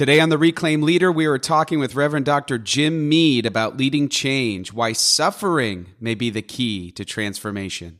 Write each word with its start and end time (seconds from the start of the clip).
Today 0.00 0.18
on 0.18 0.30
The 0.30 0.38
Reclaimed 0.38 0.82
Leader, 0.82 1.12
we 1.12 1.26
are 1.26 1.36
talking 1.36 1.78
with 1.78 1.94
Reverend 1.94 2.24
Dr. 2.24 2.56
Jim 2.56 3.06
Mead 3.06 3.44
about 3.44 3.76
leading 3.76 4.08
change, 4.08 4.72
why 4.72 4.94
suffering 4.94 5.88
may 6.00 6.14
be 6.14 6.30
the 6.30 6.40
key 6.40 6.90
to 6.92 7.04
transformation. 7.04 7.98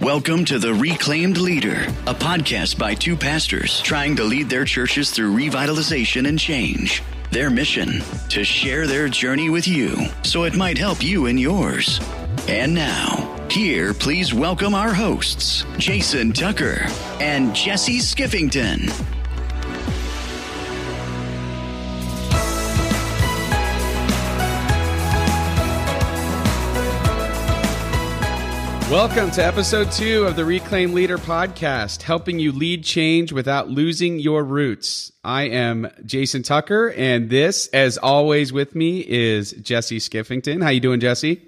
Welcome 0.00 0.46
to 0.46 0.58
The 0.58 0.72
Reclaimed 0.72 1.36
Leader, 1.36 1.82
a 2.06 2.14
podcast 2.14 2.78
by 2.78 2.94
two 2.94 3.14
pastors 3.14 3.82
trying 3.82 4.16
to 4.16 4.24
lead 4.24 4.48
their 4.48 4.64
churches 4.64 5.10
through 5.10 5.36
revitalization 5.36 6.26
and 6.26 6.38
change. 6.38 7.02
Their 7.30 7.50
mission 7.50 8.00
to 8.30 8.42
share 8.42 8.86
their 8.86 9.10
journey 9.10 9.50
with 9.50 9.68
you 9.68 10.06
so 10.22 10.44
it 10.44 10.56
might 10.56 10.78
help 10.78 11.02
you 11.02 11.26
in 11.26 11.36
yours. 11.36 12.00
And 12.48 12.74
now, 12.74 13.46
here, 13.50 13.92
please 13.92 14.32
welcome 14.32 14.74
our 14.74 14.94
hosts, 14.94 15.66
Jason 15.76 16.32
Tucker 16.32 16.86
and 17.20 17.54
Jesse 17.54 17.98
Skiffington. 17.98 19.15
Welcome 28.90 29.32
to 29.32 29.44
episode 29.44 29.90
two 29.90 30.26
of 30.26 30.36
the 30.36 30.44
Reclaimed 30.44 30.94
Leader 30.94 31.18
podcast, 31.18 32.02
helping 32.02 32.38
you 32.38 32.52
lead 32.52 32.84
change 32.84 33.32
without 33.32 33.68
losing 33.68 34.20
your 34.20 34.44
roots. 34.44 35.10
I 35.24 35.48
am 35.48 35.90
Jason 36.04 36.44
Tucker, 36.44 36.92
and 36.96 37.28
this, 37.28 37.66
as 37.72 37.98
always, 37.98 38.52
with 38.52 38.76
me 38.76 39.00
is 39.00 39.50
Jesse 39.54 39.98
Skiffington. 39.98 40.62
How 40.62 40.68
you 40.68 40.78
doing, 40.78 41.00
Jesse? 41.00 41.42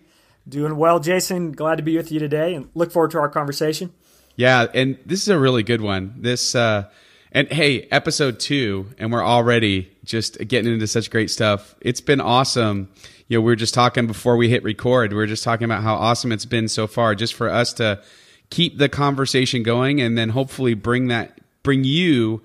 Doing 0.48 0.76
well, 0.76 0.98
Jason. 0.98 1.52
Glad 1.52 1.76
to 1.76 1.84
be 1.84 1.96
with 1.96 2.10
you 2.10 2.18
today, 2.18 2.54
and 2.54 2.70
look 2.74 2.90
forward 2.90 3.12
to 3.12 3.20
our 3.20 3.28
conversation. 3.28 3.92
Yeah, 4.34 4.66
and 4.74 4.98
this 5.06 5.22
is 5.22 5.28
a 5.28 5.38
really 5.38 5.62
good 5.62 5.80
one. 5.80 6.14
This, 6.16 6.56
uh, 6.56 6.90
and 7.30 7.46
hey, 7.52 7.82
episode 7.92 8.40
two, 8.40 8.88
and 8.98 9.12
we're 9.12 9.24
already 9.24 9.92
just 10.04 10.38
getting 10.48 10.72
into 10.72 10.88
such 10.88 11.08
great 11.08 11.30
stuff. 11.30 11.76
It's 11.80 12.00
been 12.00 12.20
awesome 12.20 12.88
know, 13.36 13.42
we 13.42 13.52
were 13.52 13.56
just 13.56 13.74
talking 13.74 14.06
before 14.06 14.36
we 14.36 14.48
hit 14.48 14.62
record. 14.62 15.12
We 15.12 15.16
were 15.16 15.26
just 15.26 15.44
talking 15.44 15.64
about 15.64 15.82
how 15.82 15.94
awesome 15.94 16.32
it's 16.32 16.46
been 16.46 16.68
so 16.68 16.86
far, 16.86 17.14
just 17.14 17.34
for 17.34 17.50
us 17.50 17.72
to 17.74 18.00
keep 18.50 18.78
the 18.78 18.88
conversation 18.88 19.62
going, 19.62 20.00
and 20.00 20.16
then 20.16 20.30
hopefully 20.30 20.72
bring 20.74 21.08
that 21.08 21.38
bring 21.62 21.84
you 21.84 22.40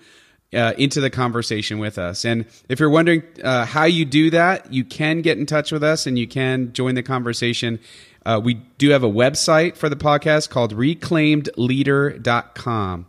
uh, 0.53 0.73
into 0.77 0.99
the 0.99 1.09
conversation 1.09 1.79
with 1.79 1.97
us. 1.97 2.25
And 2.25 2.45
if 2.69 2.79
you're 2.79 2.89
wondering 2.89 3.23
uh, 3.43 3.65
how 3.65 3.85
you 3.85 4.05
do 4.05 4.29
that, 4.31 4.73
you 4.73 4.83
can 4.83 5.21
get 5.21 5.37
in 5.37 5.45
touch 5.45 5.71
with 5.71 5.83
us 5.83 6.05
and 6.05 6.19
you 6.19 6.27
can 6.27 6.73
join 6.73 6.95
the 6.95 7.03
conversation. 7.03 7.79
Uh, 8.25 8.41
we 8.43 8.55
do 8.77 8.89
have 8.89 9.03
a 9.03 9.09
website 9.09 9.77
for 9.77 9.87
the 9.89 9.95
podcast 9.95 10.49
called 10.49 10.75
reclaimedleader.com 10.75 13.05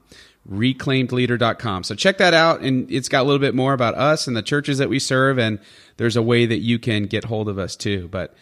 reclaimedleader.com. 0.50 1.84
So 1.84 1.94
check 1.94 2.18
that 2.18 2.34
out 2.34 2.60
and 2.60 2.90
it's 2.90 3.08
got 3.08 3.22
a 3.22 3.24
little 3.24 3.38
bit 3.38 3.54
more 3.54 3.72
about 3.72 3.94
us 3.94 4.26
and 4.26 4.36
the 4.36 4.42
churches 4.42 4.78
that 4.78 4.88
we 4.88 4.98
serve 4.98 5.38
and 5.38 5.58
there's 5.96 6.16
a 6.16 6.22
way 6.22 6.46
that 6.46 6.58
you 6.58 6.78
can 6.78 7.04
get 7.04 7.24
hold 7.24 7.48
of 7.48 7.58
us 7.58 7.76
too. 7.76 8.08
But 8.08 8.34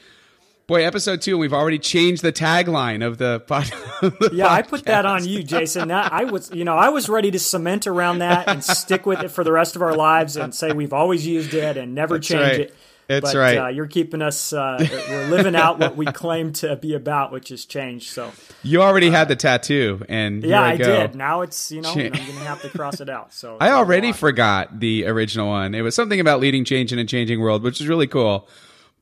boy, 0.73 0.87
episode 0.87 1.20
two, 1.20 1.37
we've 1.37 1.53
already 1.53 1.78
changed 1.78 2.23
the 2.23 2.33
tagline 2.33 3.06
of 3.06 3.19
the, 3.19 3.41
pod- 3.47 3.67
the 4.01 4.31
yeah, 4.33 4.47
podcast. 4.47 4.51
I 4.51 4.62
put 4.62 4.84
that 4.87 5.05
on 5.05 5.29
you, 5.29 5.42
Jason. 5.42 5.89
That, 5.89 6.11
I 6.11 6.25
was, 6.25 6.51
you 6.51 6.64
know, 6.64 6.79
I 6.79 6.89
was 6.89 7.11
ready 7.11 7.31
to 7.31 7.39
cement 7.39 7.87
around 7.87 8.20
that 8.20 8.48
and 8.48 8.64
stick 8.64 9.05
with 9.05 9.20
it 9.20 9.29
for 9.29 9.45
the 9.45 9.53
rest 9.53 9.77
of 9.77 9.83
our 9.83 9.95
lives 9.95 10.39
and 10.39 10.55
say 10.55 10.73
we've 10.73 10.95
always 10.95 11.27
used 11.27 11.53
it 11.53 11.77
and 11.77 11.95
never 11.95 12.14
That's 12.14 12.27
change 12.27 12.41
right. 12.41 12.61
it. 12.61 12.75
That's 13.06 13.34
but, 13.34 13.39
right. 13.39 13.59
Uh, 13.59 13.69
you're 13.69 13.87
keeping 13.87 14.23
us. 14.23 14.55
Uh, 14.55 14.79
we're 15.11 15.27
living 15.27 15.55
out 15.55 15.79
what 15.79 15.95
we 15.95 16.06
claim 16.06 16.55
to 16.55 16.77
be 16.77 16.95
about, 16.95 17.33
which 17.33 17.51
is 17.51 17.67
change. 17.67 18.09
So 18.09 18.33
you 18.62 18.81
already 18.81 19.09
uh, 19.09 19.12
had 19.12 19.29
the 19.29 19.36
tattoo, 19.36 20.03
and 20.09 20.42
yeah, 20.42 20.62
I, 20.62 20.70
I 20.70 20.77
did. 20.79 21.14
Now 21.14 21.42
it's 21.42 21.70
you 21.70 21.83
know 21.83 21.91
I'm 21.91 21.97
going 21.97 22.12
to 22.12 22.20
have 22.45 22.62
to 22.62 22.70
cross 22.70 23.01
it 23.01 23.11
out. 23.11 23.34
So 23.34 23.59
I 23.61 23.73
already 23.73 24.12
forgot 24.12 24.79
the 24.81 25.05
original 25.07 25.48
one. 25.48 25.75
It 25.75 25.83
was 25.83 25.95
something 25.95 26.20
about 26.20 26.41
leading 26.41 26.64
change 26.64 26.92
in 26.92 26.98
a 26.98 27.05
changing 27.05 27.41
world, 27.41 27.62
which 27.62 27.81
is 27.81 27.89
really 27.89 28.07
cool. 28.07 28.48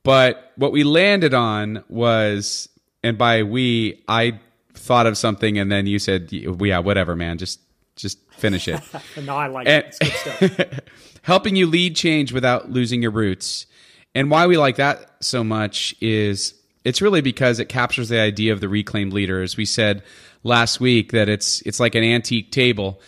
But 0.03 0.51
what 0.55 0.71
we 0.71 0.83
landed 0.83 1.33
on 1.33 1.83
was, 1.89 2.69
and 3.03 3.17
by 3.17 3.43
we, 3.43 4.03
I 4.07 4.39
thought 4.73 5.05
of 5.05 5.17
something, 5.17 5.57
and 5.57 5.71
then 5.71 5.85
you 5.87 5.99
said, 5.99 6.29
"Yeah, 6.31 6.79
whatever, 6.79 7.15
man. 7.15 7.37
Just 7.37 7.59
just 7.95 8.17
finish 8.31 8.67
it." 8.67 8.81
no, 9.23 9.35
I 9.35 9.47
like 9.47 9.67
and, 9.67 9.85
it. 9.85 9.97
It's 10.01 10.23
good 10.33 10.51
stuff. 10.53 10.79
helping 11.23 11.55
you 11.55 11.67
lead 11.67 11.95
change 11.95 12.33
without 12.33 12.71
losing 12.71 13.01
your 13.01 13.11
roots. 13.11 13.65
And 14.13 14.29
why 14.29 14.47
we 14.47 14.57
like 14.57 14.77
that 14.77 15.23
so 15.23 15.43
much 15.43 15.95
is 16.01 16.53
it's 16.83 17.01
really 17.01 17.21
because 17.21 17.59
it 17.59 17.69
captures 17.69 18.09
the 18.09 18.19
idea 18.19 18.53
of 18.53 18.59
the 18.59 18.67
reclaimed 18.67 19.13
leader. 19.13 19.41
As 19.41 19.55
we 19.55 19.65
said 19.65 20.03
last 20.43 20.79
week, 20.79 21.11
that 21.11 21.29
it's 21.29 21.61
it's 21.61 21.79
like 21.79 21.95
an 21.95 22.03
antique 22.03 22.51
table, 22.51 22.99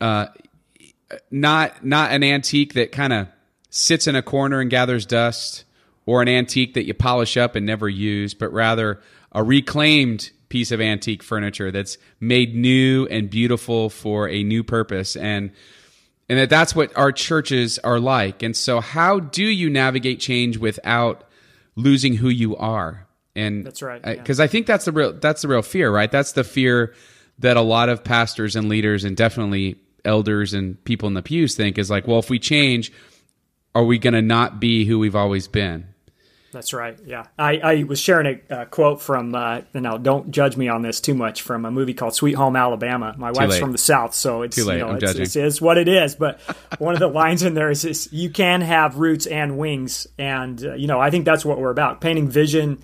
uh, 0.00 0.26
not 1.30 1.84
not 1.84 2.12
an 2.12 2.22
antique 2.22 2.74
that 2.74 2.92
kind 2.92 3.12
of 3.12 3.28
sits 3.70 4.06
in 4.06 4.16
a 4.16 4.22
corner 4.22 4.60
and 4.60 4.70
gathers 4.70 5.06
dust, 5.06 5.64
or 6.06 6.22
an 6.22 6.28
antique 6.28 6.74
that 6.74 6.86
you 6.86 6.94
polish 6.94 7.36
up 7.36 7.54
and 7.54 7.64
never 7.64 7.88
use, 7.88 8.34
but 8.34 8.52
rather 8.52 9.00
a 9.32 9.42
reclaimed 9.42 10.30
piece 10.48 10.70
of 10.70 10.80
antique 10.80 11.22
furniture 11.22 11.70
that's 11.70 11.96
made 12.20 12.54
new 12.54 13.06
and 13.06 13.30
beautiful 13.30 13.88
for 13.88 14.28
a 14.28 14.42
new 14.42 14.62
purpose 14.62 15.16
and 15.16 15.50
and 16.28 16.38
that 16.38 16.48
that's 16.48 16.74
what 16.74 16.96
our 16.96 17.12
churches 17.12 17.78
are 17.80 18.00
like. 18.00 18.42
And 18.42 18.56
so, 18.56 18.80
how 18.80 19.20
do 19.20 19.44
you 19.44 19.68
navigate 19.68 20.18
change 20.18 20.56
without 20.56 21.24
losing 21.76 22.14
who 22.14 22.28
you 22.28 22.56
are? 22.56 23.06
And 23.34 23.66
that's 23.66 23.82
right, 23.82 24.02
because. 24.02 24.40
I 24.40 24.46
think 24.46 24.66
that's 24.66 24.86
the 24.86 24.92
real 24.92 25.12
that's 25.12 25.42
the 25.42 25.48
real 25.48 25.60
fear, 25.60 25.90
right? 25.90 26.10
That's 26.10 26.32
the 26.32 26.44
fear 26.44 26.94
that 27.40 27.56
a 27.56 27.60
lot 27.60 27.88
of 27.88 28.02
pastors 28.02 28.56
and 28.56 28.68
leaders, 28.68 29.04
and 29.04 29.14
definitely 29.14 29.76
elders 30.06 30.54
and 30.54 30.82
people 30.84 31.06
in 31.06 31.14
the 31.14 31.22
pews 31.22 31.54
think 31.54 31.76
is 31.76 31.90
like, 31.90 32.06
well, 32.06 32.18
if 32.18 32.30
we 32.30 32.38
change, 32.38 32.92
are 33.74 33.84
we 33.84 33.98
going 33.98 34.14
to 34.14 34.22
not 34.22 34.60
be 34.60 34.84
who 34.84 34.98
we've 34.98 35.16
always 35.16 35.48
been? 35.48 35.91
That's 36.52 36.74
right. 36.74 36.98
Yeah, 37.06 37.24
I, 37.38 37.56
I 37.56 37.82
was 37.84 37.98
sharing 37.98 38.38
a 38.50 38.54
uh, 38.54 38.64
quote 38.66 39.00
from 39.00 39.34
uh, 39.34 39.62
now. 39.72 39.96
Don't 39.96 40.30
judge 40.30 40.54
me 40.54 40.68
on 40.68 40.82
this 40.82 41.00
too 41.00 41.14
much 41.14 41.40
from 41.40 41.64
a 41.64 41.70
movie 41.70 41.94
called 41.94 42.14
Sweet 42.14 42.34
Home 42.34 42.56
Alabama. 42.56 43.14
My 43.16 43.32
Too 43.32 43.38
wife's 43.38 43.52
late. 43.52 43.60
from 43.60 43.72
the 43.72 43.78
South, 43.78 44.12
so 44.12 44.42
it's 44.42 44.56
Too 44.56 44.64
late. 44.64 44.74
you 44.74 44.80
know 44.80 44.88
I'm 44.90 44.96
it's, 44.96 45.04
judging. 45.04 45.22
it's, 45.22 45.34
it's 45.34 45.60
what 45.62 45.78
it 45.78 45.88
is. 45.88 46.14
But 46.14 46.40
one 46.78 46.92
of 46.92 47.00
the 47.00 47.08
lines 47.22 47.42
in 47.42 47.54
there 47.54 47.70
is, 47.70 47.86
is 47.86 48.12
you 48.12 48.28
can 48.28 48.60
have 48.60 48.98
roots 48.98 49.26
and 49.26 49.56
wings, 49.56 50.06
and 50.18 50.62
uh, 50.62 50.74
you 50.74 50.86
know 50.86 51.00
I 51.00 51.10
think 51.10 51.24
that's 51.24 51.42
what 51.42 51.58
we're 51.58 51.70
about: 51.70 52.02
painting 52.02 52.28
vision, 52.28 52.82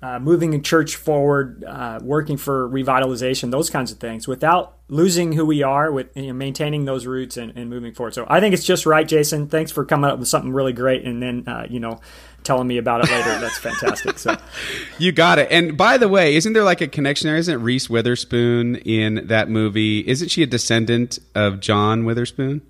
uh, 0.00 0.20
moving 0.20 0.54
a 0.54 0.60
church 0.60 0.94
forward, 0.94 1.64
uh, 1.64 1.98
working 2.00 2.36
for 2.36 2.68
revitalization, 2.68 3.50
those 3.50 3.68
kinds 3.68 3.90
of 3.90 3.98
things, 3.98 4.28
without 4.28 4.76
losing 4.88 5.32
who 5.32 5.44
we 5.44 5.64
are, 5.64 5.90
with 5.90 6.16
you 6.16 6.28
know, 6.28 6.34
maintaining 6.34 6.84
those 6.84 7.04
roots 7.04 7.36
and, 7.36 7.52
and, 7.56 7.68
moving 7.68 7.92
forward. 7.92 8.14
So 8.14 8.24
I 8.28 8.38
think 8.38 8.54
it's 8.54 8.64
just 8.64 8.86
right, 8.86 9.06
Jason. 9.06 9.48
Thanks 9.48 9.72
for 9.72 9.84
coming 9.84 10.08
up 10.08 10.20
with 10.20 10.28
something 10.28 10.52
really 10.52 10.72
great, 10.72 11.04
and 11.04 11.20
then 11.20 11.48
uh, 11.48 11.66
you 11.68 11.80
know 11.80 12.00
telling 12.48 12.66
me 12.66 12.78
about 12.78 13.04
it 13.04 13.10
later. 13.10 13.38
That's 13.38 13.58
fantastic. 13.58 14.18
So 14.18 14.36
you 14.98 15.12
got 15.12 15.38
it. 15.38 15.48
And 15.50 15.76
by 15.76 15.98
the 15.98 16.08
way, 16.08 16.34
isn't 16.34 16.54
there 16.54 16.64
like 16.64 16.80
a 16.80 16.88
connection 16.88 17.28
there? 17.28 17.36
Isn't 17.36 17.62
Reese 17.62 17.88
Witherspoon 17.90 18.76
in 18.76 19.26
that 19.26 19.50
movie? 19.50 20.00
Isn't 20.08 20.30
she 20.30 20.42
a 20.42 20.46
descendant 20.46 21.18
of 21.34 21.60
John 21.60 22.06
Witherspoon? 22.06 22.62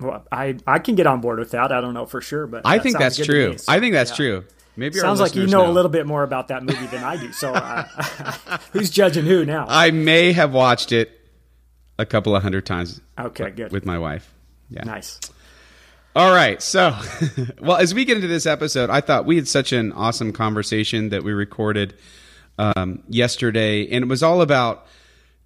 Well, 0.00 0.24
I 0.30 0.56
I 0.66 0.78
can 0.78 0.94
get 0.94 1.08
on 1.08 1.20
board 1.20 1.40
with 1.40 1.50
that. 1.50 1.72
I 1.72 1.80
don't 1.80 1.94
know 1.94 2.06
for 2.06 2.20
sure, 2.20 2.46
but 2.46 2.62
I 2.64 2.78
think 2.78 2.96
that's 2.96 3.16
true. 3.16 3.58
So, 3.58 3.72
I 3.72 3.80
think 3.80 3.92
that's 3.92 4.12
yeah. 4.12 4.16
true. 4.16 4.44
Maybe 4.76 4.96
sounds 4.96 5.18
like 5.18 5.34
you 5.34 5.48
know, 5.48 5.64
know, 5.64 5.70
a 5.70 5.72
little 5.72 5.90
bit 5.90 6.06
more 6.06 6.22
about 6.22 6.48
that 6.48 6.62
movie 6.62 6.86
than 6.86 7.02
I 7.02 7.16
do. 7.16 7.32
So 7.32 7.52
uh, 7.52 7.82
who's 8.72 8.90
judging 8.90 9.24
who 9.24 9.44
now? 9.44 9.66
I 9.68 9.90
may 9.90 10.30
have 10.32 10.52
watched 10.52 10.92
it 10.92 11.10
a 11.98 12.06
couple 12.06 12.36
of 12.36 12.44
hundred 12.44 12.64
times. 12.64 13.00
Okay, 13.18 13.50
good 13.50 13.72
with 13.72 13.84
my 13.84 13.98
wife. 13.98 14.32
Yeah, 14.70 14.84
nice. 14.84 15.18
All 16.18 16.34
right. 16.34 16.60
So, 16.60 16.98
well, 17.60 17.76
as 17.76 17.94
we 17.94 18.04
get 18.04 18.16
into 18.16 18.26
this 18.26 18.44
episode, 18.44 18.90
I 18.90 19.00
thought 19.00 19.24
we 19.24 19.36
had 19.36 19.46
such 19.46 19.70
an 19.72 19.92
awesome 19.92 20.32
conversation 20.32 21.10
that 21.10 21.22
we 21.22 21.32
recorded 21.32 21.94
um, 22.58 23.04
yesterday, 23.08 23.88
and 23.88 24.02
it 24.02 24.08
was 24.08 24.20
all 24.20 24.42
about 24.42 24.88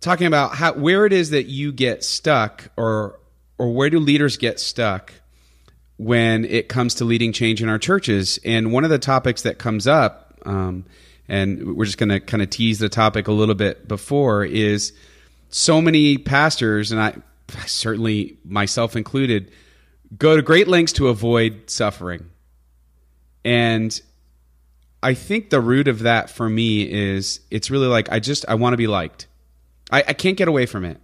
talking 0.00 0.27
about 0.27 0.55
how 0.55 0.72
where 0.72 1.05
it 1.05 1.12
is 1.12 1.28
that 1.28 1.44
you 1.44 1.72
get 1.72 2.03
stuck, 2.03 2.71
or 2.78 3.21
or 3.59 3.75
where 3.75 3.91
do 3.91 3.99
leaders 3.99 4.38
get 4.38 4.59
stuck 4.59 5.12
when 5.98 6.47
it 6.47 6.71
comes 6.71 6.95
to 6.95 7.04
leading 7.04 7.34
change 7.34 7.63
in 7.63 7.69
our 7.69 7.78
churches. 7.78 8.39
And 8.42 8.72
one 8.72 8.84
of 8.84 8.89
the 8.89 8.98
topics 8.98 9.42
that 9.42 9.59
comes 9.59 9.86
up, 9.86 10.41
um, 10.47 10.86
and 11.28 11.77
we're 11.77 11.84
just 11.84 11.98
going 11.98 12.09
to 12.09 12.19
kind 12.19 12.42
of 12.42 12.48
tease 12.48 12.78
the 12.78 12.89
topic 12.89 13.28
a 13.28 13.33
little 13.33 13.54
bit 13.54 13.89
before, 13.89 14.42
is 14.42 14.95
so 15.51 15.83
many 15.83 16.16
pastors, 16.16 16.92
and 16.92 16.98
I 16.98 17.15
certainly 17.66 18.39
myself 18.42 18.97
included 18.97 19.53
go 20.16 20.36
to 20.36 20.42
great 20.42 20.68
lengths 20.68 20.92
to 20.94 21.09
avoid 21.09 21.70
suffering. 21.70 22.30
And 23.44 24.00
I 25.03 25.14
think 25.14 25.50
the 25.50 25.60
root 25.60 25.88
of 25.88 26.00
that 26.00 26.30
for 26.30 26.48
me 26.48 26.82
is 26.82 27.41
it's 27.50 27.70
really 27.70 27.88
like 27.88 28.10
I 28.12 28.20
just 28.20 28.44
I 28.48 28.54
want 28.54 28.72
to 28.72 28.78
be 28.78 28.86
liked. 28.86 29.26
I, 29.91 30.04
I 30.09 30.12
can't 30.12 30.36
get 30.36 30.48
away 30.48 30.66
from 30.66 30.84
it. 30.84 31.00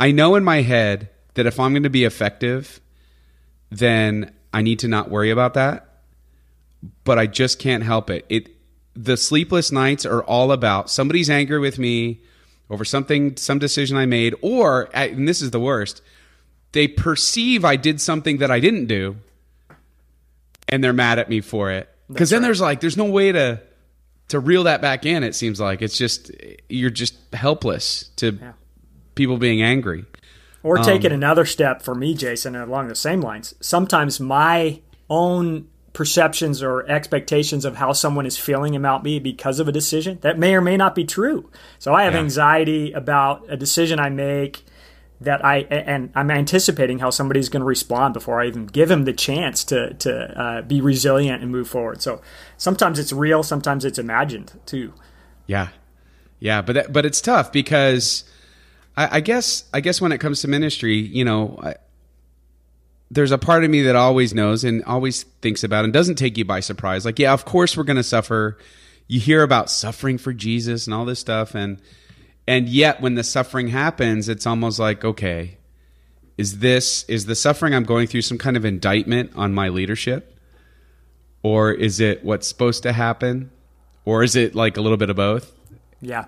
I 0.00 0.10
know 0.10 0.34
in 0.34 0.44
my 0.44 0.62
head 0.62 1.10
that 1.34 1.46
if 1.46 1.60
I'm 1.60 1.72
going 1.72 1.82
to 1.84 1.90
be 1.90 2.04
effective, 2.04 2.80
then 3.70 4.34
I 4.52 4.62
need 4.62 4.80
to 4.80 4.88
not 4.88 5.10
worry 5.10 5.30
about 5.30 5.54
that. 5.54 5.84
But 7.04 7.18
I 7.18 7.26
just 7.26 7.58
can't 7.58 7.82
help 7.82 8.10
it. 8.10 8.24
It 8.28 8.50
the 8.94 9.16
sleepless 9.16 9.70
nights 9.70 10.04
are 10.04 10.24
all 10.24 10.50
about 10.50 10.90
somebody's 10.90 11.30
angry 11.30 11.60
with 11.60 11.78
me 11.78 12.22
over 12.70 12.84
something, 12.84 13.36
some 13.36 13.58
decision 13.58 13.96
I 13.96 14.06
made, 14.06 14.34
or 14.42 14.88
and 14.92 15.28
this 15.28 15.40
is 15.40 15.52
the 15.52 15.60
worst 15.60 16.02
they 16.72 16.88
perceive 16.88 17.64
I 17.64 17.76
did 17.76 18.00
something 18.00 18.38
that 18.38 18.50
I 18.50 18.60
didn't 18.60 18.86
do, 18.86 19.16
and 20.68 20.82
they're 20.82 20.92
mad 20.92 21.18
at 21.18 21.28
me 21.28 21.40
for 21.40 21.70
it. 21.70 21.88
Because 22.08 22.30
then 22.30 22.40
right. 22.40 22.46
there's 22.46 22.60
like 22.60 22.80
there's 22.80 22.96
no 22.96 23.04
way 23.04 23.32
to 23.32 23.60
to 24.28 24.40
reel 24.40 24.64
that 24.64 24.80
back 24.80 25.06
in. 25.06 25.24
It 25.24 25.34
seems 25.34 25.60
like 25.60 25.82
it's 25.82 25.96
just 25.96 26.30
you're 26.68 26.90
just 26.90 27.14
helpless 27.32 28.08
to 28.16 28.38
people 29.14 29.38
being 29.38 29.62
angry. 29.62 30.04
Or 30.62 30.78
take 30.78 31.04
it 31.04 31.12
um, 31.12 31.18
another 31.18 31.44
step 31.44 31.82
for 31.82 31.94
me, 31.94 32.14
Jason, 32.14 32.56
along 32.56 32.88
the 32.88 32.94
same 32.94 33.20
lines. 33.20 33.54
Sometimes 33.60 34.18
my 34.18 34.80
own 35.08 35.68
perceptions 35.92 36.62
or 36.62 36.88
expectations 36.88 37.64
of 37.64 37.76
how 37.76 37.92
someone 37.92 38.26
is 38.26 38.36
feeling 38.36 38.76
about 38.76 39.02
me 39.02 39.18
because 39.18 39.58
of 39.58 39.68
a 39.68 39.72
decision 39.72 40.18
that 40.20 40.38
may 40.38 40.54
or 40.54 40.60
may 40.60 40.76
not 40.76 40.94
be 40.94 41.04
true. 41.04 41.50
So 41.78 41.94
I 41.94 42.04
have 42.04 42.14
Yeah. 42.14 42.20
anxiety 42.20 42.92
about 42.92 43.44
a 43.48 43.56
decision 43.56 43.98
I 43.98 44.10
make 44.10 44.64
that 45.20 45.44
I 45.44 45.58
and 45.70 46.10
I'm 46.14 46.30
anticipating 46.30 47.00
how 47.00 47.10
somebody's 47.10 47.48
going 47.48 47.60
to 47.60 47.66
respond 47.66 48.14
before 48.14 48.40
I 48.40 48.46
even 48.46 48.66
give 48.66 48.90
him 48.90 49.04
the 49.04 49.12
chance 49.12 49.64
to 49.64 49.94
to 49.94 50.40
uh, 50.40 50.62
be 50.62 50.80
resilient 50.80 51.42
and 51.42 51.50
move 51.50 51.68
forward. 51.68 52.02
So 52.02 52.20
sometimes 52.56 52.98
it's 52.98 53.12
real, 53.12 53.42
sometimes 53.42 53.84
it's 53.84 53.98
imagined 53.98 54.60
too. 54.64 54.94
Yeah, 55.46 55.68
yeah, 56.38 56.62
but 56.62 56.72
that, 56.74 56.92
but 56.92 57.04
it's 57.04 57.20
tough 57.20 57.50
because 57.50 58.24
I, 58.96 59.16
I 59.16 59.20
guess 59.20 59.64
I 59.72 59.80
guess 59.80 60.00
when 60.00 60.12
it 60.12 60.18
comes 60.18 60.42
to 60.42 60.48
ministry, 60.48 60.96
you 60.96 61.24
know, 61.24 61.58
I, 61.62 61.74
there's 63.10 63.32
a 63.32 63.38
part 63.38 63.64
of 63.64 63.70
me 63.70 63.82
that 63.82 63.96
always 63.96 64.34
knows 64.34 64.62
and 64.62 64.84
always 64.84 65.24
thinks 65.42 65.64
about 65.64 65.84
and 65.84 65.92
doesn't 65.92 66.16
take 66.16 66.38
you 66.38 66.44
by 66.44 66.60
surprise. 66.60 67.04
Like, 67.04 67.18
yeah, 67.18 67.32
of 67.32 67.44
course 67.44 67.76
we're 67.76 67.84
going 67.84 67.96
to 67.96 68.02
suffer. 68.04 68.58
You 69.08 69.18
hear 69.18 69.42
about 69.42 69.70
suffering 69.70 70.18
for 70.18 70.34
Jesus 70.34 70.86
and 70.86 70.94
all 70.94 71.06
this 71.06 71.18
stuff, 71.18 71.54
and 71.54 71.80
and 72.48 72.66
yet 72.66 73.02
when 73.02 73.14
the 73.14 73.22
suffering 73.22 73.68
happens, 73.68 74.26
it's 74.26 74.46
almost 74.46 74.78
like, 74.78 75.04
okay, 75.04 75.58
is 76.38 76.60
this 76.60 77.04
is 77.04 77.26
the 77.26 77.34
suffering 77.34 77.74
I'm 77.74 77.84
going 77.84 78.06
through 78.06 78.22
some 78.22 78.38
kind 78.38 78.56
of 78.56 78.64
indictment 78.64 79.32
on 79.36 79.52
my 79.52 79.68
leadership, 79.68 80.34
or 81.42 81.72
is 81.72 82.00
it 82.00 82.24
what's 82.24 82.48
supposed 82.48 82.84
to 82.84 82.94
happen, 82.94 83.50
or 84.06 84.22
is 84.22 84.34
it 84.34 84.54
like 84.54 84.78
a 84.78 84.80
little 84.80 84.96
bit 84.96 85.10
of 85.10 85.16
both? 85.16 85.52
Yeah. 86.00 86.24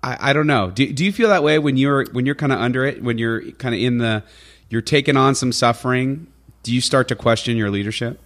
I, 0.00 0.30
I 0.30 0.32
don't 0.32 0.46
know. 0.46 0.70
Do, 0.70 0.92
do 0.92 1.04
you 1.04 1.10
feel 1.12 1.30
that 1.30 1.42
way 1.42 1.58
when 1.58 1.76
you're 1.76 2.04
when 2.12 2.24
you're 2.24 2.36
kind 2.36 2.52
of 2.52 2.60
under 2.60 2.84
it, 2.84 3.02
when 3.02 3.18
you're 3.18 3.50
kind 3.52 3.74
of 3.74 3.80
in 3.80 3.98
the, 3.98 4.22
you're 4.68 4.80
taking 4.80 5.16
on 5.16 5.34
some 5.34 5.50
suffering? 5.50 6.28
Do 6.62 6.72
you 6.72 6.80
start 6.80 7.08
to 7.08 7.16
question 7.16 7.56
your 7.56 7.70
leadership? 7.70 8.20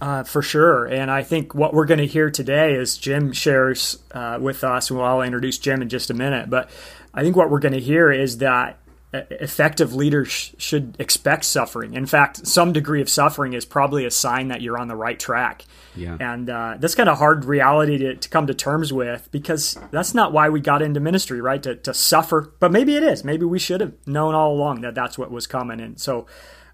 Uh, 0.00 0.24
for 0.24 0.42
sure. 0.42 0.84
And 0.84 1.10
I 1.10 1.22
think 1.22 1.54
what 1.54 1.72
we're 1.72 1.86
going 1.86 2.00
to 2.00 2.06
hear 2.06 2.30
today 2.30 2.74
is 2.74 2.98
Jim 2.98 3.32
shares 3.32 3.98
uh, 4.12 4.38
with 4.40 4.62
us, 4.62 4.90
and 4.90 5.00
I'll 5.00 5.22
introduce 5.22 5.58
Jim 5.58 5.80
in 5.80 5.88
just 5.88 6.10
a 6.10 6.14
minute. 6.14 6.50
But 6.50 6.68
I 7.14 7.22
think 7.22 7.34
what 7.34 7.50
we're 7.50 7.60
going 7.60 7.72
to 7.72 7.80
hear 7.80 8.12
is 8.12 8.38
that 8.38 8.78
effective 9.12 9.94
leaders 9.94 10.54
should 10.58 10.96
expect 10.98 11.44
suffering. 11.44 11.94
In 11.94 12.06
fact, 12.06 12.46
some 12.46 12.72
degree 12.72 13.00
of 13.00 13.08
suffering 13.08 13.52
is 13.52 13.64
probably 13.64 14.04
a 14.04 14.10
sign 14.10 14.48
that 14.48 14.60
you're 14.60 14.78
on 14.78 14.88
the 14.88 14.96
right 14.96 15.18
track. 15.18 15.64
Yeah. 15.94 16.16
And 16.20 16.50
uh, 16.50 16.76
that's 16.78 16.94
kind 16.94 17.08
of 17.08 17.18
hard 17.18 17.44
reality 17.44 17.98
to, 17.98 18.16
to 18.16 18.28
come 18.28 18.46
to 18.48 18.54
terms 18.54 18.92
with 18.92 19.30
because 19.30 19.78
that's 19.90 20.12
not 20.12 20.32
why 20.32 20.48
we 20.48 20.60
got 20.60 20.82
into 20.82 21.00
ministry, 21.00 21.40
right? 21.40 21.62
To, 21.62 21.76
to 21.76 21.94
suffer. 21.94 22.52
But 22.60 22.72
maybe 22.72 22.96
it 22.96 23.02
is. 23.02 23.24
Maybe 23.24 23.46
we 23.46 23.58
should 23.58 23.80
have 23.80 23.94
known 24.06 24.34
all 24.34 24.52
along 24.52 24.82
that 24.82 24.94
that's 24.94 25.16
what 25.16 25.30
was 25.30 25.46
coming. 25.46 25.80
And 25.80 25.98
so 25.98 26.26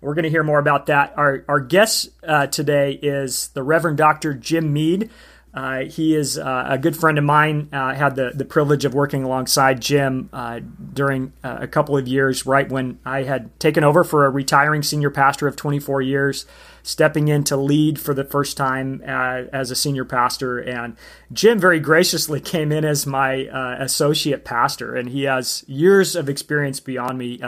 we're 0.02 0.14
going 0.14 0.24
to 0.24 0.30
hear 0.30 0.42
more 0.42 0.58
about 0.58 0.86
that. 0.86 1.14
Our, 1.16 1.44
our 1.48 1.60
guest 1.60 2.10
uh, 2.26 2.48
today 2.48 2.92
is 2.92 3.48
the 3.48 3.62
Reverend 3.62 3.96
Dr. 3.96 4.34
Jim 4.34 4.72
Mead. 4.72 5.08
Uh, 5.54 5.80
he 5.80 6.14
is 6.14 6.38
uh, 6.38 6.66
a 6.66 6.78
good 6.78 6.96
friend 6.96 7.18
of 7.18 7.24
mine. 7.24 7.68
Uh, 7.72 7.94
had 7.94 8.16
the, 8.16 8.32
the 8.34 8.44
privilege 8.44 8.84
of 8.84 8.94
working 8.94 9.22
alongside 9.22 9.80
Jim 9.82 10.30
uh, 10.32 10.60
during 10.92 11.32
uh, 11.44 11.58
a 11.60 11.68
couple 11.68 11.96
of 11.96 12.08
years, 12.08 12.46
right 12.46 12.68
when 12.70 12.98
I 13.04 13.24
had 13.24 13.58
taken 13.60 13.84
over 13.84 14.02
for 14.02 14.24
a 14.24 14.30
retiring 14.30 14.82
senior 14.82 15.10
pastor 15.10 15.46
of 15.46 15.54
24 15.54 16.00
years, 16.00 16.46
stepping 16.82 17.28
in 17.28 17.44
to 17.44 17.56
lead 17.56 18.00
for 18.00 18.14
the 18.14 18.24
first 18.24 18.56
time 18.56 19.02
uh, 19.06 19.42
as 19.52 19.70
a 19.70 19.76
senior 19.76 20.06
pastor. 20.06 20.58
And 20.58 20.96
Jim 21.32 21.60
very 21.60 21.80
graciously 21.80 22.40
came 22.52 22.72
in 22.72 22.84
as 22.84 23.06
my 23.06 23.34
associate 23.78 24.44
pastor, 24.44 24.96
and 24.96 25.10
he 25.10 25.24
has 25.24 25.64
years 25.68 26.16
of 26.16 26.30
experience 26.30 26.80
beyond 26.80 27.18
me. 27.18 27.40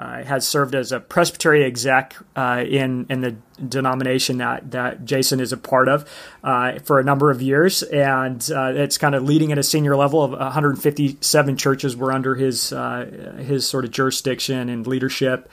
Uh, 0.00 0.24
has 0.24 0.48
served 0.48 0.74
as 0.74 0.92
a 0.92 0.98
presbytery 0.98 1.62
exec 1.62 2.16
uh, 2.34 2.64
in 2.66 3.04
in 3.10 3.20
the 3.20 3.36
denomination 3.68 4.38
that 4.38 4.70
that 4.70 5.04
Jason 5.04 5.40
is 5.40 5.52
a 5.52 5.58
part 5.58 5.88
of 5.88 6.10
uh, 6.42 6.78
for 6.78 6.98
a 6.98 7.04
number 7.04 7.30
of 7.30 7.42
years, 7.42 7.82
and 7.82 8.50
uh, 8.50 8.72
it's 8.74 8.96
kind 8.96 9.14
of 9.14 9.24
leading 9.24 9.52
at 9.52 9.58
a 9.58 9.62
senior 9.62 9.94
level 9.96 10.22
of 10.22 10.30
157 10.30 11.56
churches 11.58 11.98
were 11.98 12.12
under 12.12 12.34
his 12.34 12.72
uh, 12.72 13.36
his 13.46 13.68
sort 13.68 13.84
of 13.84 13.90
jurisdiction 13.90 14.70
and 14.70 14.86
leadership. 14.86 15.50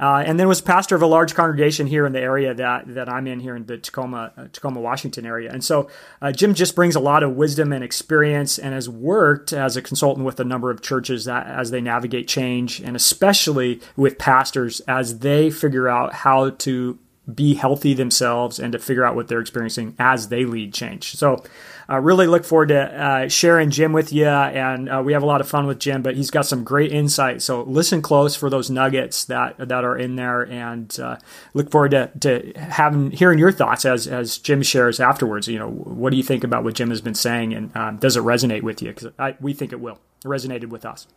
Uh, 0.00 0.22
and 0.24 0.40
then 0.40 0.48
was 0.48 0.62
pastor 0.62 0.96
of 0.96 1.02
a 1.02 1.06
large 1.06 1.34
congregation 1.34 1.86
here 1.86 2.06
in 2.06 2.12
the 2.12 2.20
area 2.20 2.54
that, 2.54 2.94
that 2.94 3.08
I'm 3.08 3.26
in 3.26 3.38
here 3.38 3.54
in 3.54 3.66
the 3.66 3.76
Tacoma, 3.76 4.32
uh, 4.36 4.46
Tacoma, 4.50 4.80
Washington 4.80 5.26
area. 5.26 5.52
And 5.52 5.62
so 5.62 5.90
uh, 6.22 6.32
Jim 6.32 6.54
just 6.54 6.74
brings 6.74 6.96
a 6.96 7.00
lot 7.00 7.22
of 7.22 7.36
wisdom 7.36 7.70
and 7.70 7.84
experience 7.84 8.58
and 8.58 8.72
has 8.72 8.88
worked 8.88 9.52
as 9.52 9.76
a 9.76 9.82
consultant 9.82 10.24
with 10.24 10.40
a 10.40 10.44
number 10.44 10.70
of 10.70 10.80
churches 10.80 11.26
that 11.26 11.46
as 11.46 11.70
they 11.70 11.82
navigate 11.82 12.26
change 12.26 12.80
and 12.80 12.96
especially 12.96 13.80
with 13.94 14.16
pastors 14.16 14.80
as 14.80 15.18
they 15.18 15.50
figure 15.50 15.88
out 15.88 16.14
how 16.14 16.50
to 16.50 16.98
be 17.32 17.54
healthy 17.54 17.94
themselves 17.94 18.58
and 18.58 18.72
to 18.72 18.78
figure 18.78 19.04
out 19.04 19.14
what 19.14 19.28
they're 19.28 19.40
experiencing 19.40 19.94
as 19.98 20.28
they 20.28 20.44
lead 20.44 20.74
change. 20.74 21.12
So, 21.12 21.44
I 21.90 21.96
uh, 21.96 22.00
really 22.00 22.28
look 22.28 22.44
forward 22.44 22.68
to 22.68 22.80
uh, 22.80 23.28
sharing 23.28 23.70
Jim 23.70 23.92
with 23.92 24.12
you, 24.12 24.28
and 24.28 24.88
uh, 24.88 25.02
we 25.04 25.12
have 25.12 25.24
a 25.24 25.26
lot 25.26 25.40
of 25.40 25.48
fun 25.48 25.66
with 25.66 25.80
Jim. 25.80 26.02
But 26.02 26.14
he's 26.14 26.30
got 26.30 26.46
some 26.46 26.62
great 26.62 26.92
insight, 26.92 27.42
so 27.42 27.62
listen 27.62 28.00
close 28.00 28.36
for 28.36 28.48
those 28.48 28.70
nuggets 28.70 29.24
that 29.24 29.56
that 29.58 29.84
are 29.84 29.98
in 29.98 30.14
there, 30.14 30.42
and 30.42 30.96
uh, 31.00 31.16
look 31.52 31.68
forward 31.72 31.90
to, 31.90 32.12
to 32.20 32.52
having 32.56 33.10
hearing 33.10 33.40
your 33.40 33.50
thoughts 33.50 33.84
as 33.84 34.06
as 34.06 34.38
Jim 34.38 34.62
shares 34.62 35.00
afterwards. 35.00 35.48
You 35.48 35.58
know, 35.58 35.68
what 35.68 36.10
do 36.10 36.16
you 36.16 36.22
think 36.22 36.44
about 36.44 36.62
what 36.62 36.74
Jim 36.74 36.90
has 36.90 37.00
been 37.00 37.16
saying, 37.16 37.54
and 37.54 37.76
um, 37.76 37.96
does 37.96 38.16
it 38.16 38.22
resonate 38.22 38.62
with 38.62 38.80
you? 38.82 38.94
Because 38.94 39.10
we 39.40 39.52
think 39.52 39.72
it 39.72 39.80
will. 39.80 39.98
It 40.24 40.28
resonated 40.28 40.68
with 40.68 40.86
us 40.86 41.08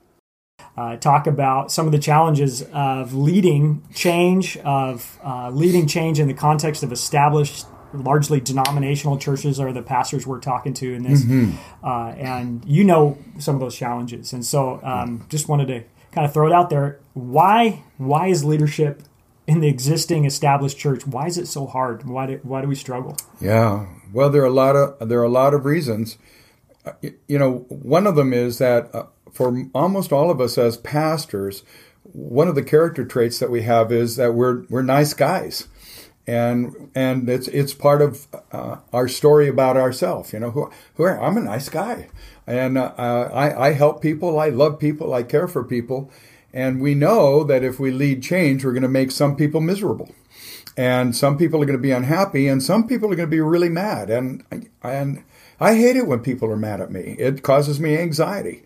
uh, 0.77 0.97
talk 0.97 1.27
about 1.27 1.71
some 1.71 1.85
of 1.85 1.91
the 1.91 1.99
challenges 1.99 2.63
of 2.73 3.13
leading 3.13 3.83
change, 3.93 4.57
of 4.57 5.19
uh, 5.23 5.49
leading 5.49 5.87
change 5.87 6.19
in 6.19 6.27
the 6.27 6.33
context 6.33 6.83
of 6.83 6.91
established, 6.91 7.65
largely 7.93 8.39
denominational 8.39 9.17
churches, 9.17 9.59
are 9.59 9.71
the 9.71 9.83
pastors 9.83 10.25
we're 10.25 10.39
talking 10.39 10.73
to 10.73 10.93
in 10.93 11.03
this. 11.03 11.23
Mm-hmm. 11.23 11.85
Uh, 11.85 12.09
and 12.11 12.63
you 12.65 12.83
know 12.83 13.17
some 13.39 13.55
of 13.55 13.61
those 13.61 13.75
challenges, 13.75 14.33
and 14.33 14.45
so 14.45 14.79
um, 14.83 15.25
just 15.29 15.47
wanted 15.47 15.67
to 15.67 15.83
kind 16.11 16.25
of 16.25 16.33
throw 16.33 16.47
it 16.47 16.53
out 16.53 16.69
there. 16.69 16.99
Why? 17.13 17.83
Why 17.97 18.27
is 18.27 18.43
leadership 18.43 19.03
in 19.47 19.59
the 19.59 19.67
existing 19.67 20.25
established 20.25 20.77
church? 20.77 21.05
Why 21.05 21.27
is 21.27 21.37
it 21.37 21.47
so 21.47 21.67
hard? 21.67 22.05
Why 22.05 22.27
do, 22.27 22.39
why 22.43 22.61
do 22.61 22.67
we 22.67 22.75
struggle? 22.75 23.17
Yeah, 23.39 23.87
well, 24.11 24.29
there 24.29 24.41
are 24.43 24.45
a 24.45 24.51
lot 24.51 24.75
of 24.75 25.09
there 25.09 25.19
are 25.19 25.25
a 25.25 25.29
lot 25.29 25.53
of 25.53 25.65
reasons. 25.65 26.17
Uh, 26.85 26.91
you 27.27 27.39
know, 27.39 27.65
one 27.69 28.07
of 28.07 28.15
them 28.15 28.33
is 28.33 28.57
that 28.57 28.93
uh, 28.93 29.05
for 29.33 29.65
almost 29.73 30.11
all 30.11 30.29
of 30.29 30.39
us 30.39 30.57
as 30.57 30.77
pastors, 30.77 31.63
one 32.03 32.47
of 32.47 32.55
the 32.55 32.63
character 32.63 33.03
traits 33.03 33.39
that 33.39 33.49
we 33.49 33.63
have 33.63 33.91
is 33.91 34.15
that 34.17 34.33
we're 34.33 34.63
we're 34.69 34.83
nice 34.83 35.13
guys, 35.13 35.67
and 36.27 36.91
and 36.93 37.27
it's 37.29 37.47
it's 37.49 37.73
part 37.73 38.01
of 38.01 38.27
uh, 38.51 38.77
our 38.91 39.07
story 39.07 39.47
about 39.47 39.77
ourselves. 39.77 40.33
You 40.33 40.39
know, 40.39 40.51
who 40.51 40.71
who 40.95 41.03
are, 41.03 41.21
I'm 41.21 41.37
a 41.37 41.41
nice 41.41 41.69
guy, 41.69 42.09
and 42.45 42.77
uh, 42.77 42.93
I 42.97 43.69
I 43.69 43.73
help 43.73 44.01
people, 44.01 44.39
I 44.39 44.49
love 44.49 44.79
people, 44.79 45.13
I 45.13 45.23
care 45.23 45.47
for 45.47 45.63
people, 45.63 46.11
and 46.53 46.81
we 46.81 46.93
know 46.93 47.43
that 47.43 47.63
if 47.63 47.79
we 47.79 47.91
lead 47.91 48.21
change, 48.21 48.63
we're 48.63 48.73
going 48.73 48.83
to 48.83 48.89
make 48.89 49.11
some 49.11 49.35
people 49.35 49.61
miserable. 49.61 50.13
And 50.75 51.15
some 51.15 51.37
people 51.37 51.61
are 51.61 51.65
going 51.65 51.77
to 51.77 51.81
be 51.81 51.91
unhappy, 51.91 52.47
and 52.47 52.61
some 52.61 52.87
people 52.87 53.11
are 53.11 53.15
going 53.15 53.29
to 53.29 53.35
be 53.35 53.41
really 53.41 53.69
mad. 53.69 54.09
And 54.09 54.43
and 54.81 55.23
I 55.59 55.75
hate 55.75 55.95
it 55.95 56.07
when 56.07 56.19
people 56.19 56.51
are 56.51 56.57
mad 56.57 56.81
at 56.81 56.91
me. 56.91 57.15
It 57.19 57.43
causes 57.43 57.79
me 57.79 57.97
anxiety. 57.97 58.63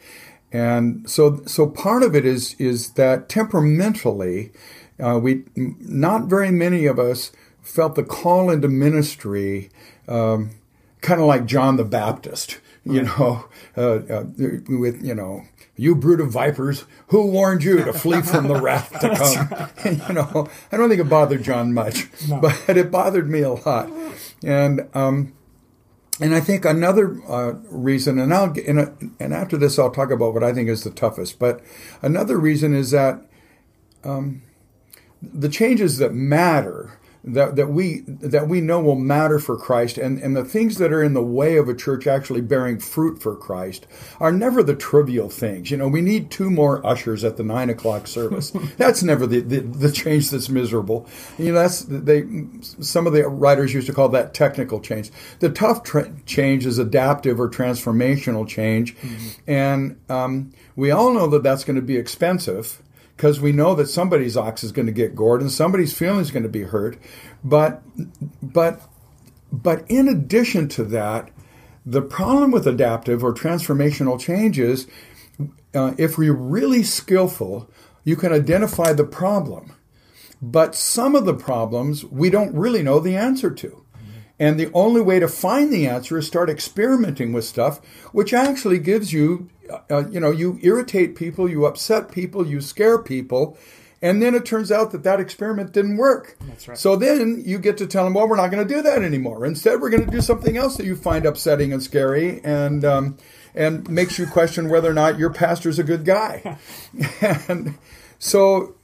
And 0.51 1.10
so, 1.10 1.42
so 1.46 1.68
part 1.68 2.04
of 2.04 2.16
it 2.16 2.25
is 2.25 2.56
is 2.58 2.92
that 2.92 3.27
temperamentally, 3.27 4.51
uh, 5.00 5.20
we 5.22 5.44
not 5.56 6.25
very 6.25 6.51
many 6.51 6.86
of 6.86 7.00
us 7.00 7.32
felt 7.62 7.96
the 7.96 8.04
call 8.04 8.50
into 8.50 8.70
ministry, 8.70 9.70
um, 10.08 10.51
kind 11.01 11.20
of 11.20 11.27
like 11.27 11.46
John 11.46 11.75
the 11.75 11.84
Baptist, 11.84 12.60
you 12.86 13.04
know, 13.04 13.46
uh, 13.75 13.82
uh, 13.82 14.24
with 14.70 15.04
you 15.04 15.13
know, 15.13 15.44
you 15.75 15.96
brood 15.96 16.22
of 16.22 16.32
vipers, 16.32 16.86
who 17.08 17.27
warned 17.27 17.63
you 17.63 17.84
to 17.84 17.92
flee 17.92 18.22
from 18.22 18.48
the 18.48 18.60
wrath 18.60 18.92
to 19.01 19.16
come? 19.16 19.98
You 20.08 20.13
know, 20.13 20.50
I 20.72 20.77
don't 20.77 20.89
think 20.89 21.01
it 21.01 21.10
bothered 21.10 21.44
John 21.44 21.74
much, 21.74 22.08
no. 22.27 22.39
but 22.39 22.77
it 22.77 22.89
bothered 22.89 23.30
me 23.30 23.42
a 23.42 23.51
lot, 23.51 23.89
and. 24.44 24.88
Um, 24.94 25.34
and 26.19 26.33
I 26.33 26.39
think 26.39 26.65
another 26.65 27.21
uh, 27.27 27.53
reason, 27.69 28.17
and 28.17 28.33
I'll 28.33 28.51
a, 28.79 28.93
and 29.19 29.33
after 29.33 29.57
this 29.57 29.77
I'll 29.77 29.91
talk 29.91 30.12
about 30.12 30.33
what 30.33 30.43
I 30.43 30.53
think 30.53 30.69
is 30.69 30.83
the 30.83 30.89
toughest. 30.89 31.38
But 31.38 31.62
another 32.01 32.38
reason 32.38 32.74
is 32.74 32.91
that 32.91 33.21
um, 34.03 34.41
the 35.21 35.50
changes 35.50 35.97
that 35.97 36.13
matter, 36.13 37.00
that, 37.27 37.57
that 37.57 37.67
we 37.67 38.03
that 38.07 38.48
we 38.48 38.62
know 38.62 38.79
will 38.79 38.96
matter 38.96 39.38
for 39.38 39.57
Christ 39.57 39.98
and, 39.98 40.17
and 40.19 40.36
the 40.36 40.46
things 40.46 40.77
that 40.77 40.93
are 40.93 41.03
in 41.03 41.13
the 41.13 41.24
way 41.24 41.57
of 41.57 41.67
a 41.67 41.75
church 41.75 42.07
actually 42.07 42.41
bearing 42.41 42.79
fruit 42.79 43.22
for 43.22 43.36
Christ 43.36 43.86
are 44.19 44.31
never 44.31 44.63
the 44.63 44.75
trivial 44.75 45.29
things. 45.29 45.69
You 45.69 45.77
know, 45.77 45.89
we 45.89 46.01
need 46.01 46.31
two 46.31 46.50
more 46.50 46.86
ushers 46.86 47.25
at 47.25 47.36
the 47.36 47.43
nine 47.43 47.69
o'clock 47.69 48.07
service. 48.07 48.51
that's 48.77 49.03
never 49.03 49.27
the, 49.27 49.41
the, 49.41 49.60
the, 49.60 49.91
change 49.91 50.29
that's 50.29 50.48
miserable. 50.48 51.07
You 51.38 51.51
know, 51.51 51.60
that's 51.60 51.81
they 51.81 52.24
some 52.62 53.05
of 53.05 53.13
the 53.13 53.27
writers 53.27 53.74
used 53.74 53.88
to 53.88 53.93
call 53.93 54.10
that 54.10 54.34
technical 54.34 54.79
change. 54.79 55.12
The 55.39 55.50
tough 55.50 55.84
tra- 55.84 56.13
change 56.25 56.65
is 56.65 56.77
adaptive 56.77 57.39
or 57.39 57.50
transformational 57.50 58.48
change, 58.48 58.96
mm-hmm. 58.98 59.51
and 59.51 60.00
um, 60.10 60.53
we 60.75 60.91
all 60.91 61.13
know 61.13 61.27
that 61.27 61.43
that's 61.43 61.65
going 61.65 61.75
to 61.75 61.81
be 61.81 61.98
expensive 61.98 62.81
because 63.17 63.41
we 63.41 63.51
know 63.51 63.74
that 63.74 63.89
somebody's 63.89 64.38
ox 64.38 64.63
is 64.63 64.71
going 64.71 64.86
to 64.86 64.91
get 64.91 65.15
gored 65.15 65.41
and 65.41 65.51
somebody's 65.51 65.97
feelings 65.97 66.29
going 66.29 66.43
to 66.43 66.50
be 66.50 66.63
hurt. 66.63 66.97
But 67.43 67.81
but 68.41 68.79
but 69.51 69.83
in 69.89 70.07
addition 70.07 70.67
to 70.69 70.83
that, 70.86 71.31
the 71.83 72.03
problem 72.03 72.51
with 72.51 72.67
adaptive 72.67 73.24
or 73.24 73.33
transformational 73.33 74.19
change 74.19 74.59
is 74.59 74.88
uh, 75.74 75.95
if 75.97 76.17
we're 76.17 76.33
really 76.33 76.83
skillful, 76.83 77.69
you 78.03 78.15
can 78.15 78.31
identify 78.31 78.93
the 78.93 79.03
problem. 79.03 79.74
But 80.39 80.75
some 80.75 81.15
of 81.15 81.25
the 81.25 81.33
problems 81.33 82.05
we 82.05 82.29
don't 82.29 82.53
really 82.53 82.83
know 82.83 83.00
the 83.00 83.17
answer 83.17 83.50
to. 83.50 83.83
And 84.39 84.59
the 84.59 84.69
only 84.71 85.01
way 85.01 85.19
to 85.19 85.27
find 85.27 85.74
the 85.74 85.88
answer 85.88 86.19
is 86.19 86.27
start 86.27 86.47
experimenting 86.47 87.33
with 87.33 87.43
stuff, 87.43 87.79
which 88.12 88.36
actually 88.36 88.77
gives 88.77 89.12
you 89.12 89.50
uh, 89.89 90.07
you 90.09 90.19
know, 90.19 90.31
you 90.31 90.59
irritate 90.62 91.15
people, 91.15 91.50
you 91.50 91.65
upset 91.65 92.12
people, 92.12 92.45
you 92.45 92.62
scare 92.62 92.97
people, 92.97 93.57
and 94.01 94.21
then 94.21 94.36
it 94.36 94.45
turns 94.45 94.71
out 94.71 94.91
that 94.91 95.03
that 95.03 95.19
experiment 95.19 95.71
didn't 95.71 95.97
work. 95.97 96.38
That's 96.41 96.67
right. 96.67 96.77
So 96.77 96.95
then 96.95 97.41
you 97.45 97.57
get 97.57 97.77
to 97.77 97.88
tell 97.88 98.03
them, 98.03 98.13
well, 98.13 98.27
we're 98.27 98.36
not 98.36 98.51
going 98.51 98.67
to 98.67 98.74
do 98.74 98.81
that 98.81 99.01
anymore. 99.01 99.45
Instead, 99.45 99.81
we're 99.81 99.89
going 99.89 100.05
to 100.05 100.12
do 100.12 100.21
something 100.21 100.55
else 100.55 100.77
that 100.77 100.86
you 100.86 100.95
find 100.95 101.25
upsetting 101.25 101.74
and 101.74 101.81
scary, 101.81 102.41
and 102.43 102.86
um, 102.86 103.17
and 103.55 103.89
makes 103.89 104.19
you 104.19 104.27
question 104.27 104.69
whether 104.69 104.89
or 104.89 104.93
not 104.93 105.17
your 105.17 105.31
pastor's 105.31 105.79
a 105.79 105.83
good 105.83 106.05
guy. 106.05 106.57
and 107.47 107.77
so, 108.19 108.75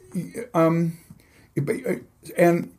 um, 0.53 0.97
and 2.37 2.73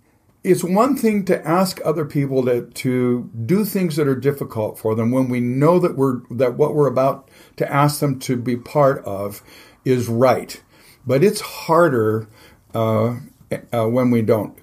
it's 0.44 0.62
one 0.62 0.94
thing 0.94 1.24
to 1.24 1.48
ask 1.48 1.80
other 1.84 2.04
people 2.04 2.44
to, 2.44 2.66
to 2.66 3.30
do 3.46 3.64
things 3.64 3.96
that 3.96 4.06
are 4.06 4.14
difficult 4.14 4.78
for 4.78 4.94
them 4.94 5.10
when 5.10 5.30
we 5.30 5.40
know 5.40 5.78
that 5.78 5.96
we're 5.96 6.20
that 6.30 6.54
what 6.54 6.74
we're 6.74 6.86
about 6.86 7.30
to 7.56 7.72
ask 7.72 8.00
them 8.00 8.18
to 8.20 8.36
be 8.36 8.54
part 8.54 9.02
of 9.06 9.42
is 9.86 10.06
right. 10.06 10.62
But 11.06 11.24
it's 11.24 11.40
harder 11.40 12.28
uh, 12.74 13.16
uh, 13.72 13.86
when 13.86 14.10
we 14.10 14.20
don't 14.20 14.56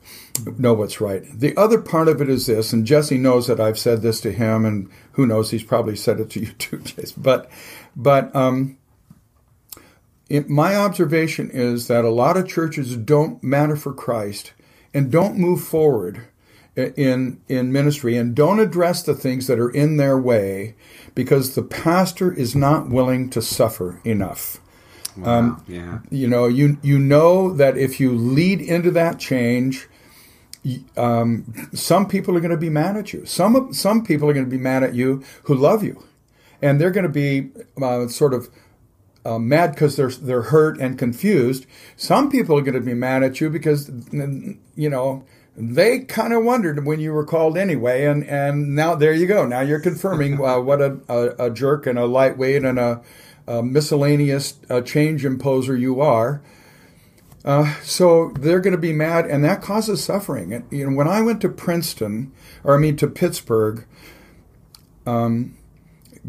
know 0.58 0.74
what's 0.74 1.02
right. 1.02 1.24
The 1.34 1.58
other 1.58 1.82
part 1.82 2.08
of 2.08 2.22
it 2.22 2.30
is 2.30 2.46
this, 2.46 2.74
and 2.74 2.86
Jesse 2.86 3.18
knows 3.18 3.48
that 3.48 3.60
I've 3.60 3.80
said 3.80 4.02
this 4.02 4.22
to 4.22 4.32
him, 4.32 4.66
and 4.66 4.90
who 5.14 5.26
knows, 5.26 5.52
he's 5.52 5.64
probably 5.64 5.96
said 5.96 6.20
it 6.20 6.30
to 6.32 6.40
you 6.40 6.52
too, 6.58 6.80
Jesse. 6.80 7.14
But, 7.18 7.50
but 7.96 8.36
um, 8.36 8.78
it, 10.30 10.50
my 10.50 10.76
observation 10.76 11.52
is 11.52 11.88
that 11.88 12.06
a 12.06 12.10
lot 12.10 12.38
of 12.38 12.48
churches 12.48 12.96
don't 12.98 13.44
matter 13.44 13.76
for 13.76 13.94
Christ 13.94 14.54
and 14.94 15.12
don't 15.12 15.38
move 15.38 15.64
forward 15.64 16.28
in 16.76 17.42
in 17.48 17.72
ministry 17.72 18.16
and 18.16 18.34
don't 18.34 18.60
address 18.60 19.04
the 19.04 19.14
things 19.14 19.48
that 19.48 19.60
are 19.60 19.70
in 19.70 19.98
their 19.98 20.18
way 20.18 20.76
because 21.16 21.56
the 21.56 21.62
pastor 21.62 22.34
is 22.34 22.56
not 22.56 22.90
willing 22.90 23.30
to 23.30 23.42
suffer 23.42 24.00
enough. 24.04 24.60
Wow, 25.18 25.40
um, 25.40 25.64
yeah. 25.68 26.00
You 26.10 26.28
know, 26.28 26.48
you 26.48 26.78
you 26.82 26.98
know 26.98 27.52
that 27.54 27.78
if 27.78 28.00
you 28.00 28.12
lead 28.14 28.62
into 28.62 28.92
that 28.92 29.20
change, 29.20 29.88
um, 30.96 31.70
some 31.74 32.08
people 32.08 32.38
are 32.38 32.40
going 32.40 32.52
to 32.52 32.58
be 32.58 32.70
mad 32.70 32.96
at 32.96 33.12
you. 33.12 33.26
Some 33.26 33.74
some 33.74 34.06
people 34.06 34.30
are 34.30 34.34
going 34.34 34.46
to 34.46 34.52
be 34.52 34.58
mad 34.58 34.84
at 34.84 34.96
you 34.96 35.24
who 35.44 35.56
love 35.56 35.84
you, 35.84 36.02
and 36.62 36.80
they're 36.80 36.92
going 36.92 37.04
to 37.04 37.10
be 37.10 37.50
uh, 37.82 38.08
sort 38.08 38.34
of 38.34 38.50
uh, 39.26 39.40
mad 39.40 39.72
because 39.72 39.96
they're 39.96 40.10
they're 40.10 40.42
hurt 40.44 40.80
and 40.80 40.98
confused. 40.98 41.66
Some 41.96 42.30
people 42.30 42.58
are 42.58 42.62
going 42.62 42.74
to 42.74 42.82
be 42.82 42.94
mad 42.94 43.24
at 43.24 43.40
you 43.40 43.50
because 43.50 43.90
you 44.12 44.90
know 44.90 45.24
they 45.56 46.00
kind 46.00 46.34
of 46.34 46.44
wondered 46.44 46.86
when 46.86 47.00
you 47.00 47.12
were 47.12 47.26
called 47.26 47.58
anyway, 47.58 48.06
and 48.06 48.26
and 48.26 48.76
now 48.76 48.96
there 48.96 49.14
you 49.14 49.28
go. 49.28 49.46
Now 49.46 49.62
you're 49.62 49.80
confirming 49.80 50.44
uh, 50.44 50.60
what 50.60 50.82
a, 50.82 51.00
a, 51.08 51.48
a, 51.48 51.50
jerk 51.52 51.86
and 51.86 52.00
a 52.00 52.06
lightweight 52.06 52.64
and 52.64 52.80
a, 52.80 53.02
a 53.48 53.62
miscellaneous 53.62 54.60
uh, 54.70 54.82
change 54.82 55.26
imposer 55.26 55.76
you 55.76 56.02
are. 56.02 56.42
Uh, 57.44 57.76
so 57.82 58.32
they're 58.40 58.60
going 58.60 58.74
to 58.74 58.78
be 58.78 58.94
mad, 58.94 59.26
and 59.26 59.44
that 59.44 59.62
causes 59.62 60.04
suffering. 60.04 60.54
And, 60.54 60.72
you 60.72 60.88
know, 60.88 60.96
when 60.96 61.08
I 61.08 61.22
went 61.22 61.42
to 61.42 61.50
Princeton, 61.50 62.32
or 62.64 62.76
I 62.76 62.78
mean 62.78 62.96
to 62.98 63.08
Pittsburgh, 63.08 63.86
um, 65.08 65.58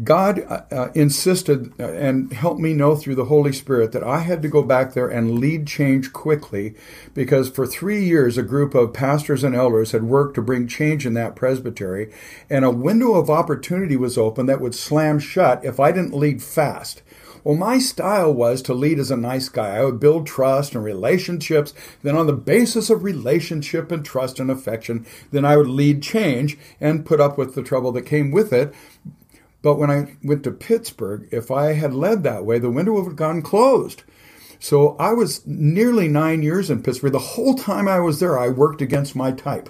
God 0.01 0.39
uh, 0.39 0.63
uh, 0.71 0.91
insisted 0.95 1.71
uh, 1.79 1.83
and 1.83 2.33
helped 2.33 2.59
me 2.59 2.73
know 2.73 2.95
through 2.95 3.13
the 3.13 3.25
Holy 3.25 3.53
Spirit 3.53 3.91
that 3.91 4.03
I 4.03 4.19
had 4.19 4.41
to 4.41 4.47
go 4.47 4.63
back 4.63 4.93
there 4.93 5.07
and 5.07 5.37
lead 5.37 5.67
change 5.67 6.11
quickly 6.11 6.73
because 7.13 7.49
for 7.49 7.67
three 7.67 8.03
years 8.03 8.35
a 8.35 8.43
group 8.43 8.73
of 8.73 8.93
pastors 8.93 9.43
and 9.43 9.55
elders 9.55 9.91
had 9.91 10.03
worked 10.03 10.33
to 10.35 10.41
bring 10.41 10.67
change 10.67 11.05
in 11.05 11.13
that 11.13 11.35
presbytery, 11.35 12.11
and 12.49 12.65
a 12.65 12.71
window 12.71 13.13
of 13.13 13.29
opportunity 13.29 13.95
was 13.95 14.17
open 14.17 14.47
that 14.47 14.61
would 14.61 14.73
slam 14.73 15.19
shut 15.19 15.63
if 15.63 15.79
I 15.79 15.91
didn't 15.91 16.15
lead 16.15 16.41
fast. 16.41 17.03
Well, 17.43 17.55
my 17.55 17.77
style 17.77 18.33
was 18.33 18.61
to 18.63 18.73
lead 18.73 18.99
as 18.99 19.11
a 19.11 19.17
nice 19.17 19.49
guy. 19.49 19.75
I 19.75 19.83
would 19.83 19.99
build 19.99 20.25
trust 20.25 20.75
and 20.75 20.83
relationships. 20.83 21.73
Then, 22.01 22.15
on 22.15 22.25
the 22.25 22.33
basis 22.33 22.89
of 22.89 23.03
relationship 23.03 23.91
and 23.91 24.03
trust 24.03 24.39
and 24.39 24.49
affection, 24.49 25.05
then 25.31 25.43
I 25.43 25.57
would 25.57 25.67
lead 25.67 26.01
change 26.01 26.57
and 26.79 27.05
put 27.05 27.19
up 27.19 27.37
with 27.37 27.53
the 27.53 27.61
trouble 27.61 27.91
that 27.91 28.03
came 28.03 28.31
with 28.31 28.53
it. 28.53 28.73
But 29.63 29.79
when 29.79 29.89
I 29.89 30.17
went 30.21 30.43
to 30.43 30.51
Pittsburgh, 30.51 31.27
if 31.31 31.49
I 31.49 31.73
had 31.73 31.95
led 31.95 32.21
that 32.23 32.45
way, 32.45 32.59
the 32.59 32.69
window 32.69 32.91
would 32.93 33.05
have 33.05 33.15
gone 33.15 33.41
closed. 33.41 34.03
So 34.59 34.95
I 34.99 35.13
was 35.13 35.45
nearly 35.47 36.07
nine 36.07 36.43
years 36.43 36.69
in 36.69 36.83
Pittsburgh. 36.83 37.13
The 37.13 37.19
whole 37.19 37.55
time 37.55 37.87
I 37.87 37.99
was 37.99 38.19
there, 38.19 38.37
I 38.37 38.49
worked 38.49 38.81
against 38.81 39.15
my 39.15 39.31
type. 39.31 39.69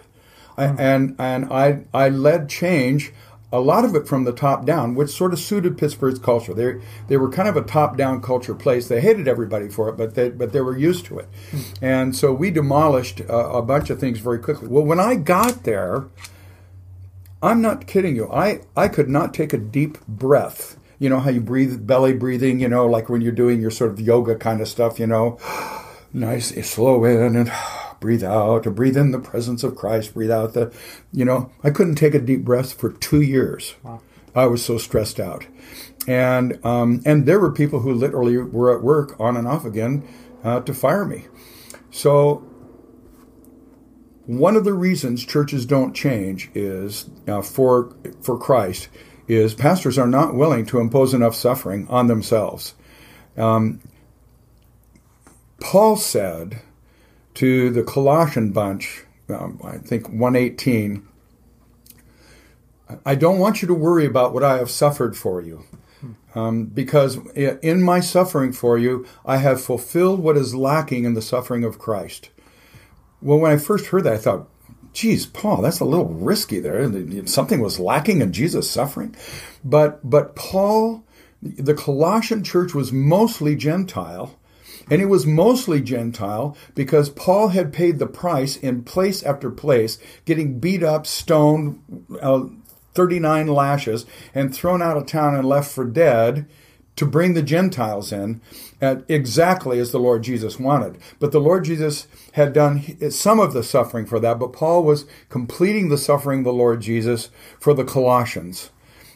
I, 0.57 0.67
hmm. 0.67 0.79
and 0.79 1.15
and 1.17 1.45
I 1.53 1.85
I 1.93 2.09
led 2.09 2.49
change, 2.49 3.13
a 3.51 3.59
lot 3.59 3.85
of 3.85 3.95
it 3.95 4.07
from 4.07 4.23
the 4.23 4.31
top 4.31 4.65
down, 4.65 4.95
which 4.95 5.11
sort 5.11 5.31
of 5.31 5.39
suited 5.39 5.77
Pittsburgh's 5.77 6.19
culture. 6.19 6.55
They 6.55 6.81
they 7.07 7.17
were 7.17 7.29
kind 7.29 7.47
of 7.47 7.55
a 7.55 7.61
top 7.61 7.97
down 7.97 8.21
culture 8.21 8.55
place. 8.55 8.87
They 8.87 8.99
hated 8.99 9.27
everybody 9.27 9.69
for 9.69 9.89
it, 9.89 9.97
but 9.97 10.15
they 10.15 10.29
but 10.29 10.53
they 10.53 10.61
were 10.61 10.77
used 10.77 11.05
to 11.05 11.19
it. 11.19 11.29
Hmm. 11.51 11.59
And 11.81 12.15
so 12.15 12.33
we 12.33 12.49
demolished 12.49 13.19
a, 13.19 13.35
a 13.35 13.61
bunch 13.61 13.91
of 13.91 13.99
things 13.99 14.19
very 14.19 14.39
quickly. 14.39 14.67
Well, 14.67 14.85
when 14.85 14.99
I 14.99 15.15
got 15.15 15.63
there, 15.63 16.05
I'm 17.43 17.61
not 17.61 17.87
kidding 17.87 18.15
you. 18.15 18.31
I, 18.31 18.61
I 18.75 18.87
could 18.87 19.09
not 19.09 19.33
take 19.33 19.51
a 19.51 19.57
deep 19.57 19.99
breath. 20.07 20.79
You 20.97 21.09
know 21.09 21.19
how 21.19 21.29
you 21.29 21.41
breathe, 21.41 21.85
belly 21.85 22.13
breathing, 22.13 22.61
you 22.61 22.69
know, 22.69 22.87
like 22.87 23.09
when 23.09 23.19
you're 23.19 23.33
doing 23.33 23.59
your 23.59 23.69
sort 23.69 23.91
of 23.91 23.99
yoga 23.99 24.35
kind 24.35 24.61
of 24.61 24.69
stuff, 24.69 24.97
you 24.97 25.07
know. 25.07 25.37
nice, 26.13 26.55
slow 26.65 27.03
in 27.03 27.35
and 27.35 27.51
breathe 27.99 28.23
out, 28.23 28.63
to 28.63 28.71
breathe 28.71 28.95
in 28.95 29.11
the 29.11 29.19
presence 29.19 29.61
of 29.61 29.75
Christ, 29.75 30.13
breathe 30.13 30.31
out 30.31 30.53
the, 30.53 30.73
you 31.11 31.25
know, 31.25 31.51
I 31.65 31.69
couldn't 31.69 31.95
take 31.95 32.13
a 32.13 32.19
deep 32.19 32.45
breath 32.45 32.73
for 32.73 32.93
two 32.93 33.21
years. 33.21 33.75
Wow. 33.83 34.01
I 34.33 34.45
was 34.45 34.63
so 34.63 34.77
stressed 34.77 35.19
out. 35.19 35.45
And, 36.07 36.65
um, 36.65 37.01
and 37.05 37.25
there 37.25 37.41
were 37.41 37.51
people 37.51 37.81
who 37.81 37.93
literally 37.93 38.37
were 38.37 38.75
at 38.75 38.83
work 38.83 39.19
on 39.19 39.35
and 39.35 39.47
off 39.47 39.65
again 39.65 40.07
uh, 40.45 40.61
to 40.61 40.73
fire 40.73 41.03
me. 41.03 41.27
So 41.91 42.45
one 44.25 44.55
of 44.55 44.63
the 44.63 44.73
reasons 44.73 45.25
churches 45.25 45.65
don't 45.65 45.93
change 45.93 46.49
is 46.53 47.09
uh, 47.27 47.41
for 47.41 47.95
for 48.21 48.37
Christ 48.37 48.89
is 49.27 49.53
pastors 49.53 49.97
are 49.97 50.07
not 50.07 50.35
willing 50.35 50.65
to 50.67 50.79
impose 50.79 51.13
enough 51.13 51.35
suffering 51.35 51.87
on 51.89 52.07
themselves. 52.07 52.75
Um, 53.37 53.79
Paul 55.59 55.95
said 55.95 56.61
to 57.35 57.69
the 57.69 57.83
Colossian 57.83 58.51
bunch, 58.51 59.05
um, 59.29 59.59
I 59.63 59.77
think 59.77 60.09
118, 60.09 61.07
I 63.05 63.15
don't 63.15 63.39
want 63.39 63.61
you 63.61 63.67
to 63.69 63.73
worry 63.73 64.05
about 64.05 64.33
what 64.33 64.43
I 64.43 64.57
have 64.57 64.69
suffered 64.69 65.17
for 65.17 65.41
you. 65.41 65.63
Um, 66.35 66.65
because 66.65 67.17
in 67.35 67.81
my 67.81 68.01
suffering 68.01 68.51
for 68.51 68.77
you, 68.77 69.05
I 69.25 69.37
have 69.37 69.61
fulfilled 69.61 70.19
what 70.19 70.35
is 70.35 70.53
lacking 70.53 71.05
in 71.05 71.13
the 71.13 71.21
suffering 71.21 71.63
of 71.63 71.79
Christ. 71.79 72.29
Well, 73.23 73.39
when 73.39 73.51
I 73.51 73.57
first 73.57 73.87
heard 73.87 74.03
that, 74.03 74.13
I 74.13 74.17
thought, 74.17 74.49
geez, 74.91 75.25
Paul, 75.25 75.61
that's 75.61 75.79
a 75.79 75.85
little 75.85 76.09
risky 76.09 76.59
there. 76.59 77.25
Something 77.25 77.61
was 77.61 77.79
lacking 77.79 78.21
in 78.21 78.33
Jesus' 78.33 78.69
suffering. 78.69 79.15
But, 79.63 80.07
but 80.07 80.35
Paul, 80.35 81.05
the 81.41 81.73
Colossian 81.73 82.43
church 82.43 82.73
was 82.73 82.91
mostly 82.91 83.55
Gentile. 83.55 84.37
And 84.91 85.01
it 85.01 85.05
was 85.05 85.25
mostly 85.25 85.81
Gentile 85.81 86.57
because 86.75 87.09
Paul 87.09 87.49
had 87.49 87.71
paid 87.71 87.99
the 87.99 88.07
price 88.07 88.57
in 88.57 88.83
place 88.83 89.23
after 89.23 89.49
place, 89.49 89.97
getting 90.25 90.59
beat 90.59 90.83
up, 90.83 91.07
stoned, 91.07 91.81
uh, 92.21 92.47
39 92.93 93.47
lashes, 93.47 94.05
and 94.35 94.53
thrown 94.53 94.81
out 94.81 94.97
of 94.97 95.05
town 95.05 95.35
and 95.35 95.47
left 95.47 95.71
for 95.71 95.85
dead 95.85 96.45
to 96.95 97.05
bring 97.05 97.33
the 97.33 97.41
Gentiles 97.41 98.11
in 98.11 98.41
exactly 98.81 99.79
as 99.79 99.91
the 99.91 99.99
Lord 99.99 100.23
Jesus 100.23 100.59
wanted. 100.59 100.97
But 101.19 101.31
the 101.31 101.39
Lord 101.39 101.65
Jesus 101.65 102.07
had 102.33 102.53
done 102.53 103.11
some 103.11 103.39
of 103.39 103.53
the 103.53 103.63
suffering 103.63 104.05
for 104.05 104.19
that, 104.19 104.39
but 104.39 104.53
Paul 104.53 104.83
was 104.83 105.05
completing 105.29 105.89
the 105.89 105.97
suffering 105.97 106.39
of 106.39 106.45
the 106.45 106.53
Lord 106.53 106.81
Jesus 106.81 107.29
for 107.59 107.73
the 107.73 107.83
Colossians. 107.85 108.69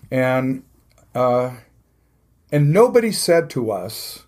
And 0.10 0.64
uh, 1.14 1.58
and 2.52 2.72
nobody 2.72 3.12
said 3.12 3.50
to 3.52 3.72
us, 3.72 4.26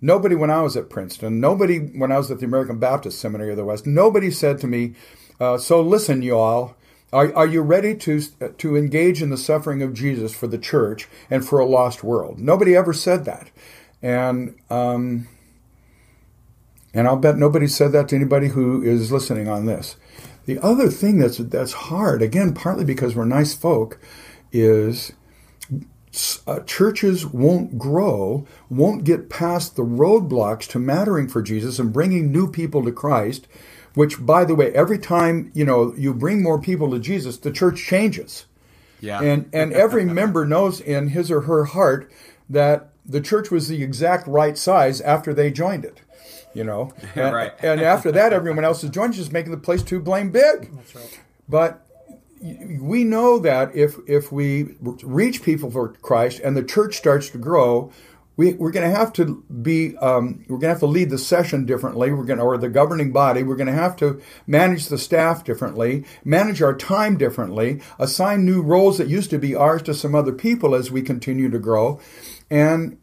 nobody 0.00 0.34
when 0.34 0.50
I 0.50 0.62
was 0.62 0.76
at 0.76 0.88
Princeton, 0.88 1.40
nobody 1.40 1.78
when 1.78 2.10
I 2.10 2.18
was 2.18 2.30
at 2.30 2.38
the 2.38 2.46
American 2.46 2.78
Baptist 2.78 3.20
Seminary 3.20 3.50
of 3.50 3.56
the 3.56 3.64
West, 3.64 3.86
nobody 3.86 4.30
said 4.30 4.58
to 4.60 4.66
me, 4.66 4.94
uh, 5.38 5.58
"So 5.58 5.80
listen, 5.80 6.22
you 6.22 6.36
all." 6.36 6.76
Are, 7.12 7.34
are 7.34 7.46
you 7.46 7.60
ready 7.60 7.96
to, 7.96 8.20
to 8.20 8.76
engage 8.76 9.20
in 9.20 9.30
the 9.30 9.36
suffering 9.36 9.82
of 9.82 9.94
Jesus 9.94 10.34
for 10.34 10.46
the 10.46 10.58
church 10.58 11.08
and 11.28 11.44
for 11.44 11.58
a 11.58 11.66
lost 11.66 12.04
world? 12.04 12.38
Nobody 12.38 12.76
ever 12.76 12.92
said 12.92 13.24
that. 13.24 13.50
And, 14.00 14.56
um, 14.70 15.26
and 16.94 17.06
I'll 17.06 17.16
bet 17.16 17.36
nobody 17.36 17.66
said 17.66 17.92
that 17.92 18.08
to 18.08 18.16
anybody 18.16 18.48
who 18.48 18.82
is 18.82 19.10
listening 19.10 19.48
on 19.48 19.66
this. 19.66 19.96
The 20.46 20.58
other 20.60 20.88
thing 20.88 21.18
that's, 21.18 21.38
that's 21.38 21.72
hard, 21.72 22.22
again, 22.22 22.54
partly 22.54 22.84
because 22.84 23.14
we're 23.14 23.24
nice 23.24 23.54
folk, 23.54 24.00
is 24.52 25.12
uh, 26.46 26.60
churches 26.60 27.26
won't 27.26 27.78
grow, 27.78 28.46
won't 28.68 29.04
get 29.04 29.30
past 29.30 29.76
the 29.76 29.84
roadblocks 29.84 30.66
to 30.68 30.78
mattering 30.78 31.28
for 31.28 31.42
Jesus 31.42 31.78
and 31.78 31.92
bringing 31.92 32.32
new 32.32 32.50
people 32.50 32.84
to 32.84 32.92
Christ 32.92 33.46
which 33.94 34.24
by 34.24 34.44
the 34.44 34.54
way 34.54 34.72
every 34.72 34.98
time 34.98 35.50
you 35.54 35.64
know 35.64 35.94
you 35.96 36.14
bring 36.14 36.42
more 36.42 36.60
people 36.60 36.90
to 36.90 36.98
jesus 36.98 37.38
the 37.38 37.50
church 37.50 37.84
changes. 37.84 38.46
Yeah. 39.00 39.22
And 39.22 39.48
and 39.52 39.72
every 39.72 40.04
member 40.20 40.44
knows 40.46 40.80
in 40.80 41.08
his 41.08 41.30
or 41.30 41.42
her 41.42 41.64
heart 41.64 42.10
that 42.48 42.90
the 43.06 43.20
church 43.20 43.50
was 43.50 43.68
the 43.68 43.82
exact 43.82 44.26
right 44.26 44.56
size 44.56 45.00
after 45.00 45.32
they 45.32 45.50
joined 45.50 45.84
it 45.84 46.02
you 46.52 46.64
know? 46.64 46.92
And, 47.14 47.34
right. 47.34 47.52
and 47.62 47.80
after 47.80 48.12
that 48.12 48.32
everyone 48.32 48.64
else 48.64 48.82
has 48.82 48.90
joined 48.90 49.14
just 49.14 49.32
making 49.32 49.52
the 49.52 49.58
place 49.58 49.82
too 49.82 50.00
blame 50.00 50.30
big. 50.30 50.74
That's 50.74 50.94
right. 50.94 51.20
But 51.48 51.86
we 52.40 53.04
know 53.04 53.38
that 53.40 53.74
if 53.74 53.96
if 54.06 54.32
we 54.32 54.76
reach 54.80 55.42
people 55.42 55.70
for 55.70 55.88
Christ 55.88 56.40
and 56.42 56.56
the 56.56 56.62
church 56.62 56.96
starts 56.96 57.28
to 57.30 57.38
grow, 57.38 57.92
we, 58.40 58.54
we're 58.54 58.70
going 58.70 58.90
to 58.90 58.96
have 58.96 59.12
to 59.12 59.44
be 59.62 59.98
um, 59.98 60.46
we're 60.48 60.56
going 60.56 60.62
to 60.62 60.68
have 60.68 60.78
to 60.78 60.86
lead 60.86 61.10
the 61.10 61.18
session 61.18 61.66
differently. 61.66 62.10
We're 62.10 62.24
going 62.24 62.38
to, 62.38 62.44
or 62.44 62.56
the 62.56 62.70
governing 62.70 63.12
body 63.12 63.42
we're 63.42 63.56
going 63.56 63.66
to 63.66 63.72
have 63.74 63.96
to 63.96 64.18
manage 64.46 64.86
the 64.86 64.96
staff 64.96 65.44
differently 65.44 66.06
manage 66.24 66.62
our 66.62 66.74
time 66.74 67.18
differently 67.18 67.82
assign 67.98 68.46
new 68.46 68.62
roles 68.62 68.96
that 68.96 69.08
used 69.08 69.28
to 69.30 69.38
be 69.38 69.54
ours 69.54 69.82
to 69.82 69.92
some 69.92 70.14
other 70.14 70.32
people 70.32 70.74
as 70.74 70.90
we 70.90 71.02
continue 71.02 71.50
to 71.50 71.58
grow. 71.58 72.00
And 72.50 72.96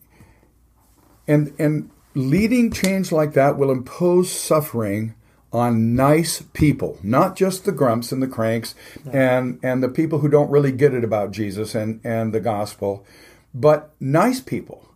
and 1.27 1.53
and 1.59 1.91
leading 2.15 2.71
change 2.71 3.11
like 3.11 3.33
that 3.33 3.59
will 3.59 3.69
impose 3.69 4.31
suffering 4.31 5.13
on 5.53 5.95
nice 5.95 6.41
people, 6.53 6.97
not 7.03 7.35
just 7.35 7.63
the 7.63 7.71
grumps 7.71 8.11
and 8.11 8.23
the 8.23 8.27
cranks 8.27 8.73
and 9.11 9.59
and 9.61 9.83
the 9.83 9.89
people 9.89 10.17
who 10.19 10.29
don't 10.29 10.49
really 10.49 10.71
get 10.71 10.95
it 10.95 11.03
about 11.03 11.29
Jesus 11.29 11.75
and 11.75 12.01
and 12.03 12.33
the 12.33 12.39
gospel, 12.39 13.05
but 13.53 13.91
nice 13.99 14.39
people 14.39 14.86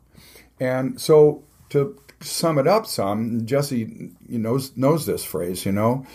and 0.61 1.01
so 1.01 1.43
to 1.69 1.99
sum 2.21 2.59
it 2.59 2.67
up 2.67 2.85
some, 2.85 3.47
Jesse 3.47 4.11
knows 4.29 4.77
knows 4.77 5.05
this 5.07 5.23
phrase, 5.23 5.65
you 5.65 5.71
know. 5.71 6.05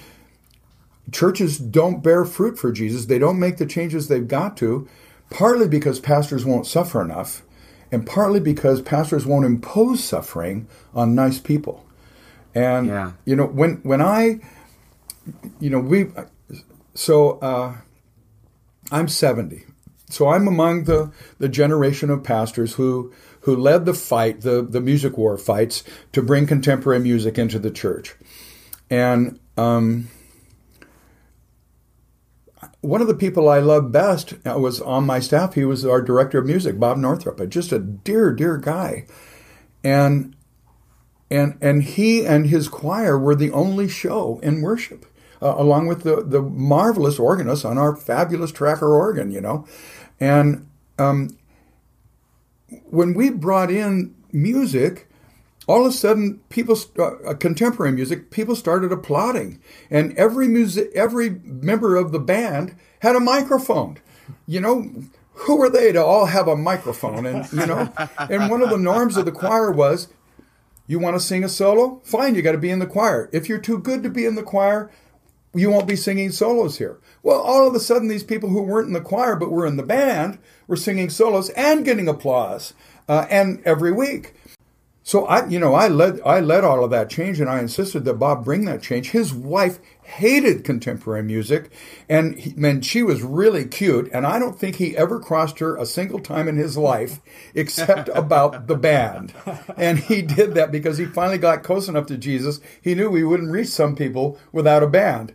Churches 1.10 1.58
don't 1.58 2.02
bear 2.02 2.24
fruit 2.24 2.58
for 2.58 2.72
Jesus. 2.72 3.06
They 3.06 3.18
don't 3.18 3.38
make 3.38 3.58
the 3.58 3.66
changes 3.66 4.08
they've 4.08 4.26
got 4.26 4.56
to, 4.58 4.88
partly 5.30 5.68
because 5.68 6.00
pastors 6.00 6.44
won't 6.44 6.66
suffer 6.66 7.02
enough, 7.02 7.42
and 7.90 8.06
partly 8.06 8.40
because 8.40 8.80
pastors 8.80 9.26
won't 9.26 9.44
impose 9.44 10.02
suffering 10.02 10.68
on 10.94 11.14
nice 11.14 11.40
people. 11.40 11.84
And 12.54 12.86
yeah. 12.86 13.12
you 13.24 13.34
know, 13.34 13.46
when 13.46 13.76
when 13.82 14.00
I 14.00 14.40
you 15.58 15.70
know, 15.70 15.80
we 15.80 16.06
so 16.94 17.38
uh, 17.40 17.74
I'm 18.92 19.08
70. 19.08 19.64
So 20.08 20.28
I'm 20.28 20.46
among 20.46 20.84
the, 20.84 21.10
the 21.38 21.48
generation 21.48 22.10
of 22.10 22.22
pastors 22.22 22.74
who 22.74 23.12
who 23.46 23.54
led 23.54 23.86
the 23.86 23.94
fight, 23.94 24.40
the, 24.40 24.60
the 24.60 24.80
music 24.80 25.16
war 25.16 25.38
fights, 25.38 25.84
to 26.10 26.20
bring 26.20 26.48
contemporary 26.48 26.98
music 26.98 27.38
into 27.38 27.60
the 27.60 27.70
church. 27.70 28.16
And 28.90 29.38
um, 29.56 30.08
one 32.80 33.00
of 33.00 33.06
the 33.06 33.14
people 33.14 33.48
I 33.48 33.60
loved 33.60 33.92
best 33.92 34.34
was 34.44 34.80
on 34.80 35.06
my 35.06 35.20
staff. 35.20 35.54
He 35.54 35.64
was 35.64 35.86
our 35.86 36.02
director 36.02 36.40
of 36.40 36.46
music, 36.46 36.80
Bob 36.80 36.98
Northrup, 36.98 37.48
just 37.48 37.70
a 37.70 37.78
dear, 37.78 38.32
dear 38.32 38.56
guy. 38.56 39.06
And 39.84 40.34
and 41.30 41.56
and 41.60 41.84
he 41.84 42.26
and 42.26 42.48
his 42.48 42.66
choir 42.66 43.16
were 43.16 43.36
the 43.36 43.52
only 43.52 43.88
show 43.88 44.40
in 44.42 44.60
worship, 44.60 45.06
uh, 45.40 45.54
along 45.56 45.86
with 45.86 46.02
the 46.02 46.24
the 46.24 46.42
marvelous 46.42 47.20
organist 47.20 47.64
on 47.64 47.78
our 47.78 47.94
fabulous 47.94 48.50
Tracker 48.50 48.92
organ, 48.92 49.30
you 49.30 49.40
know, 49.40 49.68
and 50.18 50.66
um, 50.98 51.36
when 52.84 53.14
we 53.14 53.30
brought 53.30 53.70
in 53.70 54.14
music, 54.32 55.08
all 55.66 55.80
of 55.84 55.92
a 55.92 55.92
sudden, 55.92 56.40
people, 56.48 56.78
uh, 56.98 57.34
contemporary 57.34 57.92
music, 57.92 58.30
people 58.30 58.54
started 58.54 58.92
applauding, 58.92 59.60
and 59.90 60.16
every 60.16 60.48
music, 60.48 60.90
every 60.94 61.30
member 61.42 61.96
of 61.96 62.12
the 62.12 62.20
band 62.20 62.76
had 63.00 63.16
a 63.16 63.20
microphone. 63.20 63.98
You 64.46 64.60
know, 64.60 64.90
who 65.34 65.62
are 65.62 65.70
they 65.70 65.92
to 65.92 66.04
all 66.04 66.26
have 66.26 66.48
a 66.48 66.56
microphone? 66.56 67.26
And 67.26 67.50
you 67.52 67.66
know, 67.66 67.92
and 68.18 68.50
one 68.50 68.62
of 68.62 68.70
the 68.70 68.78
norms 68.78 69.16
of 69.16 69.24
the 69.24 69.32
choir 69.32 69.70
was, 69.70 70.08
you 70.86 70.98
want 70.98 71.16
to 71.16 71.20
sing 71.20 71.42
a 71.42 71.48
solo? 71.48 72.00
Fine, 72.04 72.36
you 72.36 72.42
got 72.42 72.52
to 72.52 72.58
be 72.58 72.70
in 72.70 72.78
the 72.78 72.86
choir. 72.86 73.28
If 73.32 73.48
you're 73.48 73.58
too 73.58 73.78
good 73.78 74.02
to 74.04 74.08
be 74.08 74.24
in 74.24 74.36
the 74.36 74.42
choir, 74.42 74.90
you 75.52 75.70
won't 75.70 75.88
be 75.88 75.96
singing 75.96 76.30
solos 76.30 76.78
here. 76.78 76.98
Well, 77.26 77.40
all 77.40 77.66
of 77.66 77.74
a 77.74 77.80
sudden, 77.80 78.06
these 78.06 78.22
people 78.22 78.50
who 78.50 78.62
weren't 78.62 78.86
in 78.86 78.92
the 78.92 79.00
choir 79.00 79.34
but 79.34 79.50
were 79.50 79.66
in 79.66 79.76
the 79.76 79.82
band 79.82 80.38
were 80.68 80.76
singing 80.76 81.10
solos 81.10 81.48
and 81.50 81.84
getting 81.84 82.06
applause, 82.06 82.72
uh, 83.08 83.26
and 83.28 83.60
every 83.64 83.90
week. 83.90 84.34
So 85.02 85.26
I, 85.26 85.46
you 85.48 85.58
know, 85.58 85.74
I 85.74 85.88
led 85.88 86.20
I 86.24 86.38
led 86.38 86.62
all 86.62 86.84
of 86.84 86.92
that 86.92 87.10
change, 87.10 87.40
and 87.40 87.50
I 87.50 87.58
insisted 87.58 88.04
that 88.04 88.14
Bob 88.14 88.44
bring 88.44 88.64
that 88.66 88.80
change. 88.80 89.10
His 89.10 89.34
wife 89.34 89.80
hated 90.02 90.62
contemporary 90.62 91.24
music, 91.24 91.72
and 92.08 92.38
he, 92.38 92.54
and 92.64 92.86
she 92.86 93.02
was 93.02 93.22
really 93.22 93.64
cute, 93.64 94.08
and 94.12 94.24
I 94.24 94.38
don't 94.38 94.56
think 94.56 94.76
he 94.76 94.96
ever 94.96 95.18
crossed 95.18 95.58
her 95.58 95.76
a 95.76 95.84
single 95.84 96.20
time 96.20 96.46
in 96.46 96.56
his 96.56 96.78
life, 96.78 97.20
except 97.56 98.08
about 98.10 98.68
the 98.68 98.76
band. 98.76 99.32
And 99.76 99.98
he 99.98 100.22
did 100.22 100.54
that 100.54 100.70
because 100.70 100.98
he 100.98 101.06
finally 101.06 101.38
got 101.38 101.64
close 101.64 101.88
enough 101.88 102.06
to 102.06 102.16
Jesus. 102.16 102.60
He 102.80 102.94
knew 102.94 103.10
we 103.10 103.24
wouldn't 103.24 103.50
reach 103.50 103.68
some 103.68 103.96
people 103.96 104.38
without 104.52 104.84
a 104.84 104.88
band, 104.88 105.34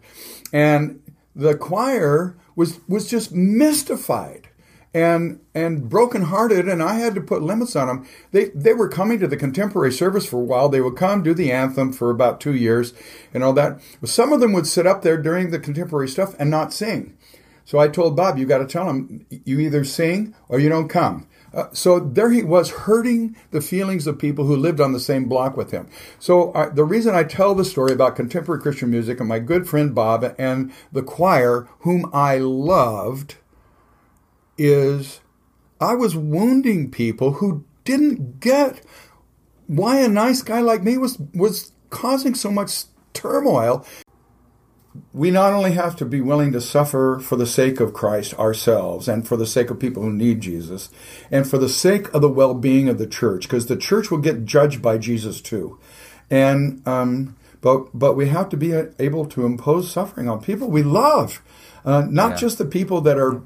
and 0.54 1.01
the 1.36 1.56
choir 1.56 2.36
was 2.56 2.80
was 2.88 3.10
just 3.10 3.34
mystified 3.34 4.50
and 4.94 5.40
and 5.56 5.90
brokenhearted, 5.90 6.68
and 6.68 6.84
I 6.84 6.96
had 6.96 7.16
to 7.16 7.22
put 7.22 7.42
limits 7.42 7.76
on 7.76 7.88
them. 7.88 8.08
They 8.32 8.46
they 8.50 8.74
were 8.74 8.90
coming 8.90 9.20
to 9.20 9.28
the 9.28 9.38
contemporary 9.38 9.92
service 9.92 10.26
for 10.26 10.38
a 10.38 10.44
while. 10.44 10.70
They 10.70 10.82
would 10.82 10.98
come 10.98 11.24
do 11.24 11.34
the 11.34 11.52
anthem 11.52 11.94
for 11.94 12.10
about 12.10 12.42
two 12.42 12.56
years, 12.56 12.94
and 13.34 13.44
all 13.44 13.54
that. 13.54 13.80
Some 14.04 14.34
of 14.34 14.42
them 14.42 14.54
would 14.54 14.68
sit 14.68 14.86
up 14.86 15.02
there 15.02 15.22
during 15.22 15.52
the 15.52 15.60
contemporary 15.60 16.10
stuff 16.10 16.36
and 16.40 16.50
not 16.50 16.74
sing. 16.74 17.18
So 17.64 17.80
I 17.80 17.88
told 17.88 18.18
Bob, 18.18 18.38
you 18.38 18.46
got 18.46 18.58
to 18.58 18.66
tell 18.66 18.88
them 18.88 19.26
you 19.30 19.60
either 19.60 19.86
sing 19.86 20.36
or 20.50 20.60
you 20.60 20.68
don't 20.68 20.90
come. 20.90 21.28
Uh, 21.54 21.68
so 21.74 22.00
there 22.00 22.32
he 22.32 22.44
was 22.44 22.70
hurting 22.72 23.36
the 23.52 23.62
feelings 23.62 24.08
of 24.08 24.18
people 24.18 24.46
who 24.46 24.56
lived 24.56 24.80
on 24.80 24.94
the 24.94 25.00
same 25.00 25.26
block 25.26 25.58
with 25.58 25.72
him. 25.72 25.90
So 26.18 26.72
the 26.74 26.86
reason 26.86 27.14
I 27.14 27.24
tell 27.24 27.54
the 27.56 27.66
story 27.66 27.92
about 27.92 28.16
contemporary 28.16 28.62
Christian 28.62 28.90
music 28.90 29.20
and 29.20 29.28
my 29.28 29.40
good 29.40 29.68
friend 29.68 29.94
Bob 29.94 30.34
and 30.38 30.72
the 30.92 31.04
choir, 31.04 31.68
whom 31.80 32.10
I 32.14 32.38
loved, 32.38 33.36
is 34.58 35.20
I 35.82 35.96
was 35.96 36.16
wounding 36.16 36.92
people 36.92 37.34
who 37.34 37.66
didn't 37.84 38.40
get 38.40 38.82
why 39.68 40.00
a 40.00 40.08
nice 40.08 40.42
guy 40.42 40.60
like 40.60 40.84
me 40.84 40.98
was 40.98 41.18
was 41.34 41.72
causing 41.90 42.36
so 42.36 42.52
much 42.52 42.84
turmoil. 43.14 43.86
We 45.14 45.32
not 45.32 45.54
only 45.54 45.72
have 45.72 45.96
to 45.98 46.06
be 46.06 46.20
willing 46.20 46.52
to 46.52 46.62
suffer 46.62 47.20
for 47.20 47.38
the 47.38 47.46
sake 47.46 47.80
of 47.80 47.94
Christ 47.94 48.34
ourselves 48.34 49.08
and 49.08 49.26
for 49.26 49.38
the 49.38 49.46
sake 49.46 49.70
of 49.70 49.80
people 49.80 50.04
who 50.04 50.12
need 50.12 50.42
Jesus 50.42 50.90
and 51.30 51.50
for 51.50 51.58
the 51.58 51.70
sake 51.70 52.14
of 52.14 52.22
the 52.22 52.30
well-being 52.30 52.90
of 52.90 52.98
the 52.98 53.08
church 53.08 53.44
because 53.44 53.68
the 53.68 53.78
church 53.78 54.12
will 54.12 54.18
get 54.18 54.44
judged 54.46 54.82
by 54.82 54.98
Jesus 54.98 55.40
too. 55.40 55.80
And 56.30 56.86
um, 56.88 57.38
but 57.62 57.98
but 57.98 58.16
we 58.16 58.28
have 58.30 58.50
to 58.50 58.58
be 58.58 58.74
able 59.00 59.26
to 59.28 59.46
impose 59.46 59.92
suffering 59.92 60.28
on 60.28 60.42
people 60.42 60.70
we 60.70 60.84
love, 60.84 61.42
uh, 61.86 62.06
not 62.10 62.32
yeah. 62.32 62.38
just 62.38 62.58
the 62.58 62.66
people 62.66 63.02
that 63.02 63.18
are 63.18 63.44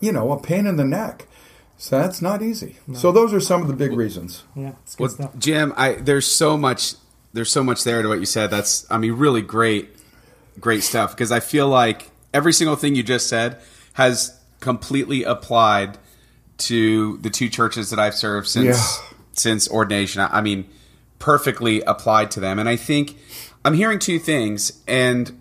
you 0.00 0.12
know, 0.12 0.32
a 0.32 0.40
pain 0.40 0.66
in 0.66 0.76
the 0.76 0.84
neck. 0.84 1.28
So 1.76 1.98
that's 1.98 2.20
not 2.20 2.42
easy. 2.42 2.76
No. 2.86 2.94
So 2.94 3.12
those 3.12 3.32
are 3.32 3.40
some 3.40 3.62
of 3.62 3.68
the 3.68 3.74
big 3.74 3.92
reasons. 3.92 4.44
Yeah, 4.54 4.72
well, 4.98 5.08
stuff. 5.08 5.38
Jim, 5.38 5.72
I 5.76 5.92
there's 5.92 6.26
so 6.26 6.56
much 6.56 6.94
there's 7.32 7.50
so 7.50 7.62
much 7.62 7.84
there 7.84 8.02
to 8.02 8.08
what 8.08 8.20
you 8.20 8.26
said. 8.26 8.50
That's 8.50 8.90
I 8.90 8.98
mean 8.98 9.12
really 9.12 9.40
great 9.40 9.88
great 10.60 10.82
stuff 10.82 11.12
because 11.12 11.32
I 11.32 11.40
feel 11.40 11.68
like 11.68 12.10
every 12.32 12.52
single 12.52 12.76
thing 12.76 12.94
you 12.94 13.02
just 13.02 13.28
said 13.28 13.60
has 13.94 14.38
completely 14.60 15.24
applied 15.24 15.98
to 16.58 17.16
the 17.18 17.30
two 17.30 17.48
churches 17.48 17.90
that 17.90 17.98
I've 17.98 18.14
served 18.14 18.46
since 18.46 19.00
since 19.32 19.68
ordination. 19.70 20.20
I, 20.20 20.38
I 20.38 20.40
mean, 20.40 20.68
perfectly 21.18 21.80
applied 21.82 22.30
to 22.32 22.40
them. 22.40 22.58
And 22.58 22.68
I 22.68 22.76
think 22.76 23.16
I'm 23.64 23.74
hearing 23.74 23.98
two 23.98 24.18
things, 24.18 24.82
and 24.86 25.40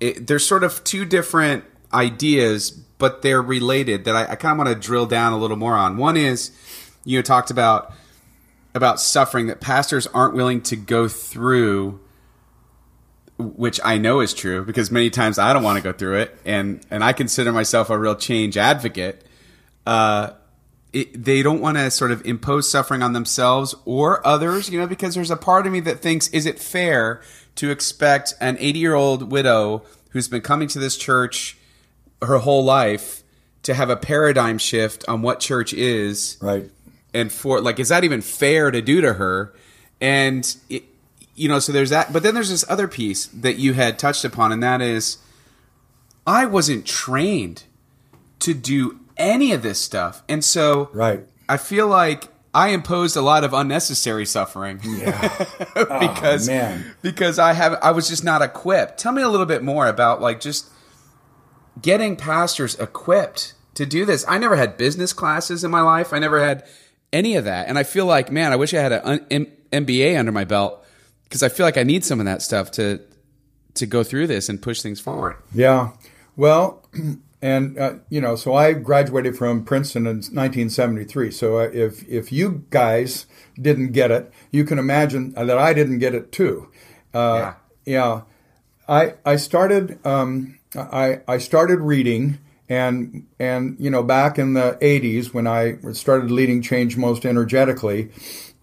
it, 0.00 0.26
there's 0.26 0.46
sort 0.46 0.64
of 0.64 0.84
two 0.84 1.04
different 1.04 1.64
ideas, 1.92 2.70
but 2.70 3.22
they're 3.22 3.42
related 3.42 4.04
that 4.04 4.14
I, 4.14 4.32
I 4.32 4.36
kind 4.36 4.52
of 4.52 4.66
want 4.66 4.68
to 4.68 4.86
drill 4.86 5.06
down 5.06 5.32
a 5.32 5.38
little 5.38 5.56
more 5.56 5.74
on. 5.74 5.96
One 5.96 6.16
is 6.16 6.50
you 7.04 7.22
talked 7.22 7.50
about 7.50 7.92
about 8.74 9.00
suffering 9.00 9.46
that 9.46 9.60
pastors 9.60 10.06
aren't 10.08 10.34
willing 10.34 10.60
to 10.60 10.76
go 10.76 11.08
through 11.08 11.98
which 13.38 13.80
I 13.84 13.98
know 13.98 14.20
is 14.20 14.32
true 14.32 14.64
because 14.64 14.90
many 14.90 15.10
times 15.10 15.38
I 15.38 15.52
don't 15.52 15.62
want 15.62 15.76
to 15.76 15.82
go 15.82 15.92
through 15.92 16.20
it, 16.20 16.36
and 16.44 16.84
and 16.90 17.04
I 17.04 17.12
consider 17.12 17.52
myself 17.52 17.90
a 17.90 17.98
real 17.98 18.14
change 18.14 18.56
advocate. 18.56 19.24
Uh, 19.86 20.30
it, 20.92 21.24
they 21.24 21.42
don't 21.42 21.60
want 21.60 21.76
to 21.76 21.90
sort 21.90 22.10
of 22.10 22.24
impose 22.24 22.70
suffering 22.70 23.02
on 23.02 23.12
themselves 23.12 23.74
or 23.84 24.26
others, 24.26 24.70
you 24.70 24.80
know, 24.80 24.86
because 24.86 25.14
there's 25.14 25.30
a 25.30 25.36
part 25.36 25.66
of 25.66 25.72
me 25.72 25.80
that 25.80 26.00
thinks, 26.00 26.28
is 26.28 26.46
it 26.46 26.58
fair 26.58 27.20
to 27.56 27.70
expect 27.70 28.34
an 28.40 28.56
80 28.58 28.78
year 28.78 28.94
old 28.94 29.30
widow 29.30 29.82
who's 30.10 30.28
been 30.28 30.40
coming 30.40 30.68
to 30.68 30.78
this 30.78 30.96
church 30.96 31.58
her 32.22 32.38
whole 32.38 32.64
life 32.64 33.22
to 33.64 33.74
have 33.74 33.90
a 33.90 33.96
paradigm 33.96 34.56
shift 34.58 35.04
on 35.08 35.22
what 35.22 35.40
church 35.40 35.74
is, 35.74 36.38
right? 36.40 36.70
And 37.12 37.30
for 37.30 37.60
like, 37.60 37.78
is 37.78 37.90
that 37.90 38.04
even 38.04 38.22
fair 38.22 38.70
to 38.70 38.80
do 38.80 39.00
to 39.02 39.14
her? 39.14 39.52
And 40.00 40.56
it, 40.70 40.84
you 41.36 41.48
know, 41.48 41.58
so 41.58 41.70
there's 41.70 41.90
that. 41.90 42.12
But 42.12 42.22
then 42.22 42.34
there's 42.34 42.50
this 42.50 42.64
other 42.68 42.88
piece 42.88 43.26
that 43.26 43.56
you 43.56 43.74
had 43.74 43.98
touched 43.98 44.24
upon, 44.24 44.52
and 44.52 44.62
that 44.62 44.80
is, 44.80 45.18
I 46.26 46.46
wasn't 46.46 46.86
trained 46.86 47.64
to 48.40 48.54
do 48.54 49.00
any 49.16 49.52
of 49.52 49.62
this 49.62 49.78
stuff, 49.78 50.22
and 50.28 50.44
so 50.44 50.90
right. 50.92 51.20
I 51.48 51.58
feel 51.58 51.86
like 51.86 52.28
I 52.54 52.68
imposed 52.68 53.16
a 53.16 53.20
lot 53.20 53.44
of 53.44 53.52
unnecessary 53.52 54.24
suffering. 54.24 54.80
Yeah. 54.82 55.44
because 55.74 56.48
oh, 56.48 56.82
because 57.02 57.38
I 57.38 57.52
have 57.52 57.78
I 57.82 57.90
was 57.90 58.08
just 58.08 58.24
not 58.24 58.42
equipped. 58.42 58.98
Tell 58.98 59.12
me 59.12 59.22
a 59.22 59.28
little 59.28 59.46
bit 59.46 59.62
more 59.62 59.86
about 59.86 60.22
like 60.22 60.40
just 60.40 60.66
getting 61.80 62.16
pastors 62.16 62.74
equipped 62.76 63.52
to 63.74 63.84
do 63.84 64.06
this. 64.06 64.24
I 64.26 64.38
never 64.38 64.56
had 64.56 64.78
business 64.78 65.12
classes 65.12 65.64
in 65.64 65.70
my 65.70 65.82
life. 65.82 66.14
I 66.14 66.18
never 66.18 66.42
had 66.42 66.66
any 67.12 67.36
of 67.36 67.44
that. 67.44 67.68
And 67.68 67.78
I 67.78 67.82
feel 67.82 68.06
like, 68.06 68.32
man, 68.32 68.52
I 68.52 68.56
wish 68.56 68.72
I 68.72 68.80
had 68.80 68.92
an 68.92 69.52
MBA 69.70 70.18
under 70.18 70.32
my 70.32 70.44
belt 70.44 70.82
because 71.28 71.42
I 71.42 71.48
feel 71.48 71.66
like 71.66 71.76
I 71.76 71.82
need 71.82 72.04
some 72.04 72.20
of 72.20 72.26
that 72.26 72.42
stuff 72.42 72.70
to 72.72 73.00
to 73.74 73.86
go 73.86 74.02
through 74.02 74.26
this 74.26 74.48
and 74.48 74.60
push 74.60 74.80
things 74.82 75.00
forward. 75.00 75.36
Yeah. 75.54 75.92
Well, 76.34 76.82
and 77.42 77.78
uh, 77.78 77.94
you 78.08 78.20
know, 78.20 78.36
so 78.36 78.54
I 78.54 78.72
graduated 78.72 79.36
from 79.36 79.64
Princeton 79.64 80.06
in 80.06 80.16
1973. 80.16 81.30
So 81.30 81.58
uh, 81.58 81.70
if 81.72 82.06
if 82.08 82.32
you 82.32 82.64
guys 82.70 83.26
didn't 83.60 83.92
get 83.92 84.10
it, 84.10 84.32
you 84.50 84.64
can 84.64 84.78
imagine 84.78 85.32
that 85.32 85.58
I 85.58 85.72
didn't 85.74 85.98
get 85.98 86.14
it 86.14 86.32
too. 86.32 86.70
Uh, 87.12 87.52
yeah. 87.84 87.94
yeah. 87.94 88.20
I 88.88 89.14
I 89.24 89.36
started 89.36 90.04
um, 90.06 90.58
I 90.74 91.20
I 91.26 91.38
started 91.38 91.80
reading 91.80 92.38
and 92.68 93.26
and 93.38 93.76
you 93.78 93.90
know 93.90 94.02
back 94.02 94.38
in 94.38 94.54
the 94.54 94.78
80s 94.80 95.32
when 95.32 95.46
I 95.46 95.76
started 95.92 96.30
leading 96.30 96.62
change 96.62 96.96
most 96.96 97.24
energetically. 97.24 98.10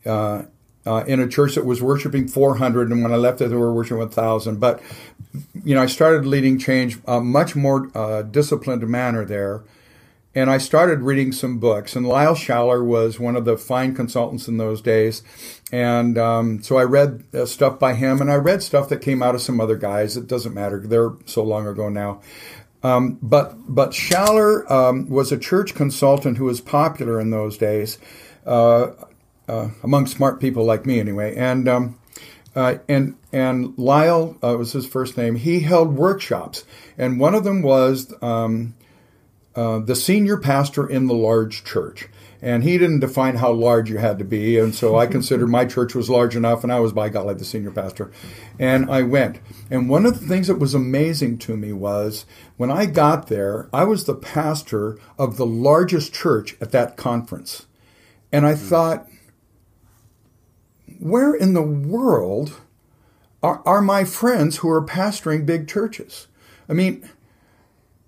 Uh, 0.06 0.44
uh, 0.86 1.04
in 1.08 1.20
a 1.20 1.28
church 1.28 1.56
that 1.56 1.66
was 1.66 1.82
worshiping 1.82 2.28
400, 2.28 2.92
and 2.92 3.04
when 3.04 3.14
I 3.14 3.16
left 3.16 3.42
it, 3.42 3.50
they 3.50 3.56
were 3.56 3.74
worshiping 3.74 4.00
1,000. 4.00 4.60
But 4.60 4.82
you 5.64 5.76
know, 5.76 5.82
I 5.82 5.86
started 5.86 6.26
leading 6.26 6.60
change 6.60 7.00
a 7.06 7.22
much 7.22 7.56
more 7.56 7.90
uh, 7.96 8.24
disciplined 8.24 8.88
manner 8.88 9.26
there, 9.26 9.64
and 10.36 10.50
I 10.50 10.58
started 10.58 11.02
reading 11.02 11.32
some 11.32 11.60
books. 11.60 11.96
And 11.96 12.06
Lyle 12.06 12.36
Schaller 12.36 12.86
was 12.86 13.20
one 13.20 13.36
of 13.36 13.46
the 13.46 13.58
fine 13.58 13.96
consultants 13.96 14.48
in 14.48 14.58
those 14.58 14.82
days, 14.82 15.24
and 15.72 16.18
um, 16.18 16.62
so 16.62 16.78
I 16.78 16.84
read 16.84 17.24
uh, 17.34 17.46
stuff 17.46 17.80
by 17.80 17.94
him, 17.94 18.20
and 18.20 18.30
I 18.30 18.36
read 18.36 18.62
stuff 18.62 18.90
that 18.90 19.02
came 19.02 19.24
out 19.24 19.36
of 19.36 19.42
some 19.42 19.62
other 19.62 19.78
guys. 19.78 20.18
It 20.18 20.28
doesn't 20.28 20.54
matter; 20.54 20.80
they're 20.80 21.14
so 21.26 21.44
long 21.44 21.66
ago 21.66 21.88
now. 21.88 22.22
Um, 22.84 23.18
but 23.22 23.56
but 23.74 23.92
Schaller 23.92 24.70
um, 24.70 25.10
was 25.10 25.32
a 25.32 25.38
church 25.38 25.74
consultant 25.74 26.38
who 26.38 26.46
was 26.46 26.60
popular 26.60 27.20
in 27.22 27.30
those 27.30 27.58
days. 27.58 27.98
Uh, 28.46 28.92
uh, 29.48 29.70
among 29.84 30.08
smart 30.08 30.40
people 30.40 30.64
like 30.64 30.86
me, 30.86 31.00
anyway. 31.00 31.36
And 31.36 31.68
um, 31.68 32.00
uh, 32.56 32.76
and 32.88 33.16
and 33.32 33.78
Lyle 33.78 34.38
uh, 34.44 34.58
was 34.58 34.74
his 34.74 34.86
first 34.86 35.18
name. 35.18 35.36
He 35.36 35.62
held 35.62 35.96
workshops, 35.96 36.66
and 36.98 37.20
one 37.20 37.36
of 37.36 37.44
them 37.44 37.62
was 37.62 38.14
um, 38.22 38.76
uh, 39.56 39.80
the 39.80 39.96
senior 39.96 40.38
pastor 40.38 40.88
in 40.88 41.08
the 41.08 41.16
large 41.16 41.64
church. 41.64 42.10
And 42.42 42.66
he 42.66 42.78
didn't 42.78 43.00
define 43.00 43.38
how 43.38 43.54
large 43.54 43.90
you 43.90 44.00
had 44.00 44.20
to 44.20 44.26
be, 44.26 44.60
and 44.60 44.76
so 44.76 44.98
I 44.98 45.08
considered 45.08 45.48
my 45.48 45.64
church 45.64 45.96
was 45.96 46.10
large 46.10 46.36
enough, 46.36 46.64
and 46.64 46.74
I 46.74 46.82
was 46.82 46.92
by 46.92 47.08
golly 47.08 47.36
the 47.36 47.46
senior 47.46 47.72
pastor. 47.72 48.12
And 48.60 48.92
I 48.92 49.02
went. 49.04 49.40
And 49.72 49.90
one 49.90 50.06
of 50.06 50.20
the 50.20 50.28
things 50.28 50.48
that 50.48 50.60
was 50.60 50.74
amazing 50.74 51.38
to 51.40 51.56
me 51.56 51.72
was 51.72 52.26
when 52.58 52.70
I 52.70 52.86
got 52.86 53.28
there, 53.28 53.70
I 53.72 53.86
was 53.86 54.04
the 54.04 54.14
pastor 54.14 55.00
of 55.18 55.38
the 55.38 55.46
largest 55.46 56.14
church 56.14 56.58
at 56.60 56.72
that 56.72 56.98
conference, 56.98 57.66
and 58.34 58.46
I 58.46 58.56
thought 58.56 59.08
where 61.04 61.34
in 61.34 61.54
the 61.54 61.62
world 61.62 62.62
are, 63.44 63.62
are 63.66 63.82
my 63.82 64.06
friends 64.06 64.58
who 64.58 64.70
are 64.70 64.82
pastoring 64.82 65.46
big 65.46 65.68
churches? 65.68 66.28
I 66.70 66.74
mean, 66.74 67.10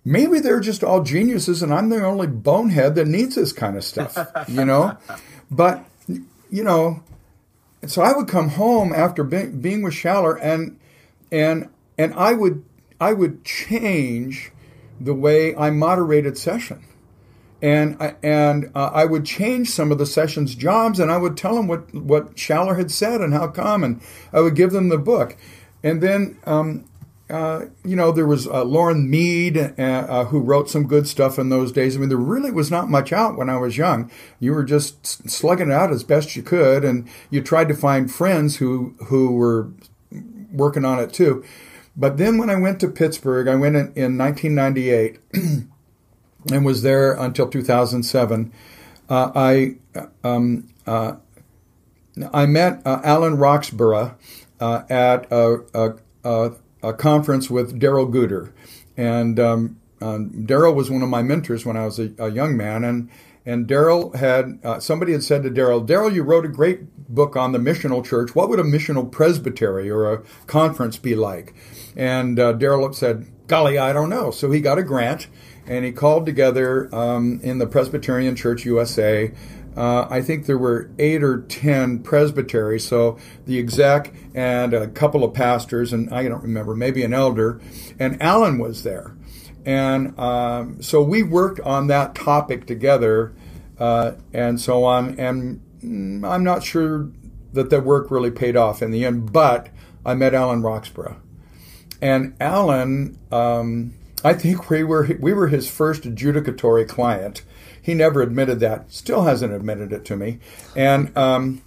maybe 0.05 0.39
they're 0.39 0.61
just 0.61 0.81
all 0.81 1.03
geniuses 1.03 1.61
and 1.61 1.73
I'm 1.73 1.89
the 1.89 2.05
only 2.05 2.27
bonehead 2.27 2.95
that 2.95 3.05
needs 3.05 3.35
this 3.35 3.51
kind 3.51 3.75
of 3.75 3.83
stuff, 3.83 4.17
you 4.47 4.63
know? 4.63 4.97
But, 5.51 5.85
you 6.49 6.63
know, 6.63 7.03
so 7.85 8.01
I 8.01 8.13
would 8.13 8.27
come 8.27 8.49
home 8.49 8.91
after 8.91 9.23
being, 9.23 9.61
being 9.61 9.83
with 9.83 9.93
Schaller 9.93 10.39
and, 10.41 10.79
and, 11.31 11.69
and 11.99 12.15
I 12.15 12.33
would, 12.33 12.65
I 12.99 13.13
would 13.13 13.45
change 13.45 14.51
the 14.99 15.13
way 15.13 15.55
I 15.55 15.69
moderated 15.69 16.35
session 16.35 16.83
and 17.65 18.15
and 18.21 18.69
uh, 18.75 18.91
I 18.93 19.05
would 19.05 19.25
change 19.25 19.71
some 19.71 19.91
of 19.91 19.97
the 19.97 20.05
sessions 20.05 20.53
jobs, 20.53 20.99
and 20.99 21.11
I 21.11 21.17
would 21.17 21.35
tell 21.35 21.55
them 21.55 21.67
what 21.67 21.91
what 21.95 22.35
Schaller 22.35 22.77
had 22.77 22.91
said 22.91 23.21
and 23.21 23.33
how 23.33 23.47
come, 23.47 23.83
and 23.83 24.01
I 24.31 24.41
would 24.41 24.55
give 24.55 24.71
them 24.71 24.89
the 24.89 24.99
book, 24.99 25.35
and 25.83 26.01
then. 26.01 26.37
Um, 26.45 26.85
uh, 27.27 27.65
you 27.83 27.95
know, 27.95 28.11
there 28.11 28.27
was 28.27 28.45
uh, 28.45 28.63
Loren 28.63 29.09
Mead, 29.09 29.57
uh, 29.57 29.71
uh, 29.79 30.25
who 30.25 30.39
wrote 30.39 30.69
some 30.69 30.85
good 30.85 31.07
stuff 31.07 31.39
in 31.39 31.49
those 31.49 31.71
days. 31.71 31.97
I 31.97 31.99
mean, 31.99 32.09
there 32.09 32.19
really 32.19 32.51
was 32.51 32.69
not 32.69 32.87
much 32.87 33.11
out 33.11 33.35
when 33.35 33.49
I 33.49 33.57
was 33.57 33.77
young. 33.77 34.11
You 34.39 34.53
were 34.53 34.63
just 34.63 35.27
slugging 35.27 35.71
it 35.71 35.73
out 35.73 35.91
as 35.91 36.03
best 36.03 36.35
you 36.35 36.43
could, 36.43 36.85
and 36.85 37.09
you 37.31 37.41
tried 37.41 37.67
to 37.69 37.73
find 37.73 38.13
friends 38.13 38.57
who 38.57 38.93
who 39.07 39.31
were 39.31 39.71
working 40.51 40.85
on 40.85 40.99
it 40.99 41.13
too. 41.13 41.43
But 41.97 42.17
then 42.17 42.37
when 42.37 42.51
I 42.51 42.57
went 42.57 42.79
to 42.81 42.87
Pittsburgh, 42.89 43.47
I 43.47 43.55
went 43.55 43.75
in, 43.75 43.91
in 43.95 44.17
1998. 44.19 45.17
and 46.51 46.65
was 46.65 46.81
there 46.81 47.13
until 47.13 47.47
2007. 47.47 48.51
Uh, 49.09 49.31
I 49.35 49.75
um, 50.23 50.67
uh, 50.87 51.13
I 52.33 52.45
met 52.45 52.81
uh, 52.85 53.01
Alan 53.03 53.37
Roxburgh 53.37 54.15
uh, 54.59 54.83
at 54.89 55.31
a, 55.31 55.97
a, 56.23 56.51
a, 56.81 56.93
conference 56.93 57.49
with 57.49 57.77
Darrell 57.77 58.07
Guder, 58.07 58.51
and 58.95 59.39
um, 59.39 59.79
um, 60.01 60.45
Darrell 60.45 60.73
was 60.73 60.89
one 60.89 61.01
of 61.01 61.09
my 61.09 61.21
mentors 61.21 61.65
when 61.65 61.75
I 61.75 61.85
was 61.85 61.99
a, 61.99 62.11
a 62.17 62.29
young 62.29 62.55
man, 62.55 62.83
and 62.83 63.09
and 63.45 63.67
Darrell 63.67 64.13
had 64.13 64.59
uh, 64.63 64.79
somebody 64.79 65.11
had 65.11 65.23
said 65.23 65.43
to 65.43 65.49
Darrell, 65.49 65.81
Darrell, 65.81 66.11
you 66.11 66.23
wrote 66.23 66.45
a 66.45 66.49
great 66.49 67.13
book 67.13 67.35
on 67.35 67.51
the 67.51 67.59
missional 67.59 68.03
church. 68.03 68.33
What 68.33 68.49
would 68.49 68.59
a 68.59 68.63
missional 68.63 69.09
presbytery 69.11 69.89
or 69.89 70.11
a 70.11 70.23
conference 70.47 70.97
be 70.97 71.15
like? 71.15 71.53
And 71.95 72.39
uh, 72.39 72.53
Darrell 72.53 72.91
said, 72.93 73.27
Golly, 73.47 73.77
I 73.77 73.93
don't 73.93 74.09
know. 74.09 74.31
So 74.31 74.49
he 74.49 74.61
got 74.61 74.79
a 74.79 74.83
grant 74.83 75.27
and 75.67 75.85
he 75.85 75.91
called 75.91 76.25
together 76.25 76.93
um, 76.93 77.39
in 77.43 77.57
the 77.57 77.67
Presbyterian 77.67 78.35
Church 78.35 78.65
USA. 78.65 79.31
Uh, 79.75 80.07
I 80.09 80.21
think 80.21 80.45
there 80.45 80.57
were 80.57 80.89
eight 80.97 81.21
or 81.21 81.41
ten 81.41 81.99
presbyteries, 81.99 82.87
so 82.87 83.17
the 83.45 83.59
exec 83.59 84.13
and 84.33 84.73
a 84.73 84.87
couple 84.87 85.23
of 85.23 85.33
pastors, 85.33 85.91
and 85.91 86.13
I 86.13 86.23
don't 86.27 86.43
remember, 86.43 86.75
maybe 86.75 87.03
an 87.03 87.13
elder, 87.13 87.59
and 87.99 88.21
Alan 88.21 88.57
was 88.57 88.83
there. 88.83 89.15
And 89.65 90.17
um, 90.19 90.81
so 90.81 91.01
we 91.01 91.23
worked 91.23 91.59
on 91.61 91.87
that 91.87 92.13
topic 92.15 92.67
together 92.67 93.33
uh, 93.79 94.13
and 94.33 94.59
so 94.61 94.83
on. 94.83 95.19
And 95.19 95.61
mm, 95.83 96.29
I'm 96.29 96.43
not 96.43 96.63
sure 96.63 97.09
that 97.53 97.69
that 97.69 97.83
work 97.83 98.11
really 98.11 98.31
paid 98.31 98.55
off 98.55 98.81
in 98.81 98.91
the 98.91 99.05
end, 99.05 99.31
but 99.31 99.69
I 100.05 100.13
met 100.13 100.33
Alan 100.33 100.61
Roxburgh. 100.61 101.15
And 102.01 102.35
Alan, 102.39 103.17
um, 103.31 103.95
I 104.25 104.33
think 104.33 104.71
we 104.71 104.83
were 104.83 105.07
we 105.19 105.33
were 105.33 105.49
his 105.49 105.69
first 105.69 106.01
adjudicatory 106.03 106.87
client. 106.87 107.43
He 107.79 107.93
never 107.93 108.23
admitted 108.23 108.59
that. 108.61 108.91
Still 108.91 109.23
hasn't 109.23 109.53
admitted 109.53 109.93
it 109.93 110.03
to 110.05 110.17
me. 110.17 110.39
And 110.75 111.15
um, 111.15 111.61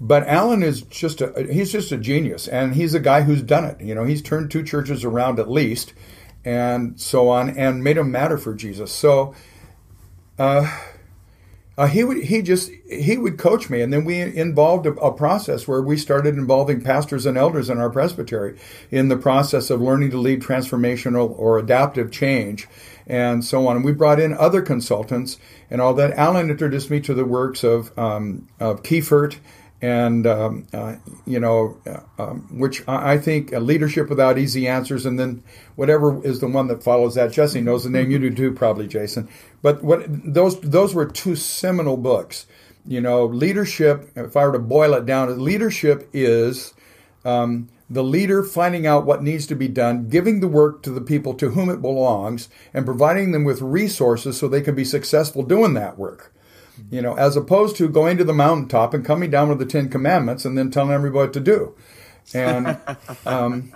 but 0.00 0.26
Alan 0.26 0.62
is 0.62 0.80
just 0.82 1.20
a 1.20 1.46
he's 1.52 1.70
just 1.70 1.92
a 1.92 1.98
genius, 1.98 2.48
and 2.48 2.74
he's 2.74 2.94
a 2.94 3.00
guy 3.00 3.22
who's 3.22 3.42
done 3.42 3.64
it. 3.64 3.80
You 3.82 3.94
know, 3.94 4.04
he's 4.04 4.22
turned 4.22 4.50
two 4.50 4.62
churches 4.62 5.04
around 5.04 5.38
at 5.38 5.50
least, 5.50 5.92
and 6.46 6.98
so 6.98 7.28
on, 7.28 7.50
and 7.50 7.84
made 7.84 7.98
them 7.98 8.10
matter 8.10 8.38
for 8.38 8.54
Jesus. 8.54 8.90
So. 8.90 9.34
Uh, 10.38 10.70
Uh, 11.78 11.86
he 11.86 12.02
would 12.02 12.24
he 12.24 12.40
just 12.40 12.70
he 12.90 13.18
would 13.18 13.36
coach 13.36 13.68
me, 13.68 13.82
and 13.82 13.92
then 13.92 14.04
we 14.04 14.18
involved 14.18 14.86
a, 14.86 14.92
a, 14.94 15.12
process 15.12 15.68
where 15.68 15.82
we 15.82 15.96
started 15.96 16.34
involving 16.34 16.80
pastors 16.80 17.26
and 17.26 17.36
elders 17.36 17.68
in 17.68 17.76
our 17.76 17.90
presbytery 17.90 18.58
in 18.90 19.08
the 19.08 19.16
process 19.16 19.68
of 19.68 19.82
learning 19.82 20.10
to 20.10 20.16
lead 20.16 20.40
transformational 20.40 21.38
or 21.38 21.58
adaptive 21.58 22.10
change, 22.10 22.66
and 23.06 23.44
so 23.44 23.66
on. 23.68 23.76
And 23.76 23.84
we 23.84 23.92
brought 23.92 24.18
in 24.18 24.32
other 24.32 24.62
consultants 24.62 25.38
and 25.70 25.82
all 25.82 25.92
that. 25.94 26.12
Alan 26.12 26.48
introduced 26.48 26.90
me 26.90 26.98
to 27.00 27.12
the 27.12 27.26
works 27.26 27.62
of 27.62 27.96
um, 27.98 28.48
of 28.58 28.82
Kiefert 28.82 29.36
and 29.82 30.26
um, 30.26 30.66
uh, 30.72 30.96
you 31.26 31.38
know, 31.38 31.76
uh, 31.86 32.22
um, 32.22 32.48
which 32.58 32.86
I 32.88 33.18
think 33.18 33.52
leadership 33.52 34.08
without 34.08 34.38
easy 34.38 34.66
answers, 34.66 35.04
and 35.04 35.18
then 35.18 35.42
whatever 35.74 36.24
is 36.24 36.40
the 36.40 36.48
one 36.48 36.68
that 36.68 36.82
follows 36.82 37.14
that. 37.14 37.32
Jesse 37.32 37.60
knows 37.60 37.84
the 37.84 37.90
name. 37.90 38.10
You 38.10 38.18
do 38.18 38.34
too, 38.34 38.52
probably, 38.52 38.86
Jason. 38.86 39.28
But 39.62 39.82
what 39.82 40.04
those 40.08 40.60
those 40.60 40.94
were 40.94 41.06
two 41.06 41.36
seminal 41.36 41.96
books. 41.96 42.46
You 42.86 43.00
know, 43.00 43.26
leadership. 43.26 44.10
If 44.14 44.36
I 44.36 44.46
were 44.46 44.52
to 44.52 44.58
boil 44.60 44.94
it 44.94 45.06
down, 45.06 45.42
leadership 45.42 46.08
is 46.12 46.72
um, 47.24 47.68
the 47.90 48.04
leader 48.04 48.42
finding 48.44 48.86
out 48.86 49.04
what 49.04 49.22
needs 49.22 49.46
to 49.48 49.56
be 49.56 49.68
done, 49.68 50.08
giving 50.08 50.40
the 50.40 50.48
work 50.48 50.82
to 50.84 50.90
the 50.90 51.00
people 51.00 51.34
to 51.34 51.50
whom 51.50 51.68
it 51.68 51.82
belongs, 51.82 52.48
and 52.72 52.86
providing 52.86 53.32
them 53.32 53.44
with 53.44 53.60
resources 53.60 54.38
so 54.38 54.48
they 54.48 54.60
can 54.60 54.76
be 54.76 54.84
successful 54.84 55.42
doing 55.42 55.74
that 55.74 55.98
work 55.98 56.32
you 56.90 57.02
know, 57.02 57.14
as 57.14 57.36
opposed 57.36 57.76
to 57.76 57.88
going 57.88 58.18
to 58.18 58.24
the 58.24 58.32
mountaintop 58.32 58.94
and 58.94 59.04
coming 59.04 59.30
down 59.30 59.48
with 59.48 59.58
the 59.58 59.66
Ten 59.66 59.88
Commandments 59.88 60.44
and 60.44 60.56
then 60.56 60.70
telling 60.70 60.92
everybody 60.92 61.26
what 61.26 61.32
to 61.34 61.40
do. 61.40 61.74
And 62.34 62.78
um, 63.26 63.72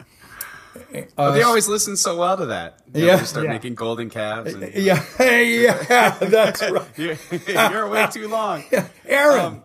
uh, 1.16 1.30
they 1.32 1.42
always 1.42 1.68
listen 1.68 1.96
so 1.96 2.16
well 2.16 2.36
to 2.36 2.46
that. 2.46 2.80
You 2.94 3.06
yeah, 3.06 3.22
start 3.22 3.46
yeah. 3.46 3.52
making 3.52 3.74
golden 3.74 4.10
calves. 4.10 4.54
And, 4.54 4.74
yeah, 4.74 5.04
yeah, 5.20 6.10
that's 6.20 6.62
right. 6.62 6.86
you're, 6.96 7.16
you're, 7.46 7.88
way 7.88 8.06
too 8.10 8.28
long, 8.28 8.64
yeah. 8.72 8.88
Aaron. 9.06 9.40
Um, 9.40 9.64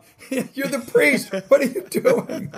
you're 0.54 0.68
the 0.68 0.80
priest. 0.80 1.32
What 1.32 1.62
are 1.62 1.66
you 1.66 1.82
doing? 1.84 2.52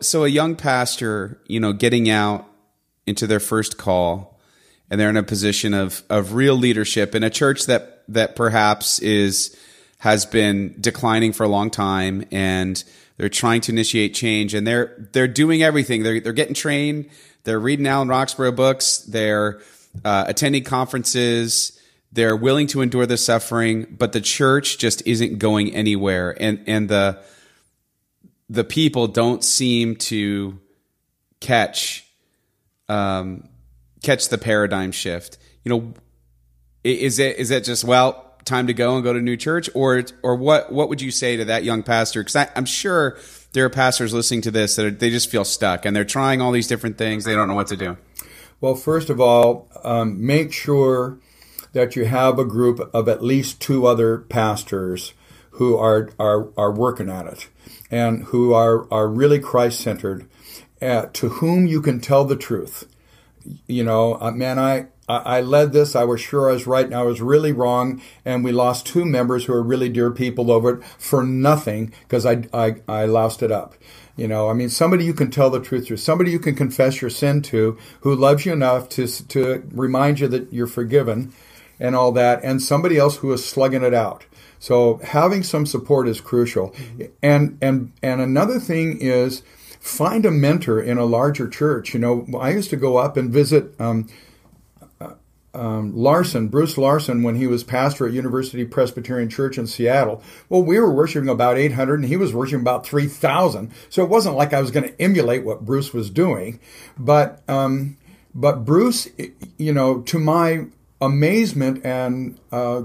so 0.00 0.24
a 0.24 0.28
young 0.28 0.56
pastor, 0.56 1.40
you 1.46 1.60
know, 1.60 1.72
getting 1.72 2.08
out 2.08 2.46
into 3.06 3.26
their 3.26 3.40
first 3.40 3.76
call, 3.76 4.40
and 4.88 4.98
they're 5.00 5.10
in 5.10 5.16
a 5.16 5.22
position 5.22 5.74
of 5.74 6.02
of 6.08 6.34
real 6.34 6.54
leadership 6.54 7.14
in 7.14 7.22
a 7.22 7.30
church 7.30 7.66
that 7.66 7.99
that 8.12 8.36
perhaps 8.36 8.98
is 9.00 9.56
has 9.98 10.24
been 10.24 10.74
declining 10.80 11.32
for 11.32 11.44
a 11.44 11.48
long 11.48 11.70
time 11.70 12.24
and 12.30 12.82
they're 13.16 13.28
trying 13.28 13.60
to 13.62 13.72
initiate 13.72 14.14
change 14.14 14.54
and 14.54 14.66
they're 14.66 15.08
they're 15.12 15.28
doing 15.28 15.62
everything. 15.62 16.02
They're 16.02 16.20
they're 16.20 16.32
getting 16.32 16.54
trained. 16.54 17.10
They're 17.44 17.60
reading 17.60 17.86
Alan 17.86 18.08
Roxburgh 18.08 18.56
books. 18.56 18.98
They're 18.98 19.60
uh, 20.04 20.24
attending 20.26 20.64
conferences. 20.64 21.78
They're 22.12 22.36
willing 22.36 22.66
to 22.68 22.82
endure 22.82 23.06
the 23.06 23.16
suffering 23.16 23.96
but 23.98 24.12
the 24.12 24.20
church 24.20 24.78
just 24.78 25.06
isn't 25.06 25.38
going 25.38 25.74
anywhere 25.74 26.36
and 26.40 26.62
and 26.66 26.88
the 26.88 27.22
the 28.48 28.64
people 28.64 29.06
don't 29.06 29.44
seem 29.44 29.94
to 29.94 30.58
catch 31.40 32.04
um, 32.88 33.48
catch 34.02 34.28
the 34.28 34.38
paradigm 34.38 34.92
shift. 34.92 35.38
You 35.64 35.70
know 35.70 35.94
is 36.84 37.18
it 37.18 37.36
is 37.36 37.50
it 37.50 37.64
just 37.64 37.84
well 37.84 38.30
time 38.44 38.66
to 38.66 38.74
go 38.74 38.94
and 38.94 39.04
go 39.04 39.12
to 39.12 39.20
new 39.20 39.36
church? 39.36 39.68
Or 39.74 40.02
or 40.22 40.36
what 40.36 40.72
what 40.72 40.88
would 40.88 41.00
you 41.00 41.10
say 41.10 41.36
to 41.36 41.44
that 41.46 41.64
young 41.64 41.82
pastor? 41.82 42.22
Because 42.22 42.48
i'm 42.56 42.64
sure 42.64 43.18
there 43.52 43.64
are 43.64 43.70
pastors 43.70 44.12
listening 44.12 44.42
to 44.42 44.50
this 44.50 44.76
that 44.76 44.86
are, 44.86 44.90
they 44.90 45.10
just 45.10 45.30
feel 45.30 45.44
stuck 45.44 45.84
and 45.84 45.94
they're 45.94 46.04
trying 46.04 46.40
all 46.40 46.52
these 46.52 46.68
different 46.68 46.98
things. 46.98 47.24
They 47.24 47.34
don't 47.34 47.48
know 47.48 47.54
what 47.54 47.68
to 47.68 47.76
do. 47.76 47.96
Well 48.60 48.74
first 48.74 49.10
of 49.10 49.20
all 49.20 49.68
um, 49.84 50.24
make 50.24 50.52
sure 50.52 51.18
that 51.72 51.96
you 51.96 52.04
have 52.04 52.38
a 52.38 52.44
group 52.44 52.80
of 52.92 53.08
at 53.08 53.22
least 53.22 53.60
two 53.60 53.86
other 53.86 54.18
pastors 54.18 55.14
who 55.52 55.76
are 55.76 56.10
are, 56.18 56.50
are 56.56 56.72
working 56.72 57.10
at 57.10 57.26
it 57.26 57.48
and 57.90 58.24
who 58.24 58.52
are 58.52 58.92
are 58.92 59.08
really 59.08 59.38
christ 59.38 59.80
centered 59.80 60.26
uh, 60.80 61.06
to 61.12 61.28
whom 61.28 61.66
you 61.66 61.82
can 61.82 62.00
tell 62.00 62.24
the 62.24 62.36
truth. 62.36 62.86
You 63.66 63.84
know 63.84 64.18
uh, 64.20 64.30
man 64.30 64.58
i 64.58 64.86
I 65.18 65.40
led 65.40 65.72
this. 65.72 65.94
I 65.94 66.04
was 66.04 66.20
sure 66.20 66.50
I 66.50 66.54
was 66.54 66.66
right, 66.66 66.84
and 66.84 66.94
I 66.94 67.02
was 67.02 67.20
really 67.20 67.52
wrong. 67.52 68.00
And 68.24 68.44
we 68.44 68.52
lost 68.52 68.86
two 68.86 69.04
members 69.04 69.44
who 69.44 69.52
are 69.52 69.62
really 69.62 69.88
dear 69.88 70.10
people 70.10 70.50
over 70.50 70.78
it 70.78 70.84
for 70.98 71.22
nothing 71.22 71.92
because 72.02 72.26
I, 72.26 72.44
I, 72.52 72.76
I 72.88 73.04
loused 73.06 73.42
it 73.42 73.52
up. 73.52 73.74
You 74.16 74.28
know, 74.28 74.50
I 74.50 74.52
mean, 74.52 74.68
somebody 74.68 75.04
you 75.04 75.14
can 75.14 75.30
tell 75.30 75.48
the 75.48 75.60
truth 75.60 75.86
to, 75.86 75.96
somebody 75.96 76.30
you 76.30 76.38
can 76.38 76.54
confess 76.54 77.00
your 77.00 77.10
sin 77.10 77.40
to, 77.42 77.78
who 78.00 78.14
loves 78.14 78.44
you 78.44 78.52
enough 78.52 78.88
to 78.90 79.06
to 79.06 79.62
remind 79.72 80.20
you 80.20 80.28
that 80.28 80.52
you're 80.52 80.66
forgiven, 80.66 81.32
and 81.78 81.96
all 81.96 82.12
that, 82.12 82.44
and 82.44 82.60
somebody 82.60 82.98
else 82.98 83.16
who 83.16 83.32
is 83.32 83.44
slugging 83.44 83.82
it 83.82 83.94
out. 83.94 84.26
So 84.58 85.00
having 85.02 85.42
some 85.42 85.64
support 85.64 86.06
is 86.06 86.20
crucial. 86.20 86.74
And 87.22 87.56
and 87.62 87.92
and 88.02 88.20
another 88.20 88.60
thing 88.60 88.98
is 89.00 89.42
find 89.80 90.26
a 90.26 90.30
mentor 90.30 90.80
in 90.82 90.98
a 90.98 91.06
larger 91.06 91.48
church. 91.48 91.94
You 91.94 92.00
know, 92.00 92.26
I 92.38 92.50
used 92.50 92.70
to 92.70 92.76
go 92.76 92.98
up 92.98 93.16
and 93.16 93.30
visit. 93.30 93.74
Um, 93.80 94.08
um, 95.54 95.94
Larson, 95.94 96.48
Bruce 96.48 96.78
Larson, 96.78 97.22
when 97.22 97.34
he 97.34 97.46
was 97.46 97.64
pastor 97.64 98.06
at 98.06 98.12
University 98.12 98.64
Presbyterian 98.64 99.28
Church 99.28 99.58
in 99.58 99.66
Seattle. 99.66 100.22
Well, 100.48 100.62
we 100.62 100.78
were 100.78 100.92
worshiping 100.92 101.28
about 101.28 101.58
800 101.58 102.00
and 102.00 102.08
he 102.08 102.16
was 102.16 102.32
worshiping 102.32 102.60
about 102.60 102.86
3,000. 102.86 103.70
So 103.88 104.04
it 104.04 104.08
wasn't 104.08 104.36
like 104.36 104.52
I 104.52 104.60
was 104.60 104.70
going 104.70 104.88
to 104.88 105.02
emulate 105.02 105.44
what 105.44 105.64
Bruce 105.64 105.92
was 105.92 106.10
doing. 106.10 106.60
But, 106.98 107.42
um, 107.48 107.96
but 108.34 108.64
Bruce, 108.64 109.08
you 109.58 109.72
know, 109.72 110.02
to 110.02 110.18
my 110.18 110.66
amazement 111.00 111.84
and 111.84 112.38
uh, 112.52 112.82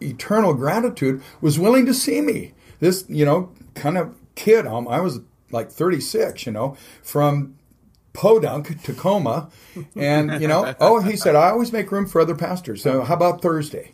eternal 0.00 0.54
gratitude, 0.54 1.22
was 1.40 1.58
willing 1.58 1.84
to 1.86 1.94
see 1.94 2.20
me. 2.22 2.54
This, 2.78 3.04
you 3.08 3.26
know, 3.26 3.52
kind 3.74 3.98
of 3.98 4.14
kid, 4.36 4.66
um, 4.66 4.88
I 4.88 5.00
was 5.00 5.20
like 5.50 5.70
36, 5.70 6.46
you 6.46 6.52
know, 6.52 6.76
from 7.02 7.56
podunk 8.12 8.82
Tacoma, 8.82 9.50
and 9.96 10.40
you 10.40 10.48
know, 10.48 10.74
oh, 10.80 11.00
he 11.00 11.16
said, 11.16 11.36
I 11.36 11.50
always 11.50 11.72
make 11.72 11.90
room 11.92 12.06
for 12.06 12.20
other 12.20 12.34
pastors. 12.34 12.82
So 12.82 13.02
how 13.02 13.14
about 13.14 13.42
Thursday? 13.42 13.92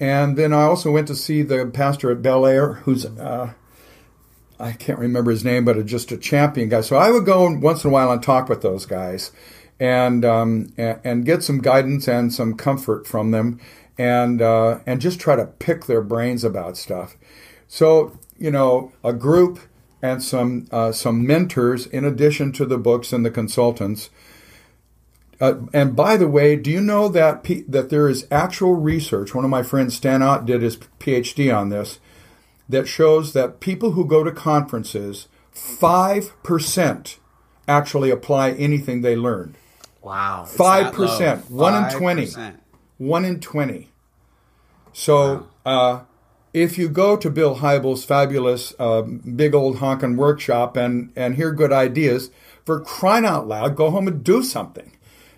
And 0.00 0.36
then 0.36 0.52
I 0.52 0.62
also 0.62 0.90
went 0.90 1.08
to 1.08 1.14
see 1.14 1.42
the 1.42 1.66
pastor 1.66 2.10
at 2.10 2.20
Bel 2.22 2.46
Air, 2.46 2.74
who's 2.74 3.06
uh, 3.06 3.52
I 4.58 4.72
can't 4.72 4.98
remember 4.98 5.30
his 5.30 5.44
name, 5.44 5.64
but 5.64 5.84
just 5.86 6.12
a 6.12 6.16
champion 6.16 6.68
guy. 6.68 6.80
So 6.80 6.96
I 6.96 7.10
would 7.10 7.24
go 7.24 7.50
once 7.50 7.84
in 7.84 7.90
a 7.90 7.92
while 7.92 8.10
and 8.10 8.22
talk 8.22 8.48
with 8.48 8.62
those 8.62 8.86
guys, 8.86 9.32
and 9.78 10.24
um, 10.24 10.72
and, 10.76 11.00
and, 11.04 11.24
get 11.24 11.42
some 11.42 11.58
guidance 11.58 12.08
and 12.08 12.32
some 12.32 12.54
comfort 12.54 13.06
from 13.06 13.30
them, 13.30 13.60
and 13.98 14.40
uh, 14.40 14.80
and 14.86 15.00
just 15.00 15.20
try 15.20 15.36
to 15.36 15.46
pick 15.46 15.86
their 15.86 16.02
brains 16.02 16.44
about 16.44 16.76
stuff. 16.76 17.16
So 17.68 18.18
you 18.38 18.50
know, 18.50 18.92
a 19.02 19.12
group 19.12 19.58
and 20.04 20.22
some 20.22 20.66
uh, 20.70 20.92
some 20.92 21.26
mentors 21.26 21.86
in 21.86 22.04
addition 22.04 22.52
to 22.52 22.66
the 22.66 22.76
books 22.76 23.10
and 23.10 23.24
the 23.24 23.30
consultants. 23.30 24.10
Uh, 25.40 25.54
and 25.72 25.96
by 25.96 26.18
the 26.18 26.28
way, 26.28 26.56
do 26.56 26.70
you 26.70 26.82
know 26.82 27.08
that 27.08 27.42
P- 27.42 27.64
that 27.66 27.88
there 27.88 28.06
is 28.06 28.26
actual 28.30 28.74
research? 28.74 29.34
One 29.34 29.44
of 29.44 29.50
my 29.50 29.62
friends, 29.62 29.96
Stan 29.96 30.20
Ott, 30.22 30.44
did 30.44 30.60
his 30.60 30.76
PhD 30.76 31.56
on 31.56 31.70
this, 31.70 32.00
that 32.68 32.86
shows 32.86 33.32
that 33.32 33.60
people 33.60 33.92
who 33.92 34.04
go 34.04 34.22
to 34.22 34.30
conferences, 34.30 35.26
five 35.50 36.34
percent 36.42 37.18
actually 37.66 38.10
apply 38.10 38.50
anything 38.50 39.00
they 39.00 39.16
learned. 39.16 39.54
Wow, 40.02 40.44
five 40.44 40.92
percent, 40.92 41.50
one 41.50 41.82
in 41.82 41.90
twenty, 41.98 42.28
one 42.98 43.24
in 43.24 43.40
twenty. 43.40 43.88
So. 44.92 45.46
Wow. 45.64 46.00
Uh, 46.00 46.00
if 46.54 46.78
you 46.78 46.88
go 46.88 47.16
to 47.16 47.28
Bill 47.28 47.56
Hybels' 47.56 48.06
fabulous 48.06 48.72
uh, 48.78 49.02
big 49.02 49.54
old 49.54 49.78
honkin' 49.78 50.16
workshop 50.16 50.76
and, 50.76 51.12
and 51.16 51.34
hear 51.34 51.52
good 51.52 51.72
ideas, 51.72 52.30
for 52.64 52.80
crying 52.80 53.26
out 53.26 53.46
loud, 53.46 53.76
go 53.76 53.90
home 53.90 54.08
and 54.08 54.24
do 54.24 54.42
something, 54.42 54.92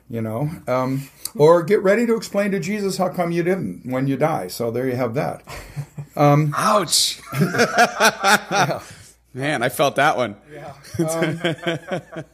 you 0.08 0.20
know, 0.20 0.50
um, 0.68 1.08
or 1.34 1.62
get 1.62 1.82
ready 1.82 2.06
to 2.06 2.14
explain 2.14 2.50
to 2.52 2.60
Jesus 2.60 2.98
how 2.98 3.08
come 3.08 3.32
you 3.32 3.42
didn't 3.42 3.90
when 3.90 4.06
you 4.06 4.16
die. 4.16 4.48
So 4.48 4.70
there 4.70 4.86
you 4.86 4.94
have 4.94 5.14
that. 5.14 5.42
Um, 6.14 6.54
Ouch! 6.56 7.20
yeah. 7.40 8.82
Man, 9.34 9.62
I 9.62 9.68
felt 9.68 9.96
that 9.96 10.16
one. 10.16 10.36
Yeah. 10.50 10.72
Um, 10.98 12.24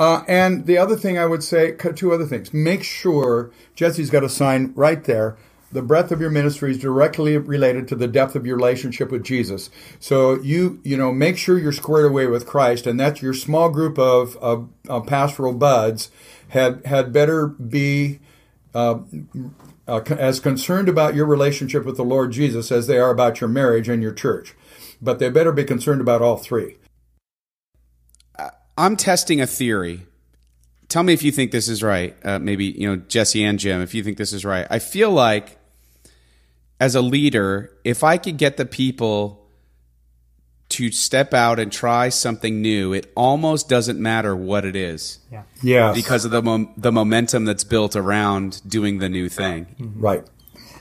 uh, 0.00 0.24
and 0.26 0.66
the 0.66 0.78
other 0.78 0.96
thing 0.96 1.16
I 1.16 1.26
would 1.26 1.44
say, 1.44 1.72
two 1.72 2.12
other 2.12 2.26
things. 2.26 2.52
Make 2.52 2.82
sure 2.82 3.52
Jesse's 3.76 4.10
got 4.10 4.24
a 4.24 4.28
sign 4.28 4.72
right 4.74 5.04
there 5.04 5.36
the 5.72 5.82
breadth 5.82 6.10
of 6.10 6.20
your 6.20 6.30
ministry 6.30 6.70
is 6.70 6.78
directly 6.78 7.36
related 7.36 7.88
to 7.88 7.96
the 7.96 8.08
depth 8.08 8.34
of 8.34 8.46
your 8.46 8.56
relationship 8.56 9.10
with 9.10 9.24
Jesus. 9.24 9.70
So 9.98 10.40
you 10.40 10.80
you 10.84 10.96
know 10.96 11.12
make 11.12 11.36
sure 11.36 11.58
you're 11.58 11.72
squared 11.72 12.06
away 12.06 12.26
with 12.26 12.46
Christ, 12.46 12.86
and 12.86 12.98
that 13.00 13.22
your 13.22 13.34
small 13.34 13.70
group 13.70 13.98
of, 13.98 14.36
of, 14.36 14.68
of 14.88 15.06
pastoral 15.06 15.52
buds 15.52 16.10
had 16.48 16.84
had 16.86 17.12
better 17.12 17.46
be. 17.46 18.20
Uh, 18.72 19.00
uh, 19.88 20.00
as 20.10 20.38
concerned 20.38 20.88
about 20.88 21.16
your 21.16 21.26
relationship 21.26 21.84
with 21.84 21.96
the 21.96 22.04
Lord 22.04 22.30
Jesus 22.30 22.70
as 22.70 22.86
they 22.86 22.98
are 22.98 23.10
about 23.10 23.40
your 23.40 23.50
marriage 23.50 23.88
and 23.88 24.00
your 24.00 24.12
church. 24.12 24.54
But 25.02 25.18
they 25.18 25.28
better 25.30 25.50
be 25.50 25.64
concerned 25.64 26.00
about 26.00 26.22
all 26.22 26.36
three. 26.36 26.76
I'm 28.80 28.96
testing 28.96 29.42
a 29.42 29.46
theory. 29.46 30.06
Tell 30.88 31.02
me 31.02 31.12
if 31.12 31.22
you 31.22 31.30
think 31.30 31.50
this 31.50 31.68
is 31.68 31.82
right. 31.82 32.16
Uh, 32.24 32.38
maybe, 32.38 32.64
you 32.64 32.88
know, 32.88 32.96
Jesse 32.96 33.44
and 33.44 33.58
Jim, 33.58 33.82
if 33.82 33.94
you 33.94 34.02
think 34.02 34.16
this 34.16 34.32
is 34.32 34.44
right. 34.44 34.66
I 34.70 34.78
feel 34.78 35.10
like 35.10 35.58
as 36.80 36.94
a 36.94 37.02
leader, 37.02 37.70
if 37.84 38.02
I 38.02 38.16
could 38.16 38.38
get 38.38 38.56
the 38.56 38.64
people 38.64 39.46
to 40.70 40.90
step 40.90 41.34
out 41.34 41.58
and 41.58 41.70
try 41.70 42.08
something 42.08 42.62
new, 42.62 42.92
it 42.92 43.12
almost 43.14 43.68
doesn't 43.68 44.00
matter 44.00 44.34
what 44.34 44.64
it 44.64 44.74
is. 44.74 45.18
Yeah. 45.30 45.42
Yes. 45.62 45.94
Because 45.94 46.24
of 46.24 46.30
the 46.30 46.42
mom- 46.42 46.72
the 46.76 46.90
momentum 46.90 47.44
that's 47.44 47.64
built 47.64 47.94
around 47.96 48.62
doing 48.66 48.98
the 48.98 49.08
new 49.08 49.28
thing. 49.28 49.66
Mm-hmm. 49.78 50.00
right. 50.00 50.24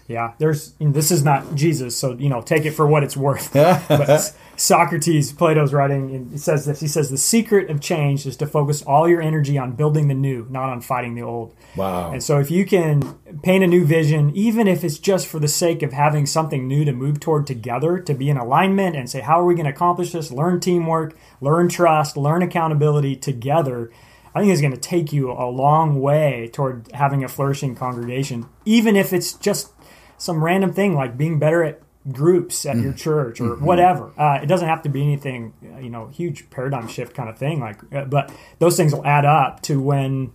Yeah, 0.08 0.34
there's 0.40 0.74
this 0.80 1.12
is 1.12 1.24
not 1.24 1.54
Jesus, 1.54 1.96
so 1.96 2.14
you 2.14 2.30
know, 2.30 2.42
take 2.42 2.66
it 2.66 2.72
for 2.72 2.88
what 2.88 3.04
it's 3.04 3.16
worth. 3.16 3.54
but 3.54 4.36
Socrates, 4.60 5.32
Plato's 5.32 5.74
writing, 5.74 6.14
and 6.14 6.34
it 6.34 6.40
says 6.40 6.66
this. 6.66 6.82
He 6.82 6.88
says 6.88 7.10
the 7.10 7.18
secret 7.18 7.70
of 7.70 7.80
change 7.80 8.26
is 8.26 8.36
to 8.38 8.46
focus 8.46 8.82
all 8.82 9.08
your 9.08 9.22
energy 9.22 9.58
on 9.58 9.72
building 9.72 10.10
the 10.10 10.14
new, 10.14 10.48
not 10.50 10.70
on 10.70 10.82
fighting 10.82 11.16
the 11.16 11.22
old. 11.22 11.56
Wow. 11.78 12.12
And 12.12 12.22
so, 12.22 12.40
if 12.40 12.52
you 12.52 12.66
can 12.66 13.02
paint 13.42 13.64
a 13.64 13.68
new 13.68 13.86
vision, 13.86 14.36
even 14.36 14.68
if 14.68 14.84
it's 14.84 15.00
just 15.00 15.28
for 15.28 15.40
the 15.40 15.48
sake 15.48 15.82
of 15.82 15.94
having 15.94 16.26
something 16.26 16.68
new 16.68 16.84
to 16.84 16.92
move 16.92 17.22
toward 17.22 17.48
together, 17.48 18.00
to 18.00 18.14
be 18.14 18.30
in 18.30 18.36
alignment 18.36 18.98
and 18.98 19.10
say, 19.10 19.22
how 19.22 19.40
are 19.40 19.46
we 19.46 19.56
going 19.56 19.66
to 19.66 19.72
accomplish 19.72 20.12
this? 20.12 20.30
Learn 20.30 20.60
teamwork, 20.60 21.18
learn 21.40 21.70
trust, 21.70 22.18
learn 22.18 22.44
accountability 22.44 23.16
together. 23.16 23.90
I 24.36 24.42
think 24.42 24.52
it's 24.52 24.62
going 24.62 24.74
to 24.74 24.80
take 24.80 25.14
you 25.14 25.32
a 25.32 25.50
long 25.50 26.02
way 26.02 26.50
toward 26.52 26.92
having 26.94 27.24
a 27.24 27.30
flourishing 27.30 27.76
congregation, 27.76 28.46
even 28.66 28.98
if 28.98 29.14
it's 29.14 29.34
just 29.34 29.72
some 30.18 30.44
random 30.44 30.74
thing 30.74 30.96
like 30.96 31.18
being 31.18 31.40
better 31.40 31.64
at 31.64 31.82
groups 32.12 32.66
at 32.66 32.78
your 32.78 32.94
church 32.94 33.42
or 33.42 33.56
whatever. 33.58 34.12
Uh, 34.18 34.40
it 34.42 34.46
doesn't 34.46 34.68
have 34.68 34.84
to 34.84 34.90
be 34.90 35.02
anything, 35.02 35.54
uh, 35.64 35.80
you 35.80 35.90
know, 35.90 36.08
huge 36.08 36.50
paradigm 36.50 36.88
shift 36.88 37.14
kind 37.14 37.30
of 37.30 37.38
thing. 37.38 37.60
Like, 37.60 37.80
uh, 37.94 38.06
but 38.06 38.32
those 38.60 38.78
things 38.78 38.94
will 38.94 39.06
add 39.06 39.26
up 39.26 39.62
to 39.64 39.82
when 39.82 40.32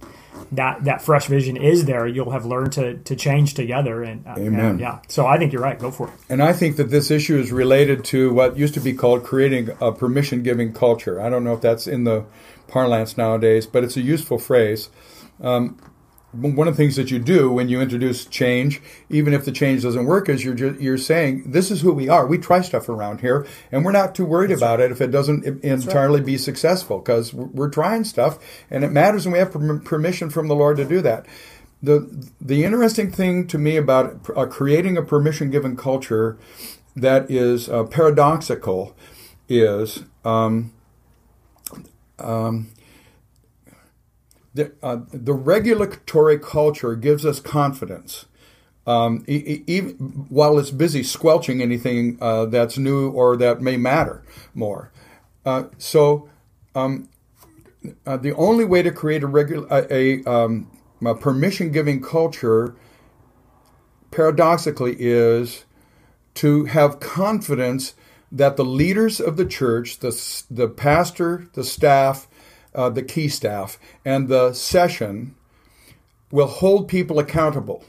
that 0.53 0.85
that 0.85 1.00
fresh 1.00 1.27
vision 1.27 1.57
is 1.57 1.87
there. 1.87 2.07
You'll 2.07 2.33
have 2.33 2.44
learned 2.44 2.72
to 2.72 2.98
to 2.98 3.16
change 3.16 3.55
together. 3.55 4.03
And 4.03 4.27
uh, 4.27 4.35
Amen. 4.37 4.79
yeah, 4.79 5.00
so 5.09 5.27
I 5.27 5.38
think 5.38 5.53
you're 5.53 5.62
right. 5.62 5.79
Go 5.79 5.90
for 5.90 6.09
it. 6.09 6.14
And 6.29 6.42
I 6.42 6.53
think 6.53 6.77
that 6.77 6.90
this 6.90 7.11
issue 7.11 7.38
is 7.38 7.50
related 7.50 8.05
to 8.07 8.33
what 8.33 8.59
used 8.59 8.74
to 8.74 8.81
be 8.81 8.92
called 8.92 9.24
creating 9.24 9.70
a 9.81 9.90
permission 9.92 10.42
giving 10.42 10.72
culture. 10.72 11.20
I 11.20 11.31
don't 11.31 11.44
know 11.44 11.55
if 11.55 11.61
that's 11.62 11.87
in 11.87 12.05
the 12.05 12.27
parlance 12.68 13.16
nowadays, 13.16 13.66
but 13.66 13.85
it's 13.85 13.96
a 13.96 14.03
useful 14.03 14.38
phrase. 14.38 14.90
Um, 15.40 15.79
one 16.35 16.68
of 16.68 16.77
the 16.77 16.83
things 16.83 16.97
that 16.97 17.11
you 17.11 17.18
do 17.18 17.51
when 17.51 17.68
you 17.68 17.81
introduce 17.81 18.25
change, 18.25 18.81
even 19.09 19.33
if 19.33 19.44
the 19.44 19.53
change 19.53 19.83
doesn't 19.83 20.05
work, 20.05 20.29
is 20.29 20.44
you're 20.44 20.55
ju- 20.55 20.77
you're 20.81 20.99
saying 20.99 21.44
this 21.47 21.70
is 21.70 21.81
who 21.81 21.92
we 21.92 22.09
are. 22.09 22.27
We 22.27 22.38
try 22.38 22.61
stuff 22.61 22.88
around 22.88 23.20
here, 23.20 23.47
and 23.70 23.85
we're 23.85 23.92
not 23.92 24.14
too 24.14 24.25
worried 24.25 24.51
about 24.51 24.81
it 24.81 24.90
if 24.90 25.01
it 25.01 25.11
doesn't 25.11 25.64
entirely 25.64 26.20
be 26.20 26.37
successful 26.37 26.99
because 26.99 27.33
we're 27.33 27.70
trying 27.70 28.05
stuff, 28.05 28.38
and 28.70 28.85
it 28.85 28.92
matters, 28.92 29.27
and 29.27 29.33
we 29.33 29.38
have 29.38 29.53
permission 29.85 30.31
from 30.31 30.49
the 30.49 30.55
Lord 30.55 30.77
to 30.79 30.85
do 30.85 31.01
that. 31.03 31.27
The 31.83 32.31
the 32.40 32.64
interesting 32.64 33.11
thing 33.11 33.47
to 33.49 33.59
me 33.59 33.77
about 33.77 34.29
uh, 34.37 34.47
creating 34.47 34.97
a 34.97 35.03
permission 35.03 35.51
given 35.51 35.77
culture 35.77 36.37
that 36.97 37.31
is 37.31 37.68
uh, 37.68 37.85
paradoxical 37.85 38.97
is. 39.49 40.05
Um, 40.25 40.73
the, 44.55 44.73
uh, 44.83 44.99
the 45.12 45.35
regulatory 45.35 46.38
culture 46.38 46.95
gives 46.95 47.27
us 47.27 47.40
confidence. 47.40 48.27
Um, 48.87 49.25
even 49.27 49.95
while 50.29 50.59
it's 50.59 50.71
busy 50.71 51.03
squelching 51.03 51.62
anything 51.62 52.19
uh, 52.21 52.45
that's 52.47 52.77
new 52.77 53.11
or 53.11 53.35
that 53.38 53.62
may 53.62 53.79
matter 53.79 54.23
more. 54.55 54.93
Uh, 55.45 55.64
so, 55.79 56.29
um, 56.75 57.09
uh, 58.07 58.17
the 58.17 58.35
only 58.35 58.64
way 58.64 58.83
to 58.83 58.90
create 58.90 59.23
a 59.23 59.27
regular 59.27 59.67
a, 59.71 59.93
a, 59.93 60.25
um, 60.31 60.71
a 61.05 61.14
permission 61.14 61.71
giving 61.71 62.03
culture, 62.03 62.75
paradoxically, 64.11 64.97
is 64.99 65.64
to 66.35 66.67
have 66.67 67.01
confidence 67.01 67.95
that 68.31 68.57
the 68.57 68.64
leaders 68.64 69.21
of 69.21 69.37
the 69.37 69.47
church, 69.47 70.01
the 70.01 70.45
the 70.51 70.69
pastor, 70.69 71.49
the 71.55 71.64
staff, 71.64 72.27
uh, 72.75 72.91
the 72.91 73.03
key 73.03 73.29
staff, 73.29 73.79
and 74.05 74.29
the 74.29 74.53
session 74.53 75.35
will 76.31 76.47
hold 76.47 76.89
people 76.89 77.19
accountable 77.19 77.85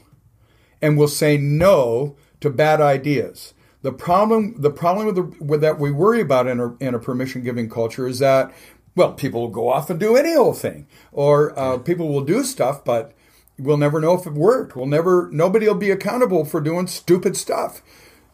and 0.80 0.96
will 0.96 1.08
say 1.08 1.36
no 1.36 2.16
to 2.40 2.50
bad 2.50 2.80
ideas. 2.80 3.54
The 3.82 3.92
problem, 3.92 4.60
the 4.60 4.70
problem 4.70 5.06
with, 5.06 5.16
the, 5.16 5.44
with 5.44 5.60
that 5.60 5.78
we 5.78 5.90
worry 5.90 6.20
about 6.20 6.46
in 6.46 6.60
a, 6.60 6.76
in 6.78 6.94
a 6.94 6.98
permission 6.98 7.42
giving 7.42 7.68
culture 7.68 8.06
is 8.06 8.18
that, 8.18 8.52
well, 8.94 9.12
people 9.12 9.40
will 9.40 9.48
go 9.48 9.68
off 9.68 9.90
and 9.90 10.00
do 10.00 10.16
any 10.16 10.34
old 10.34 10.58
thing, 10.58 10.86
or 11.12 11.58
uh, 11.58 11.78
people 11.78 12.08
will 12.08 12.24
do 12.24 12.42
stuff, 12.42 12.84
but 12.84 13.12
we'll 13.58 13.76
never 13.76 14.00
know 14.00 14.14
if 14.14 14.26
it 14.26 14.32
worked. 14.32 14.76
We'll 14.76 14.86
never, 14.86 15.28
nobody 15.32 15.66
will 15.66 15.74
be 15.74 15.90
accountable 15.90 16.44
for 16.44 16.60
doing 16.60 16.86
stupid 16.86 17.36
stuff. 17.36 17.82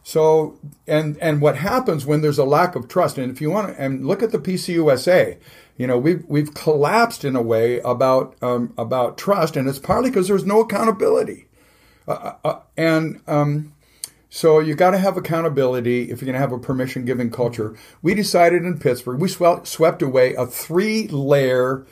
So, 0.03 0.59
and 0.85 1.17
and 1.19 1.41
what 1.41 1.57
happens 1.57 2.05
when 2.05 2.21
there's 2.21 2.37
a 2.37 2.43
lack 2.43 2.75
of 2.75 2.87
trust? 2.87 3.17
And 3.17 3.31
if 3.31 3.39
you 3.39 3.49
want 3.49 3.69
to, 3.69 3.81
and 3.81 4.05
look 4.05 4.21
at 4.21 4.31
the 4.31 4.37
PCUSA, 4.37 5.37
you 5.77 5.87
know, 5.87 5.97
we've 5.97 6.23
we've 6.27 6.53
collapsed 6.53 7.23
in 7.23 7.35
a 7.35 7.41
way 7.41 7.79
about 7.79 8.35
um, 8.41 8.73
about 8.77 9.17
trust, 9.17 9.55
and 9.55 9.67
it's 9.67 9.79
partly 9.79 10.09
because 10.09 10.27
there's 10.27 10.45
no 10.45 10.59
accountability. 10.61 11.47
Uh, 12.05 12.33
uh, 12.43 12.59
and 12.75 13.21
um, 13.27 13.73
so 14.35 14.57
you 14.57 14.73
got 14.73 14.91
to 14.91 14.97
have 14.97 15.15
accountability 15.15 16.09
if 16.09 16.19
you're 16.19 16.25
going 16.25 16.33
to 16.33 16.39
have 16.39 16.51
a 16.51 16.57
permission 16.57 17.05
giving 17.05 17.29
culture. 17.29 17.77
We 18.01 18.15
decided 18.15 18.63
in 18.63 18.79
Pittsburgh, 18.79 19.21
we 19.21 19.29
swept, 19.29 19.67
swept 19.67 20.01
away 20.01 20.33
a 20.33 20.47
three 20.47 21.07
layer, 21.07 21.85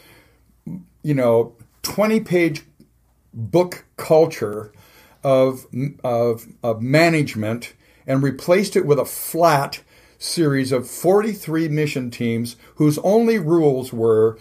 you 1.04 1.14
know, 1.14 1.56
20 1.84 2.20
page 2.22 2.64
book 3.32 3.86
culture 3.96 4.74
of, 5.24 5.68
of, 6.04 6.48
of 6.64 6.82
management 6.82 7.74
and 8.06 8.24
replaced 8.24 8.76
it 8.76 8.86
with 8.86 9.00
a 9.00 9.06
flat 9.06 9.82
series 10.18 10.72
of 10.72 10.90
43 10.90 11.68
mission 11.70 12.12
teams 12.12 12.56
whose 12.76 12.98
only 13.00 13.40
rules 13.40 13.92
were 13.92 14.38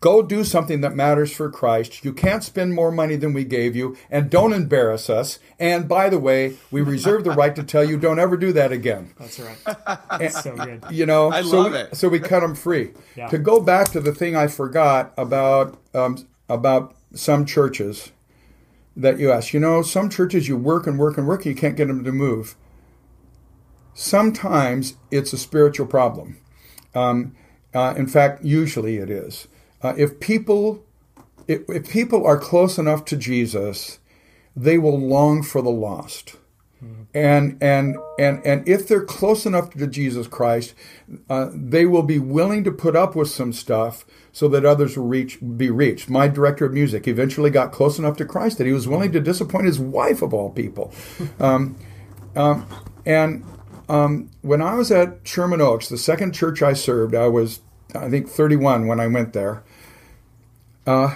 Go 0.00 0.22
do 0.22 0.44
something 0.44 0.80
that 0.82 0.94
matters 0.94 1.32
for 1.32 1.50
Christ. 1.50 2.04
You 2.04 2.12
can't 2.12 2.44
spend 2.44 2.72
more 2.72 2.92
money 2.92 3.16
than 3.16 3.32
we 3.32 3.42
gave 3.42 3.74
you, 3.74 3.96
and 4.10 4.30
don't 4.30 4.52
embarrass 4.52 5.10
us. 5.10 5.40
And 5.58 5.88
by 5.88 6.08
the 6.08 6.20
way, 6.20 6.56
we 6.70 6.82
reserve 6.82 7.24
the 7.24 7.32
right 7.32 7.54
to 7.56 7.64
tell 7.64 7.82
you 7.82 7.98
don't 7.98 8.20
ever 8.20 8.36
do 8.36 8.52
that 8.52 8.70
again. 8.70 9.12
That's 9.18 9.40
right. 9.40 9.58
That's 10.18 10.40
so 10.40 10.54
good. 10.54 10.84
You 10.92 11.04
know, 11.04 11.32
I 11.32 11.42
so 11.42 11.62
love 11.62 11.72
we, 11.72 11.78
it. 11.78 11.96
So 11.96 12.08
we 12.08 12.20
cut 12.20 12.40
them 12.40 12.54
free. 12.54 12.92
Yeah. 13.16 13.26
To 13.28 13.38
go 13.38 13.60
back 13.60 13.88
to 13.88 14.00
the 14.00 14.14
thing 14.14 14.36
I 14.36 14.46
forgot 14.46 15.12
about 15.16 15.76
um, 15.94 16.28
about 16.48 16.94
some 17.14 17.44
churches 17.44 18.12
that 18.96 19.18
you 19.18 19.32
asked. 19.32 19.52
You 19.52 19.58
know, 19.58 19.82
some 19.82 20.10
churches 20.10 20.46
you 20.46 20.56
work 20.56 20.86
and 20.86 20.96
work 20.96 21.18
and 21.18 21.26
work, 21.26 21.44
and 21.44 21.56
you 21.56 21.60
can't 21.60 21.76
get 21.76 21.88
them 21.88 22.04
to 22.04 22.12
move. 22.12 22.54
Sometimes 23.98 24.94
it's 25.10 25.32
a 25.32 25.36
spiritual 25.36 25.84
problem. 25.84 26.38
Um, 26.94 27.34
uh, 27.74 27.94
in 27.96 28.06
fact, 28.06 28.44
usually 28.44 28.98
it 28.98 29.10
is. 29.10 29.48
Uh, 29.82 29.92
if 29.98 30.20
people 30.20 30.84
if, 31.48 31.68
if 31.68 31.90
people 31.90 32.24
are 32.24 32.38
close 32.38 32.78
enough 32.78 33.04
to 33.06 33.16
Jesus, 33.16 33.98
they 34.54 34.78
will 34.78 34.96
long 34.96 35.42
for 35.42 35.62
the 35.62 35.70
lost. 35.70 36.36
And 37.12 37.60
and 37.60 37.96
and 38.20 38.40
and 38.46 38.68
if 38.68 38.86
they're 38.86 39.04
close 39.04 39.44
enough 39.44 39.70
to 39.70 39.86
Jesus 39.88 40.28
Christ, 40.28 40.74
uh, 41.28 41.48
they 41.52 41.84
will 41.84 42.04
be 42.04 42.20
willing 42.20 42.62
to 42.62 42.70
put 42.70 42.94
up 42.94 43.16
with 43.16 43.28
some 43.28 43.52
stuff 43.52 44.04
so 44.30 44.46
that 44.46 44.64
others 44.64 44.96
will 44.96 45.08
reach 45.08 45.40
be 45.56 45.70
reached. 45.70 46.08
My 46.08 46.28
director 46.28 46.66
of 46.66 46.72
music 46.72 47.08
eventually 47.08 47.50
got 47.50 47.72
close 47.72 47.98
enough 47.98 48.16
to 48.18 48.24
Christ 48.24 48.58
that 48.58 48.66
he 48.68 48.72
was 48.72 48.86
willing 48.86 49.10
to 49.10 49.18
disappoint 49.18 49.66
his 49.66 49.80
wife 49.80 50.22
of 50.22 50.32
all 50.32 50.50
people. 50.50 50.92
Um, 51.40 51.76
um, 52.36 52.66
and 53.04 53.42
um, 53.88 54.30
when 54.42 54.62
I 54.62 54.74
was 54.74 54.90
at 54.90 55.20
Sherman 55.24 55.60
Oaks, 55.60 55.88
the 55.88 55.98
second 55.98 56.34
church 56.34 56.62
I 56.62 56.72
served, 56.72 57.14
I 57.14 57.28
was 57.28 57.60
I 57.94 58.10
think 58.10 58.28
31 58.28 58.86
when 58.86 59.00
I 59.00 59.06
went 59.06 59.32
there. 59.32 59.62
Uh, 60.86 61.14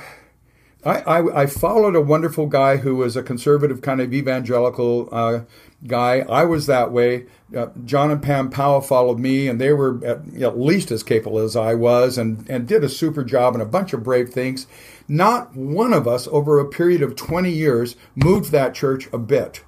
I, 0.84 1.00
I, 1.00 1.42
I 1.42 1.46
followed 1.46 1.94
a 1.94 2.00
wonderful 2.00 2.46
guy 2.46 2.78
who 2.78 2.96
was 2.96 3.16
a 3.16 3.22
conservative 3.22 3.82
kind 3.82 4.00
of 4.00 4.12
evangelical 4.12 5.08
uh, 5.12 5.40
guy. 5.86 6.20
I 6.20 6.44
was 6.44 6.66
that 6.66 6.90
way. 6.90 7.26
Uh, 7.56 7.68
John 7.84 8.10
and 8.10 8.22
Pam 8.22 8.50
Powell 8.50 8.80
followed 8.80 9.18
me, 9.18 9.46
and 9.48 9.60
they 9.60 9.72
were 9.72 10.04
at, 10.04 10.42
at 10.42 10.58
least 10.58 10.90
as 10.90 11.02
capable 11.02 11.38
as 11.38 11.54
I 11.54 11.74
was, 11.74 12.18
and, 12.18 12.48
and 12.50 12.66
did 12.66 12.82
a 12.82 12.88
super 12.88 13.22
job 13.22 13.54
and 13.54 13.62
a 13.62 13.66
bunch 13.66 13.92
of 13.92 14.02
brave 14.02 14.30
things. 14.30 14.66
Not 15.06 15.54
one 15.54 15.92
of 15.92 16.08
us, 16.08 16.26
over 16.32 16.58
a 16.58 16.68
period 16.68 17.02
of 17.02 17.16
20 17.16 17.50
years, 17.50 17.94
moved 18.16 18.50
that 18.50 18.74
church 18.74 19.08
a 19.12 19.18
bit. 19.18 19.62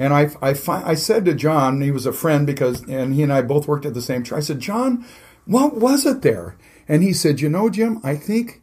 And 0.00 0.14
I, 0.14 0.30
I, 0.40 0.54
fi- 0.54 0.82
I 0.82 0.94
said 0.94 1.26
to 1.26 1.34
John, 1.34 1.82
he 1.82 1.90
was 1.90 2.06
a 2.06 2.12
friend 2.12 2.46
because, 2.46 2.80
and 2.88 3.12
he 3.12 3.22
and 3.22 3.30
I 3.30 3.42
both 3.42 3.68
worked 3.68 3.84
at 3.84 3.92
the 3.92 4.00
same 4.00 4.24
church. 4.24 4.38
I 4.38 4.40
said, 4.40 4.58
John, 4.58 5.04
what 5.44 5.76
was 5.76 6.06
it 6.06 6.22
there? 6.22 6.56
And 6.88 7.02
he 7.02 7.12
said, 7.12 7.42
you 7.42 7.50
know, 7.50 7.68
Jim, 7.68 8.00
I 8.02 8.16
think, 8.16 8.62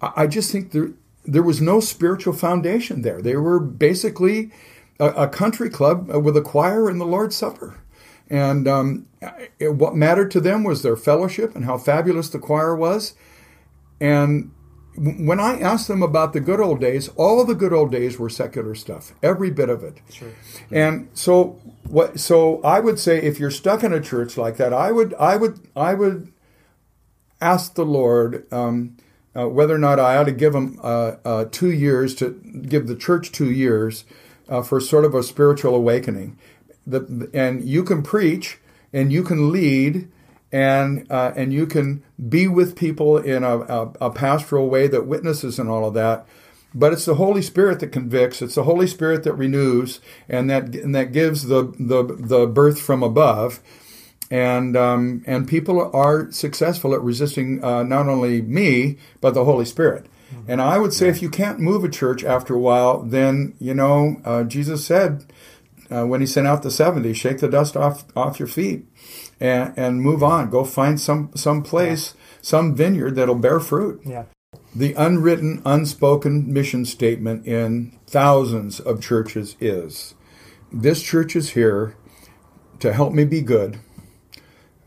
I 0.00 0.28
just 0.28 0.52
think 0.52 0.70
there, 0.70 0.92
there 1.24 1.42
was 1.42 1.60
no 1.60 1.80
spiritual 1.80 2.34
foundation 2.34 3.02
there. 3.02 3.20
They 3.20 3.34
were 3.34 3.58
basically 3.58 4.52
a, 5.00 5.06
a 5.06 5.28
country 5.28 5.70
club 5.70 6.08
with 6.08 6.36
a 6.36 6.42
choir 6.42 6.88
and 6.88 7.00
the 7.00 7.04
Lord's 7.04 7.34
Supper. 7.34 7.80
And 8.30 8.68
um, 8.68 9.06
it, 9.58 9.74
what 9.74 9.96
mattered 9.96 10.30
to 10.32 10.40
them 10.40 10.62
was 10.62 10.82
their 10.82 10.96
fellowship 10.96 11.56
and 11.56 11.64
how 11.64 11.78
fabulous 11.78 12.28
the 12.28 12.38
choir 12.38 12.76
was. 12.76 13.14
And 14.00 14.52
when 14.96 15.40
I 15.40 15.58
asked 15.60 15.88
them 15.88 16.02
about 16.02 16.32
the 16.32 16.40
good 16.40 16.60
old 16.60 16.80
days, 16.80 17.08
all 17.16 17.44
the 17.44 17.54
good 17.54 17.72
old 17.72 17.92
days 17.92 18.18
were 18.18 18.30
secular 18.30 18.74
stuff, 18.74 19.12
every 19.22 19.50
bit 19.50 19.68
of 19.68 19.84
it. 19.84 19.98
Sure. 20.10 20.32
And 20.70 21.08
so 21.14 21.60
what? 21.84 22.18
So 22.18 22.62
I 22.62 22.80
would 22.80 22.98
say, 22.98 23.20
if 23.20 23.38
you're 23.38 23.50
stuck 23.50 23.84
in 23.84 23.92
a 23.92 24.00
church 24.00 24.36
like 24.36 24.56
that, 24.56 24.72
I 24.72 24.92
would, 24.92 25.14
I 25.14 25.36
would, 25.36 25.60
I 25.76 25.94
would 25.94 26.32
ask 27.40 27.74
the 27.74 27.84
Lord 27.84 28.50
um, 28.52 28.96
uh, 29.36 29.48
whether 29.48 29.74
or 29.74 29.78
not 29.78 30.00
I 30.00 30.16
ought 30.16 30.24
to 30.24 30.32
give 30.32 30.54
them 30.54 30.78
uh, 30.82 31.16
uh, 31.24 31.44
two 31.50 31.70
years 31.70 32.14
to 32.16 32.30
give 32.68 32.86
the 32.86 32.96
church 32.96 33.32
two 33.32 33.50
years 33.50 34.04
uh, 34.48 34.62
for 34.62 34.80
sort 34.80 35.04
of 35.04 35.14
a 35.14 35.22
spiritual 35.22 35.74
awakening. 35.74 36.38
The, 36.86 37.28
and 37.34 37.64
you 37.64 37.84
can 37.84 38.02
preach 38.02 38.58
and 38.92 39.12
you 39.12 39.22
can 39.22 39.52
lead 39.52 40.08
and 40.56 41.06
uh, 41.12 41.34
and 41.36 41.52
you 41.52 41.66
can 41.66 42.02
be 42.30 42.48
with 42.48 42.76
people 42.76 43.18
in 43.18 43.44
a, 43.44 43.58
a, 43.58 43.92
a, 44.00 44.10
pastoral 44.10 44.70
way 44.70 44.86
that 44.86 45.06
witnesses 45.06 45.58
and 45.58 45.68
all 45.68 45.86
of 45.86 45.92
that. 45.92 46.26
But 46.74 46.94
it's 46.94 47.04
the 47.04 47.16
Holy 47.16 47.42
Spirit 47.42 47.80
that 47.80 47.88
convicts. 47.88 48.40
It's 48.40 48.54
the 48.54 48.62
Holy 48.62 48.86
Spirit 48.86 49.22
that 49.24 49.34
renews 49.34 50.00
and 50.30 50.48
that 50.48 50.74
and 50.74 50.94
that 50.94 51.12
gives 51.12 51.48
the 51.48 51.74
the, 51.78 52.02
the 52.02 52.46
birth 52.46 52.80
from 52.80 53.02
above. 53.02 53.60
And 54.30 54.78
um, 54.78 55.22
and 55.26 55.46
people 55.46 55.94
are 55.94 56.32
successful 56.32 56.94
at 56.94 57.02
resisting 57.02 57.62
uh, 57.62 57.82
not 57.82 58.08
only 58.08 58.40
me 58.40 58.96
but 59.20 59.34
the 59.34 59.44
Holy 59.44 59.66
Spirit. 59.66 60.06
Mm-hmm. 60.06 60.52
And 60.52 60.62
I 60.62 60.78
would 60.78 60.94
say 60.94 61.08
if 61.08 61.20
you 61.20 61.28
can't 61.28 61.60
move 61.60 61.84
a 61.84 61.90
church 61.90 62.24
after 62.24 62.54
a 62.54 62.58
while, 62.58 63.02
then 63.02 63.54
you 63.58 63.74
know 63.74 64.22
uh, 64.24 64.44
Jesus 64.44 64.86
said 64.86 65.26
uh, 65.90 66.06
when 66.06 66.22
he 66.22 66.26
sent 66.26 66.46
out 66.46 66.62
the 66.62 66.70
seventy, 66.70 67.12
shake 67.12 67.40
the 67.40 67.48
dust 67.48 67.76
off 67.76 68.06
off 68.16 68.38
your 68.38 68.48
feet 68.48 68.86
and, 69.40 69.72
and 69.76 70.00
move 70.00 70.22
on. 70.22 70.50
Go 70.50 70.64
find 70.64 71.00
some 71.00 71.30
some 71.34 71.62
place, 71.62 72.14
yeah. 72.14 72.22
some 72.42 72.74
vineyard 72.74 73.16
that'll 73.16 73.34
bear 73.34 73.60
fruit. 73.60 74.00
Yeah. 74.04 74.24
The 74.74 74.92
unwritten, 74.94 75.62
unspoken 75.64 76.52
mission 76.52 76.84
statement 76.84 77.46
in 77.46 77.98
thousands 78.06 78.78
of 78.80 79.00
churches 79.00 79.56
is 79.60 80.14
this 80.72 81.02
church 81.02 81.34
is 81.34 81.50
here 81.50 81.96
to 82.80 82.92
help 82.92 83.12
me 83.12 83.24
be 83.24 83.40
good, 83.40 83.78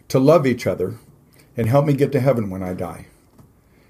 to 0.07 0.19
love 0.19 0.45
each 0.45 0.67
other, 0.67 0.99
and 1.57 1.67
help 1.67 1.85
me 1.85 1.93
get 1.93 2.11
to 2.11 2.19
heaven 2.19 2.49
when 2.49 2.61
I 2.61 2.73
die. 2.73 3.07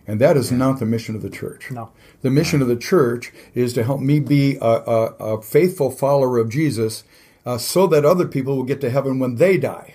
And 0.08 0.20
that 0.22 0.38
is 0.38 0.52
yeah. 0.52 0.58
not 0.58 0.80
the 0.80 0.86
mission 0.86 1.16
of 1.16 1.22
the 1.22 1.30
church. 1.30 1.70
No. 1.70 1.92
The 2.22 2.32
mission 2.32 2.60
no. 2.60 2.64
of 2.64 2.70
the 2.70 2.78
church 2.78 3.32
is 3.54 3.74
to 3.74 3.84
help 3.84 4.00
me 4.00 4.20
be 4.20 4.56
a, 4.56 4.66
a, 4.66 5.06
a 5.20 5.42
faithful 5.42 5.92
follower 5.92 6.38
of 6.40 6.50
Jesus 6.50 7.04
uh, 7.46 7.58
so 7.58 7.88
that 7.88 8.06
other 8.06 8.28
people 8.28 8.56
will 8.56 8.64
get 8.64 8.82
to 8.82 8.90
heaven 8.90 9.20
when 9.20 9.36
they 9.36 9.58
die 9.58 9.94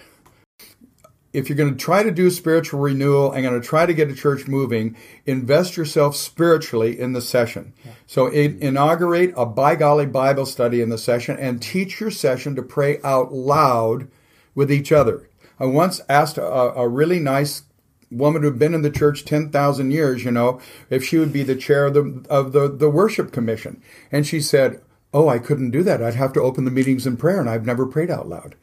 if 1.34 1.48
you're 1.48 1.58
going 1.58 1.76
to 1.76 1.84
try 1.84 2.02
to 2.04 2.12
do 2.12 2.30
spiritual 2.30 2.80
renewal 2.80 3.32
and 3.32 3.42
going 3.42 3.60
to 3.60 3.66
try 3.66 3.84
to 3.84 3.92
get 3.92 4.08
a 4.08 4.14
church 4.14 4.46
moving, 4.46 4.96
invest 5.26 5.76
yourself 5.76 6.14
spiritually 6.14 6.98
in 6.98 7.12
the 7.12 7.20
session. 7.20 7.74
Yeah. 7.84 7.92
So 8.06 8.26
it, 8.26 8.56
inaugurate 8.60 9.34
a 9.36 9.44
by 9.44 9.74
golly 9.74 10.06
Bible 10.06 10.46
study 10.46 10.80
in 10.80 10.88
the 10.88 10.96
session 10.96 11.36
and 11.36 11.60
teach 11.60 12.00
your 12.00 12.12
session 12.12 12.54
to 12.54 12.62
pray 12.62 13.00
out 13.02 13.32
loud 13.32 14.08
with 14.54 14.70
each 14.70 14.92
other. 14.92 15.28
I 15.58 15.66
once 15.66 16.00
asked 16.08 16.38
a, 16.38 16.44
a 16.44 16.88
really 16.88 17.18
nice 17.18 17.64
woman 18.10 18.42
who'd 18.42 18.58
been 18.58 18.74
in 18.74 18.82
the 18.82 18.90
church 18.90 19.24
10,000 19.24 19.90
years, 19.90 20.24
you 20.24 20.30
know, 20.30 20.60
if 20.88 21.04
she 21.04 21.18
would 21.18 21.32
be 21.32 21.42
the 21.42 21.56
chair 21.56 21.86
of 21.86 21.94
the, 21.94 22.24
of 22.30 22.52
the, 22.52 22.68
the 22.68 22.90
worship 22.90 23.32
commission. 23.32 23.82
And 24.12 24.26
she 24.26 24.40
said, 24.40 24.80
Oh, 25.12 25.28
I 25.28 25.38
couldn't 25.38 25.70
do 25.70 25.84
that. 25.84 26.02
I'd 26.02 26.16
have 26.16 26.32
to 26.32 26.42
open 26.42 26.64
the 26.64 26.72
meetings 26.72 27.06
in 27.06 27.16
prayer, 27.16 27.38
and 27.38 27.48
I've 27.48 27.64
never 27.64 27.86
prayed 27.86 28.10
out 28.10 28.28
loud. 28.28 28.56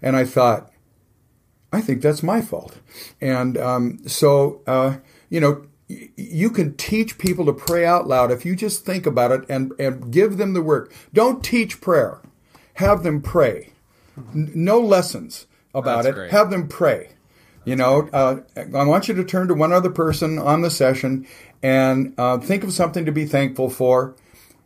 And 0.00 0.16
I 0.16 0.24
thought, 0.24 0.70
I 1.72 1.80
think 1.80 2.02
that's 2.02 2.22
my 2.22 2.40
fault. 2.40 2.78
And 3.20 3.58
um, 3.58 4.00
so, 4.06 4.62
uh, 4.66 4.98
you 5.28 5.40
know, 5.40 5.66
you 5.88 6.50
can 6.50 6.76
teach 6.76 7.18
people 7.18 7.46
to 7.46 7.52
pray 7.52 7.84
out 7.84 8.06
loud 8.06 8.30
if 8.30 8.44
you 8.44 8.54
just 8.54 8.84
think 8.84 9.06
about 9.06 9.32
it 9.32 9.44
and, 9.48 9.72
and 9.78 10.12
give 10.12 10.36
them 10.36 10.52
the 10.52 10.62
work. 10.62 10.92
Don't 11.12 11.42
teach 11.42 11.80
prayer, 11.80 12.20
have 12.74 13.02
them 13.02 13.22
pray. 13.22 13.70
N- 14.16 14.52
no 14.54 14.80
lessons 14.80 15.46
about 15.74 16.04
that's 16.04 16.08
it, 16.08 16.14
great. 16.14 16.30
have 16.30 16.50
them 16.50 16.68
pray. 16.68 17.10
You 17.64 17.76
know, 17.76 18.08
uh, 18.12 18.40
I 18.56 18.84
want 18.84 19.08
you 19.08 19.14
to 19.14 19.24
turn 19.24 19.48
to 19.48 19.54
one 19.54 19.72
other 19.72 19.90
person 19.90 20.38
on 20.38 20.62
the 20.62 20.70
session 20.70 21.26
and 21.62 22.14
uh, 22.16 22.38
think 22.38 22.64
of 22.64 22.72
something 22.72 23.04
to 23.04 23.12
be 23.12 23.26
thankful 23.26 23.68
for. 23.68 24.16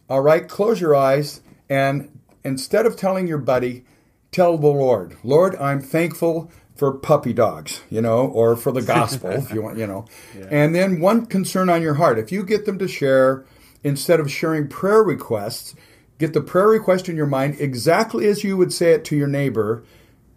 All 0.09 0.21
right, 0.21 0.49
close 0.49 0.81
your 0.81 0.95
eyes 0.95 1.41
and 1.69 2.21
instead 2.45 2.87
of 2.87 2.97
telling 2.97 3.27
your 3.27 3.39
buddy, 3.39 3.85
tell 4.31 4.57
the 4.57 4.69
Lord, 4.69 5.17
Lord, 5.25 5.57
I'm 5.57 5.81
thankful 5.81 6.51
for 6.83 6.93
puppy 6.93 7.33
dogs, 7.33 7.81
you 7.91 8.03
know, 8.03 8.27
or 8.27 8.57
for 8.57 8.73
the 8.73 8.83
gospel, 8.83 9.31
if 9.31 9.53
you 9.53 9.63
want, 9.63 9.79
you 9.79 9.87
know. 9.87 10.05
Yeah. 10.37 10.49
And 10.51 10.75
then 10.75 10.99
one 10.99 11.27
concern 11.27 11.69
on 11.69 11.81
your 11.81 11.95
heart. 11.95 12.19
If 12.19 12.33
you 12.33 12.43
get 12.43 12.67
them 12.67 12.77
to 12.81 12.89
share, 12.89 13.45
instead 13.85 14.19
of 14.19 14.33
sharing 14.33 14.67
prayer 14.67 15.01
requests, 15.01 15.77
get 16.19 16.33
the 16.33 16.41
prayer 16.41 16.67
request 16.67 17.09
in 17.09 17.15
your 17.15 17.27
mind 17.27 17.55
exactly 17.61 18.27
as 18.27 18.43
you 18.43 18.57
would 18.57 18.73
say 18.73 18.95
it 18.95 19.05
to 19.05 19.17
your 19.17 19.29
neighbor. 19.29 19.85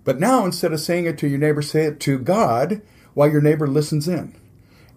But 0.03 0.19
now, 0.19 0.45
instead 0.45 0.71
of 0.71 0.79
saying 0.79 1.05
it 1.05 1.17
to 1.17 1.27
your 1.27 1.39
neighbor, 1.39 1.63
say 1.63 1.85
it 1.85 1.99
to 2.01 2.19
God 2.19 2.83
while 3.15 3.31
your 3.31 3.41
neighbor 3.41 3.65
listens 3.65 4.07
in. 4.07 4.35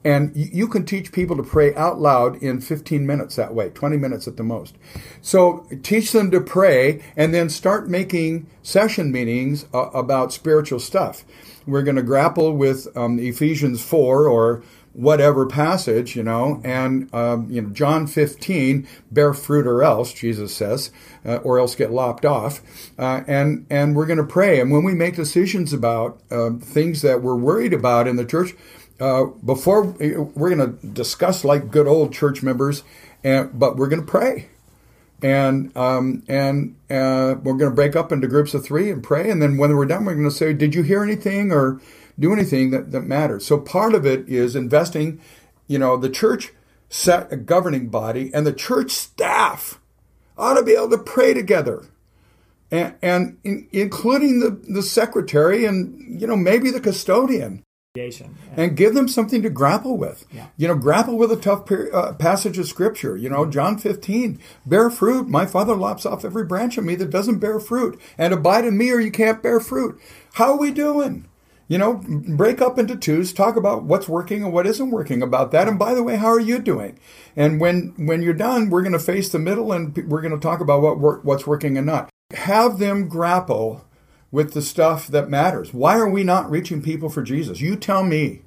And 0.05 0.33
you 0.35 0.69
can 0.69 0.85
teach 0.85 1.13
people 1.13 1.37
to 1.37 1.43
pray 1.43 1.75
out 1.75 2.01
loud 2.01 2.41
in 2.43 2.61
15 2.61 3.07
minutes 3.07 3.37
that 3.37 3.55
way, 3.55 3.71
20 3.71 3.97
minutes 3.97 4.29
at 4.29 4.37
the 4.37 4.43
most. 4.43 4.77
So 5.21 5.67
teach 5.83 6.13
them 6.13 6.31
to 6.31 6.41
pray 6.41 7.03
and 7.17 7.35
then 7.35 7.51
start 7.51 7.89
making 7.89 8.47
session 8.63 9.11
meetings 9.11 9.67
uh, 9.75 9.91
about 9.91 10.33
spiritual 10.33 10.79
stuff. 10.79 11.25
We're 11.67 11.83
going 11.83 11.97
to 11.97 12.03
grapple 12.03 12.53
with 12.53 12.97
um, 12.97 13.19
Ephesians 13.19 13.83
4 13.83 14.27
or 14.27 14.63
whatever 14.99 15.47
passage, 15.47 16.17
you 16.17 16.23
know, 16.25 16.61
and, 16.65 17.13
um, 17.15 17.49
you 17.51 17.63
know, 17.63 17.69
John 17.69 18.07
15, 18.09 18.89
bear 19.13 19.33
fruit 19.33 19.65
or 19.67 19.83
else, 19.83 20.13
Jesus 20.13 20.53
says, 20.55 20.91
uh, 21.25 21.37
or 21.37 21.61
else 21.61 21.77
get 21.77 21.93
lopped 21.93 22.25
off. 22.25 22.61
Uh, 22.99 23.23
and, 23.29 23.65
and 23.71 23.95
we're 23.95 24.07
going 24.07 24.19
to 24.19 24.25
pray. 24.25 24.61
And 24.61 24.73
when 24.73 24.83
we 24.83 24.95
make 24.95 25.15
decisions 25.15 25.73
about 25.73 26.21
uh, 26.33 26.51
things 26.61 27.03
that 27.03 27.23
we're 27.23 27.37
worried 27.37 27.73
about 27.73 28.09
in 28.09 28.17
the 28.17 28.25
church, 28.25 28.55
uh, 29.01 29.27
before 29.45 29.83
we're 29.85 30.55
going 30.55 30.79
to 30.79 30.87
discuss 30.87 31.45
like 31.45 31.71
good 31.71 31.87
old 31.87 32.13
church 32.13 32.43
members, 32.43 32.83
and 33.23 33.57
but 33.59 33.77
we're 33.77 33.89
going 33.89 34.05
to 34.05 34.07
pray, 34.07 34.49
and 35.23 35.77
um, 35.77 36.23
and 36.29 36.75
uh, 36.91 37.37
we're 37.43 37.57
going 37.57 37.71
to 37.71 37.75
break 37.75 37.95
up 37.95 38.11
into 38.11 38.27
groups 38.27 38.55
of 38.55 38.65
three 38.65 38.91
and 38.91 39.03
pray, 39.03 39.31
and 39.31 39.41
then 39.41 39.57
when 39.57 39.77
we're 39.77 39.87
done, 39.87 40.05
we're 40.05 40.15
going 40.15 40.29
to 40.29 40.31
say, 40.31 40.53
"Did 40.53 40.75
you 40.75 40.83
hear 40.83 41.03
anything 41.03 41.53
or 41.53 41.81
do 42.19 42.33
anything 42.33 42.71
that 42.71 42.91
that 42.91 43.03
matters?" 43.03 43.47
So 43.47 43.59
part 43.59 43.95
of 43.95 44.05
it 44.05 44.29
is 44.29 44.57
investing. 44.57 45.21
You 45.69 45.79
know, 45.79 45.97
the 45.97 46.11
church 46.11 46.53
set 46.89 47.33
a 47.33 47.37
governing 47.37 47.89
body, 47.89 48.33
and 48.35 48.47
the 48.47 48.53
church 48.53 48.91
staff 48.91 49.79
ought 50.37 50.55
to 50.55 50.63
be 50.63 50.73
able 50.73 50.91
to 50.91 50.99
pray 50.99 51.35
together. 51.35 51.87
And, 52.71 52.95
and 53.01 53.39
in, 53.45 53.67
including 53.73 54.41
the, 54.41 54.51
the 54.51 54.83
secretary 54.83 55.65
and 55.65 56.21
you 56.21 56.27
know 56.27 56.37
maybe 56.37 56.71
the 56.71 56.81
custodian 56.81 57.65
and 58.57 58.77
give 58.77 58.95
them 58.95 59.09
something 59.09 59.43
to 59.43 59.51
grapple 59.51 59.97
with. 59.97 60.25
Yeah. 60.33 60.47
You 60.57 60.69
know, 60.69 60.75
grapple 60.75 61.17
with 61.17 61.33
a 61.33 61.37
tough 61.37 61.67
per- 61.67 61.91
uh, 61.93 62.13
passage 62.15 62.59
of 62.59 62.67
scripture. 62.67 63.17
You 63.17 63.29
know, 63.29 63.47
John 63.47 63.79
15, 63.79 64.39
bear 64.67 64.91
fruit. 64.91 65.29
My 65.29 65.47
Father 65.47 65.75
lops 65.75 66.07
off 66.07 66.25
every 66.25 66.45
branch 66.45 66.79
of 66.79 66.85
me 66.85 66.95
that 66.97 67.11
doesn't 67.11 67.39
bear 67.39 67.61
fruit, 67.61 68.01
and 68.17 68.33
abide 68.33 68.65
in 68.65 68.79
me, 68.79 68.91
or 68.91 69.01
you 69.01 69.11
can't 69.11 69.43
bear 69.43 69.61
fruit. 69.61 70.01
How 70.35 70.53
are 70.53 70.59
we 70.59 70.71
doing? 70.71 71.27
You 71.69 71.77
know, 71.77 72.03
break 72.07 72.63
up 72.63 72.79
into 72.79 72.97
twos, 72.97 73.35
talk 73.35 73.57
about 73.57 73.85
what's 73.85 74.09
working 74.09 74.43
and 74.43 74.53
what 74.55 74.67
isn't 74.67 74.91
working 74.91 75.23
about 75.23 75.51
that. 75.51 75.69
And 75.69 75.79
by 75.79 75.93
the 75.93 76.03
way, 76.03 76.17
how 76.17 76.29
are 76.29 76.41
you 76.41 76.59
doing? 76.59 76.99
And 77.37 77.61
when 77.61 77.93
when 77.99 78.23
you're 78.23 78.33
done, 78.33 78.71
we're 78.71 78.83
going 78.83 78.93
to 78.95 78.99
face 78.99 79.29
the 79.29 79.39
middle 79.39 79.71
and 79.73 79.95
we're 80.09 80.23
going 80.23 80.33
to 80.33 80.41
talk 80.41 80.61
about 80.61 80.81
what 80.81 80.99
work, 80.99 81.25
what's 81.25 81.47
working 81.47 81.77
and 81.77 81.87
not. 81.87 82.09
Have 82.33 82.79
them 82.79 83.09
grapple 83.09 83.85
with 84.31 84.53
the 84.53 84.63
stuff 84.63 85.07
that 85.09 85.31
matters. 85.31 85.73
Why 85.73 85.97
are 85.99 86.09
we 86.09 86.25
not 86.25 86.51
reaching 86.51 86.83
people 86.83 87.09
for 87.09 87.23
Jesus? 87.23 87.61
You 87.61 87.77
tell 87.77 88.05
me. 88.05 88.43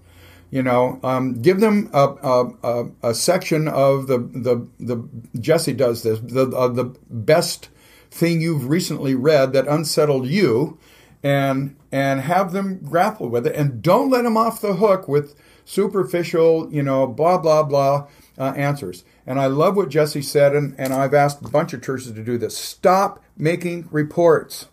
You 0.52 0.62
know, 0.62 1.00
um, 1.02 1.42
give 1.42 1.62
them 1.62 1.90
a, 1.94 2.08
a, 2.22 2.52
a, 2.62 2.92
a, 3.04 3.14
section 3.14 3.70
of 3.70 4.08
the 4.08 4.18
the 4.18 4.68
the 4.82 5.08
Jesse 5.40 5.72
does 5.72 6.04
this 6.04 6.20
the 6.20 6.50
uh, 6.50 6.68
the 6.68 6.94
best 7.10 7.70
thing 8.10 8.42
you've 8.42 8.68
recently 8.68 9.16
read 9.16 9.54
that 9.54 9.66
unsettled 9.66 10.28
you, 10.28 10.78
and 11.24 11.78
and 11.90 12.20
have 12.20 12.52
them 12.52 12.80
grapple 12.84 13.30
with 13.30 13.48
it, 13.48 13.56
and 13.56 13.82
don't 13.82 14.10
let 14.10 14.24
them 14.24 14.36
off 14.36 14.60
the 14.60 14.74
hook 14.74 15.08
with 15.08 15.36
superficial, 15.64 16.68
you 16.70 16.84
know, 16.84 17.08
blah 17.08 17.38
blah 17.38 17.64
blah 17.64 18.08
uh, 18.38 18.54
answers. 18.58 19.06
And 19.26 19.40
I 19.40 19.46
love 19.46 19.78
what 19.78 19.90
Jesse 19.90 20.22
said, 20.22 20.54
and, 20.54 20.76
and 20.78 20.94
I've 20.94 21.14
asked 21.14 21.46
a 21.46 21.50
bunch 21.50 21.74
of 21.74 21.82
churches 21.82 22.12
to 22.12 22.24
do 22.24 22.38
this. 22.38 22.58
Stop 22.58 23.24
making 23.38 23.88
reports 23.92 24.68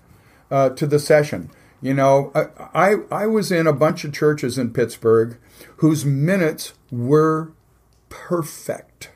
uh, 0.50 0.70
to 0.70 0.86
the 0.86 0.98
session. 0.98 1.50
You 1.80 1.94
know, 1.94 2.32
I, 2.74 2.96
I 3.10 3.26
was 3.26 3.52
in 3.52 3.66
a 3.66 3.72
bunch 3.72 4.04
of 4.04 4.12
churches 4.12 4.58
in 4.58 4.72
Pittsburgh 4.72 5.38
whose 5.76 6.04
minutes 6.04 6.72
were 6.90 7.52
perfect. 8.08 9.10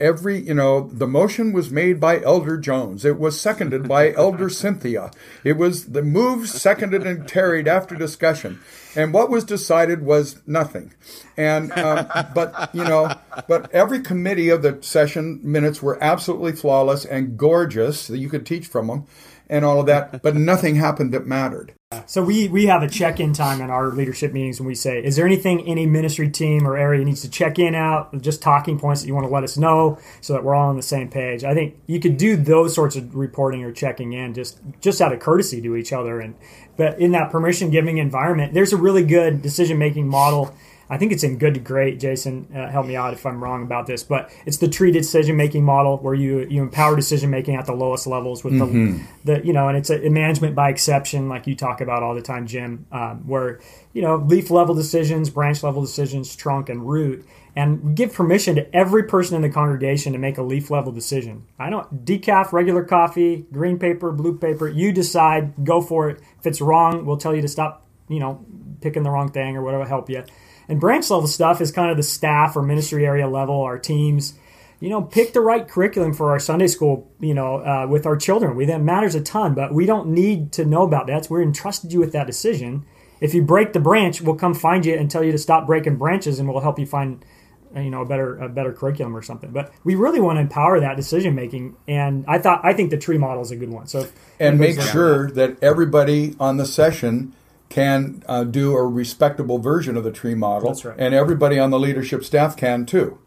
every 0.00 0.38
you 0.38 0.54
know 0.54 0.88
the 0.92 1.06
motion 1.06 1.52
was 1.52 1.70
made 1.70 2.00
by 2.00 2.22
elder 2.22 2.56
jones. 2.56 3.04
It 3.04 3.18
was 3.18 3.40
seconded 3.40 3.88
by 3.88 4.12
elder 4.16 4.48
cynthia. 4.48 5.10
It 5.44 5.56
was 5.56 5.86
the 5.86 6.02
move 6.02 6.48
seconded 6.48 7.06
and 7.06 7.28
carried 7.28 7.66
after 7.68 7.96
discussion. 7.96 8.60
And 8.96 9.12
what 9.12 9.30
was 9.30 9.44
decided 9.44 10.02
was 10.02 10.40
nothing. 10.46 10.94
And 11.36 11.72
um, 11.72 12.06
but 12.34 12.70
you 12.72 12.84
know 12.84 13.12
but 13.48 13.70
every 13.72 14.00
committee 14.00 14.48
of 14.50 14.62
the 14.62 14.78
session 14.82 15.40
minutes 15.42 15.82
were 15.82 16.02
absolutely 16.02 16.52
flawless 16.52 17.04
and 17.04 17.36
gorgeous. 17.36 18.06
That 18.06 18.18
you 18.18 18.28
could 18.28 18.46
teach 18.46 18.66
from 18.66 18.86
them 18.86 19.06
and 19.48 19.64
all 19.64 19.80
of 19.80 19.86
that 19.86 20.22
but 20.22 20.36
nothing 20.36 20.76
happened 20.76 21.12
that 21.12 21.26
mattered 21.26 21.74
so 22.04 22.22
we 22.22 22.48
we 22.48 22.66
have 22.66 22.82
a 22.82 22.88
check-in 22.88 23.32
time 23.32 23.62
in 23.62 23.70
our 23.70 23.88
leadership 23.88 24.34
meetings 24.34 24.60
when 24.60 24.66
we 24.66 24.74
say, 24.74 25.02
is 25.02 25.16
there 25.16 25.24
anything 25.24 25.66
any 25.66 25.86
ministry 25.86 26.28
team 26.28 26.66
or 26.66 26.76
area 26.76 27.02
needs 27.02 27.22
to 27.22 27.30
check 27.30 27.58
in 27.58 27.74
out, 27.74 28.20
just 28.20 28.42
talking 28.42 28.78
points 28.78 29.00
that 29.00 29.06
you 29.06 29.14
want 29.14 29.26
to 29.26 29.32
let 29.32 29.42
us 29.42 29.56
know 29.56 29.98
so 30.20 30.34
that 30.34 30.44
we're 30.44 30.54
all 30.54 30.68
on 30.68 30.76
the 30.76 30.82
same 30.82 31.08
page. 31.08 31.44
I 31.44 31.54
think 31.54 31.80
you 31.86 31.98
could 31.98 32.18
do 32.18 32.36
those 32.36 32.74
sorts 32.74 32.96
of 32.96 33.16
reporting 33.16 33.64
or 33.64 33.72
checking 33.72 34.12
in 34.12 34.34
just 34.34 34.60
just 34.82 35.00
out 35.00 35.14
of 35.14 35.20
courtesy 35.20 35.62
to 35.62 35.76
each 35.76 35.94
other 35.94 36.20
and 36.20 36.34
but 36.76 37.00
in 37.00 37.12
that 37.12 37.30
permission 37.30 37.70
giving 37.70 37.96
environment, 37.96 38.52
there's 38.52 38.74
a 38.74 38.76
really 38.76 39.04
good 39.04 39.40
decision 39.40 39.78
making 39.78 40.08
model 40.08 40.54
I 40.90 40.96
think 40.96 41.12
it's 41.12 41.22
in 41.22 41.38
good 41.38 41.54
to 41.54 41.60
great. 41.60 42.00
Jason, 42.00 42.48
uh, 42.54 42.68
help 42.68 42.86
me 42.86 42.96
out 42.96 43.12
if 43.12 43.26
I'm 43.26 43.42
wrong 43.42 43.62
about 43.62 43.86
this, 43.86 44.02
but 44.02 44.30
it's 44.46 44.56
the 44.56 44.68
tree 44.68 44.90
decision 44.90 45.36
making 45.36 45.64
model 45.64 45.98
where 45.98 46.14
you 46.14 46.46
you 46.48 46.62
empower 46.62 46.96
decision 46.96 47.30
making 47.30 47.56
at 47.56 47.66
the 47.66 47.74
lowest 47.74 48.06
levels 48.06 48.42
with 48.42 48.54
mm-hmm. 48.54 49.04
the, 49.24 49.34
the 49.34 49.46
you 49.46 49.52
know, 49.52 49.68
and 49.68 49.76
it's 49.76 49.90
a 49.90 50.08
management 50.08 50.54
by 50.54 50.70
exception, 50.70 51.28
like 51.28 51.46
you 51.46 51.54
talk 51.54 51.80
about 51.80 52.02
all 52.02 52.14
the 52.14 52.22
time, 52.22 52.46
Jim, 52.46 52.86
um, 52.90 53.26
where 53.26 53.60
you 53.92 54.00
know 54.00 54.16
leaf 54.16 54.50
level 54.50 54.74
decisions, 54.74 55.28
branch 55.30 55.62
level 55.62 55.82
decisions, 55.82 56.34
trunk 56.34 56.68
and 56.68 56.88
root, 56.88 57.26
and 57.54 57.94
give 57.94 58.14
permission 58.14 58.54
to 58.56 58.74
every 58.74 59.02
person 59.02 59.36
in 59.36 59.42
the 59.42 59.50
congregation 59.50 60.12
to 60.12 60.18
make 60.18 60.38
a 60.38 60.42
leaf 60.42 60.70
level 60.70 60.92
decision. 60.92 61.44
I 61.58 61.68
don't 61.68 62.04
decaf, 62.06 62.52
regular 62.52 62.84
coffee, 62.84 63.46
green 63.52 63.78
paper, 63.78 64.10
blue 64.10 64.38
paper. 64.38 64.68
You 64.68 64.92
decide, 64.92 65.64
go 65.64 65.82
for 65.82 66.08
it. 66.08 66.20
If 66.38 66.46
it's 66.46 66.60
wrong, 66.60 67.04
we'll 67.04 67.18
tell 67.18 67.34
you 67.34 67.42
to 67.42 67.48
stop. 67.48 67.84
You 68.10 68.20
know, 68.20 68.42
picking 68.80 69.02
the 69.02 69.10
wrong 69.10 69.30
thing 69.30 69.54
or 69.54 69.62
whatever 69.62 69.84
help 69.84 70.08
you. 70.08 70.24
And 70.68 70.80
branch 70.80 71.10
level 71.10 71.26
stuff 71.26 71.60
is 71.60 71.72
kind 71.72 71.90
of 71.90 71.96
the 71.96 72.02
staff 72.02 72.56
or 72.56 72.62
ministry 72.62 73.06
area 73.06 73.28
level, 73.28 73.62
our 73.62 73.78
teams. 73.78 74.34
You 74.80 74.90
know, 74.90 75.02
pick 75.02 75.32
the 75.32 75.40
right 75.40 75.66
curriculum 75.66 76.14
for 76.14 76.30
our 76.30 76.38
Sunday 76.38 76.68
school. 76.68 77.10
You 77.20 77.34
know, 77.34 77.56
uh, 77.56 77.86
with 77.88 78.06
our 78.06 78.16
children, 78.16 78.54
we 78.54 78.66
that 78.66 78.82
matters 78.82 79.14
a 79.14 79.20
ton. 79.20 79.54
But 79.54 79.72
we 79.72 79.86
don't 79.86 80.08
need 80.08 80.52
to 80.52 80.64
know 80.64 80.82
about 80.82 81.06
that. 81.08 81.28
We're 81.30 81.42
entrusted 81.42 81.92
you 81.92 81.98
with 81.98 82.12
that 82.12 82.26
decision. 82.26 82.84
If 83.20 83.34
you 83.34 83.42
break 83.42 83.72
the 83.72 83.80
branch, 83.80 84.20
we'll 84.20 84.36
come 84.36 84.54
find 84.54 84.86
you 84.86 84.94
and 84.94 85.10
tell 85.10 85.24
you 85.24 85.32
to 85.32 85.38
stop 85.38 85.66
breaking 85.66 85.96
branches, 85.96 86.38
and 86.38 86.48
we'll 86.48 86.60
help 86.60 86.78
you 86.78 86.86
find 86.86 87.24
uh, 87.76 87.80
you 87.80 87.90
know 87.90 88.00
a 88.00 88.06
better 88.06 88.38
a 88.38 88.48
better 88.48 88.72
curriculum 88.72 89.14
or 89.14 89.20
something 89.20 89.50
but 89.50 89.70
we 89.84 89.94
really 89.94 90.20
want 90.20 90.36
to 90.36 90.40
empower 90.40 90.80
that 90.80 90.96
decision 90.96 91.34
making 91.34 91.76
and 91.86 92.24
i 92.26 92.38
thought 92.38 92.64
i 92.64 92.72
think 92.72 92.88
the 92.88 92.96
tree 92.96 93.18
model 93.18 93.42
is 93.42 93.50
a 93.50 93.56
good 93.56 93.68
one 93.68 93.86
so 93.86 94.08
and 94.40 94.58
make 94.58 94.80
sure 94.80 95.30
that 95.30 95.62
everybody 95.62 96.34
on 96.40 96.56
the 96.56 96.64
session 96.64 97.34
can 97.68 98.22
uh, 98.26 98.44
do 98.44 98.74
a 98.74 98.86
respectable 98.86 99.58
version 99.58 99.96
of 99.96 100.04
the 100.04 100.12
tree 100.12 100.34
model. 100.34 100.68
That's 100.68 100.84
right. 100.84 100.96
And 100.98 101.14
everybody 101.14 101.58
on 101.58 101.70
the 101.70 101.78
leadership 101.78 102.24
staff 102.24 102.56
can 102.56 102.86
too. 102.86 103.18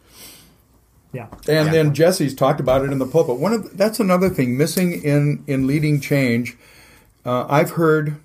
Yeah. 1.14 1.28
And 1.48 1.68
yeah. 1.68 1.72
then 1.72 1.94
Jesse's 1.94 2.34
talked 2.34 2.60
about 2.60 2.84
it 2.84 2.92
in 2.92 3.00
the 3.00 3.06
pulpit. 3.06 3.38
One 3.38 3.54
of 3.54 3.64
the, 3.64 3.70
that's 3.78 4.00
another 4.00 4.30
thing 4.30 4.58
missing 4.58 4.94
in 5.04 5.44
in 5.46 5.68
leading 5.68 6.00
change. 6.00 6.58
Uh, 7.26 7.46
I've 7.50 7.72
heard 7.72 8.18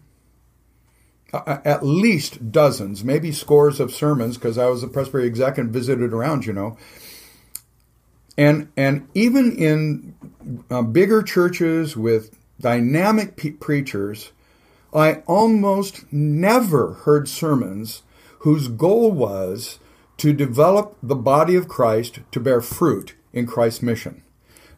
uh, 1.33 1.59
at 1.64 1.85
least 1.85 2.53
dozens, 2.53 3.05
maybe 3.05 3.33
scores 3.33 3.81
of 3.81 3.93
sermons 3.93 4.37
because 4.39 4.57
I 4.57 4.67
was 4.67 4.83
a 4.83 4.89
Presbytery 4.89 5.27
exec 5.27 5.59
and 5.59 5.73
visited 5.73 6.12
around, 6.12 6.47
you 6.47 6.53
know. 6.53 6.79
And 8.39 8.69
and 8.77 9.09
even 9.14 9.57
in 9.57 10.14
uh, 10.71 10.83
bigger 10.83 11.23
churches 11.23 11.97
with 11.97 12.39
dynamic 12.61 13.37
pe- 13.37 13.51
preachers, 13.51 14.31
I 14.97 15.22
almost 15.26 16.11
never 16.11 16.94
heard 17.05 17.28
sermons 17.28 18.03
whose 18.40 18.68
goal 18.68 19.12
was 19.12 19.78
to 20.16 20.32
develop 20.32 20.97
the 21.03 21.14
body 21.14 21.55
of 21.55 21.68
Christ 21.68 22.20
to 22.32 22.40
bear 22.40 22.62
fruit 22.62 23.14
in 23.34 23.47
Christ's 23.47 23.82
mission. 23.82 24.22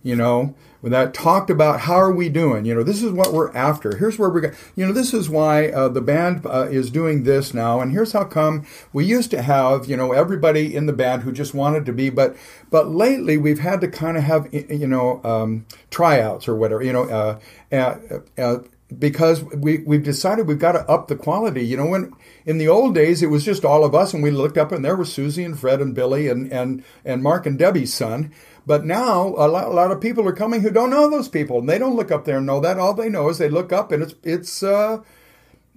You 0.02 0.16
know, 0.16 0.56
that 0.82 1.14
talked 1.14 1.50
about 1.50 1.80
how 1.80 1.94
are 1.94 2.12
we 2.12 2.28
doing? 2.28 2.64
You 2.64 2.74
know, 2.74 2.82
this 2.82 3.02
is 3.02 3.12
what 3.12 3.32
we're 3.32 3.54
after. 3.54 3.96
Here's 3.96 4.18
where 4.18 4.30
we're 4.30 4.40
going. 4.40 4.54
You 4.74 4.86
know, 4.86 4.92
this 4.92 5.12
is 5.12 5.28
why 5.28 5.68
uh, 5.68 5.88
the 5.88 6.00
band 6.00 6.46
uh, 6.46 6.68
is 6.70 6.90
doing 6.90 7.24
this 7.24 7.52
now, 7.52 7.80
and 7.80 7.92
here's 7.92 8.12
how 8.12 8.24
come 8.24 8.64
we 8.92 9.04
used 9.04 9.30
to 9.32 9.42
have 9.42 9.86
you 9.86 9.96
know 9.96 10.12
everybody 10.12 10.74
in 10.74 10.86
the 10.86 10.92
band 10.92 11.22
who 11.22 11.32
just 11.32 11.52
wanted 11.52 11.84
to 11.86 11.92
be, 11.92 12.10
but 12.10 12.36
but 12.70 12.88
lately 12.88 13.36
we've 13.36 13.58
had 13.58 13.80
to 13.80 13.88
kind 13.88 14.16
of 14.16 14.22
have 14.22 14.48
you 14.52 14.86
know 14.86 15.22
um, 15.24 15.66
tryouts 15.90 16.48
or 16.48 16.54
whatever. 16.54 16.82
You 16.82 16.92
know, 16.92 17.04
uh, 17.04 17.38
uh, 17.72 17.96
uh 18.40 18.58
because 18.97 19.45
we 19.45 19.78
we've 19.78 20.03
decided 20.03 20.47
we've 20.47 20.59
got 20.59 20.72
to 20.72 20.89
up 20.91 21.09
the 21.09 21.16
quality. 21.16 21.64
You 21.64 21.76
know, 21.76 21.86
when 21.86 22.12
in 22.47 22.59
the 22.59 22.68
old 22.68 22.95
days 22.95 23.22
it 23.22 23.30
was 23.30 23.45
just 23.45 23.64
all 23.64 23.84
of 23.84 23.95
us, 23.95 24.14
and 24.14 24.22
we 24.22 24.30
looked 24.30 24.57
up 24.57 24.72
and 24.72 24.84
there 24.84 24.97
was 24.97 25.12
Susie 25.12 25.45
and 25.45 25.59
Fred 25.59 25.80
and 25.80 25.95
Billy 25.95 26.28
and 26.28 26.51
and 26.53 26.82
and 27.05 27.22
Mark 27.22 27.47
and 27.47 27.59
Debbie's 27.59 27.93
son. 27.93 28.32
But 28.66 28.84
now 28.84 29.28
a 29.28 29.49
lot, 29.49 29.66
a 29.66 29.70
lot 29.70 29.91
of 29.91 30.01
people 30.01 30.26
are 30.28 30.32
coming 30.32 30.61
who 30.62 30.70
don't 30.70 30.91
know 30.91 31.09
those 31.09 31.28
people, 31.28 31.59
and 31.59 31.68
they 31.68 31.78
don't 31.78 31.97
look 31.97 32.11
up 32.11 32.24
there 32.24 32.39
and 32.39 32.47
know 32.47 32.61
that. 32.61 32.78
All 32.78 32.95
they 32.95 33.09
know 33.09 33.28
is 33.28 33.39
they 33.39 33.49
look 33.49 33.72
up 33.72 33.93
and 33.93 34.03
it's 34.03 34.14
it's 34.22 34.62
uh, 34.62 35.03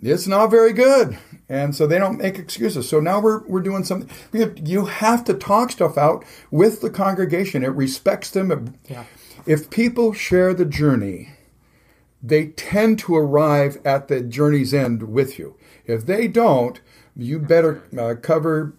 it's 0.02 0.28
not 0.28 0.50
very 0.50 0.72
good, 0.72 1.18
and 1.50 1.76
so 1.76 1.86
they 1.86 2.00
don't 2.00 2.18
make 2.18 2.40
excuses. 2.40 2.88
So 2.88 3.02
now 3.02 3.20
we're 3.20 3.46
we're 3.48 3.62
doing 3.62 3.84
something. 3.84 4.10
You 4.64 4.86
have 4.86 5.26
to 5.26 5.34
talk 5.34 5.72
stuff 5.72 5.98
out 5.98 6.24
with 6.50 6.80
the 6.80 6.90
congregation. 6.90 7.64
It 7.64 7.74
respects 7.76 8.30
them. 8.30 8.76
Yeah. 8.88 9.04
If 9.46 9.70
people 9.70 10.14
share 10.14 10.54
the 10.54 10.66
journey 10.66 11.32
they 12.24 12.48
tend 12.48 13.00
to 13.00 13.16
arrive 13.16 13.78
at 13.84 14.08
the 14.08 14.22
journey's 14.22 14.74
end 14.74 15.04
with 15.04 15.40
you. 15.40 15.56
If 15.86 16.06
they 16.06 16.28
don't, 16.28 16.80
you 17.16 17.40
better 17.40 17.84
uh, 17.98 18.16
cover 18.22 18.74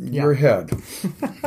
your 0.00 0.34
head 0.34 0.70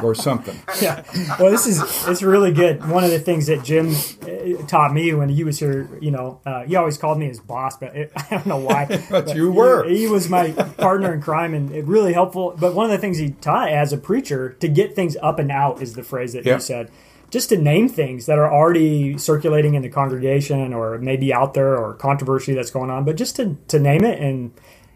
or 0.01 0.13
something. 0.15 0.57
Yeah. 0.81 1.03
Well, 1.39 1.51
this 1.51 1.65
is 1.65 1.81
it's 2.07 2.21
really 2.21 2.51
good. 2.51 2.87
One 2.87 3.03
of 3.03 3.09
the 3.09 3.19
things 3.19 3.47
that 3.47 3.63
Jim 3.63 3.89
uh, 4.21 4.65
taught 4.67 4.93
me 4.93 5.13
when 5.13 5.29
he 5.29 5.43
was 5.43 5.59
here, 5.59 5.89
you 5.99 6.11
know, 6.11 6.41
uh, 6.45 6.63
he 6.63 6.75
always 6.75 6.97
called 6.97 7.17
me 7.17 7.27
his 7.27 7.39
boss, 7.39 7.77
but 7.77 7.95
it, 7.95 8.11
I 8.15 8.27
don't 8.29 8.45
know 8.45 8.57
why. 8.57 8.85
but, 9.09 9.25
but, 9.25 9.35
you 9.35 9.51
were. 9.51 9.85
He, 9.85 9.99
he, 9.99 10.07
was 10.07 10.29
my 10.29 10.51
partner 10.51 11.13
in 11.13 11.21
crime 11.21 11.53
and 11.53 11.71
it 11.71 11.85
really 11.85 12.13
helpful. 12.13 12.55
But 12.57 12.73
one 12.75 12.85
of 12.85 12.91
the 12.91 12.99
things 12.99 13.17
he 13.17 13.31
taught 13.31 13.69
as 13.69 13.91
a 13.91 13.97
preacher 13.97 14.53
to 14.59 14.67
get 14.67 14.95
things 14.95 15.17
up 15.21 15.39
and 15.39 15.51
out 15.51 15.81
is 15.81 15.93
the 15.93 16.03
phrase 16.03 16.33
that 16.33 16.45
yep. 16.45 16.59
he 16.59 16.61
said 16.61 16.91
just 17.31 17.49
to 17.49 17.57
name 17.57 17.89
things 17.89 18.25
that 18.25 18.37
are 18.37 18.51
already 18.51 19.17
circulating 19.17 19.75
in 19.75 19.81
the 19.81 19.89
congregation 19.89 20.73
or 20.73 20.97
maybe 20.97 21.33
out 21.33 21.53
there 21.53 21.77
or 21.77 21.93
controversy 21.93 22.53
that's 22.53 22.71
going 22.71 22.89
on, 22.89 23.03
but 23.05 23.15
just 23.15 23.35
to, 23.37 23.57
to 23.67 23.79
name 23.79 24.03
it 24.03 24.19
and 24.19 24.51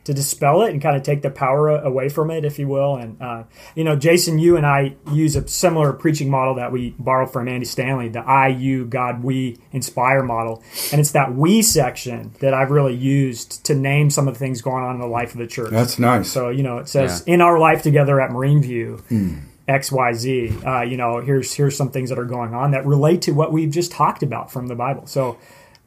to 0.10 0.14
dispel 0.14 0.64
it 0.64 0.72
and 0.72 0.82
kind 0.82 0.96
of 0.96 1.04
take 1.04 1.22
the 1.22 1.30
power 1.30 1.70
away 1.70 2.10
from 2.10 2.32
it, 2.32 2.44
if 2.44 2.58
you 2.58 2.68
will. 2.68 2.96
And, 2.96 3.22
uh, 3.22 3.44
you 3.76 3.84
know, 3.84 3.96
Jason, 3.96 4.40
you 4.40 4.58
and 4.58 4.66
I 4.66 4.96
use 5.12 5.36
a 5.36 5.48
similar 5.48 5.94
preaching 5.94 6.32
model 6.32 6.56
that 6.56 6.72
we 6.72 6.96
borrowed 6.98 7.32
from 7.32 7.48
Andy 7.48 7.66
Stanley, 7.66 8.10
the 8.10 8.22
I, 8.22 8.48
you, 8.48 8.86
God, 8.86 9.24
we 9.24 9.58
inspire 9.72 10.24
model. 10.24 10.64
And 10.92 11.00
it's 11.00 11.12
that 11.12 11.36
we 11.36 11.62
section 11.62 12.34
that 12.40 12.56
I've 12.56 12.72
really 12.72 12.96
used 12.96 13.64
to 13.66 13.76
name 13.76 14.10
some 14.10 14.28
of 14.28 14.34
the 14.34 14.40
things 14.40 14.64
going 14.64 14.84
on 14.84 14.96
in 14.96 15.02
the 15.02 15.08
life 15.08 15.34
of 15.34 15.38
the 15.38 15.48
church. 15.48 15.70
That's 15.70 16.00
nice. 16.00 16.32
So, 16.32 16.50
you 16.50 16.64
know, 16.64 16.80
it 16.80 16.88
says, 16.88 17.24
yeah. 17.28 17.36
in 17.36 17.42
our 17.42 17.60
life 17.60 17.84
together 17.84 18.20
at 18.20 18.32
Marine 18.32 18.64
View, 18.64 19.04
hmm. 19.10 19.40
X, 19.70 19.92
Y, 19.92 20.14
Z. 20.14 20.58
Uh, 20.66 20.82
you 20.82 20.98
know, 20.98 21.22
here's 21.22 21.54
here's 21.54 21.78
some 21.78 21.92
things 21.92 22.10
that 22.10 22.20
are 22.20 22.26
going 22.26 22.54
on 22.54 22.72
that 22.72 22.86
relate 22.86 23.22
to 23.24 23.32
what 23.32 23.52
we've 23.52 23.72
just 23.72 23.92
talked 23.92 24.24
about 24.24 24.52
from 24.52 24.68
the 24.68 24.76
Bible. 24.76 25.06
So 25.06 25.38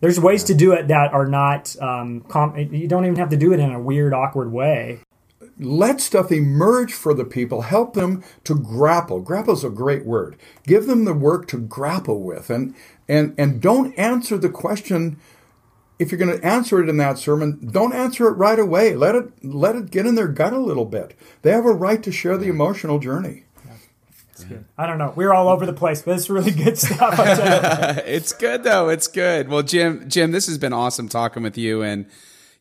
there's 0.00 0.20
ways 0.20 0.44
to 0.44 0.54
do 0.54 0.72
it 0.72 0.88
that 0.88 1.12
are 1.12 1.26
not. 1.26 1.74
Um, 1.80 2.22
com- 2.22 2.56
you 2.56 2.86
don't 2.86 3.04
even 3.04 3.16
have 3.16 3.30
to 3.30 3.36
do 3.36 3.52
it 3.52 3.60
in 3.60 3.72
a 3.72 3.80
weird, 3.80 4.14
awkward 4.14 4.52
way. 4.52 5.00
Let 5.58 6.00
stuff 6.00 6.32
emerge 6.32 6.92
for 6.92 7.12
the 7.12 7.24
people. 7.24 7.62
Help 7.62 7.94
them 7.94 8.24
to 8.44 8.54
grapple. 8.54 9.20
Grapple 9.20 9.54
is 9.54 9.64
a 9.64 9.70
great 9.70 10.06
word. 10.06 10.36
Give 10.66 10.86
them 10.86 11.04
the 11.04 11.12
work 11.12 11.46
to 11.48 11.58
grapple 11.58 12.22
with, 12.22 12.50
and 12.50 12.74
and 13.08 13.34
and 13.36 13.60
don't 13.60 13.92
answer 13.98 14.38
the 14.38 14.48
question 14.48 15.18
if 15.98 16.10
you're 16.10 16.18
going 16.18 16.36
to 16.36 16.44
answer 16.44 16.82
it 16.82 16.88
in 16.88 16.96
that 16.96 17.18
sermon, 17.18 17.68
don't 17.70 17.92
answer 17.92 18.26
it 18.26 18.32
right 18.32 18.58
away. 18.58 18.94
Let 18.96 19.14
it 19.14 19.44
let 19.44 19.76
it 19.76 19.90
get 19.90 20.06
in 20.06 20.14
their 20.16 20.28
gut 20.28 20.52
a 20.52 20.58
little 20.58 20.84
bit. 20.84 21.16
They 21.42 21.52
have 21.52 21.64
a 21.64 21.72
right 21.72 22.02
to 22.02 22.10
share 22.10 22.36
the 22.36 22.48
emotional 22.48 22.98
journey. 22.98 23.44
I 24.78 24.86
don't 24.86 24.98
know. 24.98 25.12
We're 25.14 25.32
all 25.32 25.48
over 25.48 25.66
the 25.66 25.72
place, 25.72 26.02
but 26.02 26.16
it's 26.16 26.30
really 26.30 26.50
good 26.50 26.78
stuff. 26.78 27.14
it's 28.06 28.32
good 28.32 28.64
though. 28.64 28.88
It's 28.88 29.08
good. 29.08 29.48
Well, 29.48 29.62
Jim, 29.62 30.08
Jim, 30.08 30.32
this 30.32 30.46
has 30.46 30.58
been 30.58 30.72
awesome 30.72 31.08
talking 31.08 31.42
with 31.42 31.58
you, 31.58 31.82
and 31.82 32.06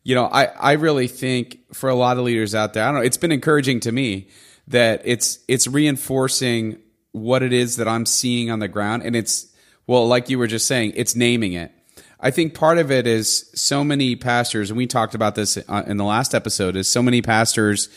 you 0.03 0.15
know, 0.15 0.25
I 0.25 0.45
I 0.45 0.71
really 0.73 1.07
think 1.07 1.59
for 1.73 1.89
a 1.89 1.95
lot 1.95 2.17
of 2.17 2.23
leaders 2.23 2.55
out 2.55 2.73
there, 2.73 2.83
I 2.83 2.87
don't 2.87 2.95
know. 2.95 3.01
It's 3.01 3.17
been 3.17 3.31
encouraging 3.31 3.79
to 3.81 3.91
me 3.91 4.27
that 4.67 5.01
it's 5.05 5.39
it's 5.47 5.67
reinforcing 5.67 6.79
what 7.11 7.43
it 7.43 7.53
is 7.53 7.77
that 7.77 7.87
I'm 7.87 8.05
seeing 8.05 8.49
on 8.49 8.59
the 8.59 8.67
ground, 8.67 9.03
and 9.03 9.15
it's 9.15 9.47
well, 9.87 10.07
like 10.07 10.29
you 10.29 10.39
were 10.39 10.47
just 10.47 10.67
saying, 10.67 10.93
it's 10.95 11.15
naming 11.15 11.53
it. 11.53 11.71
I 12.19 12.29
think 12.29 12.53
part 12.53 12.77
of 12.77 12.91
it 12.91 13.07
is 13.07 13.49
so 13.55 13.83
many 13.83 14.15
pastors, 14.15 14.69
and 14.69 14.77
we 14.77 14.85
talked 14.85 15.15
about 15.15 15.35
this 15.35 15.57
uh, 15.57 15.83
in 15.87 15.97
the 15.97 16.03
last 16.03 16.35
episode, 16.35 16.75
is 16.75 16.87
so 16.87 17.01
many 17.01 17.21
pastors 17.21 17.89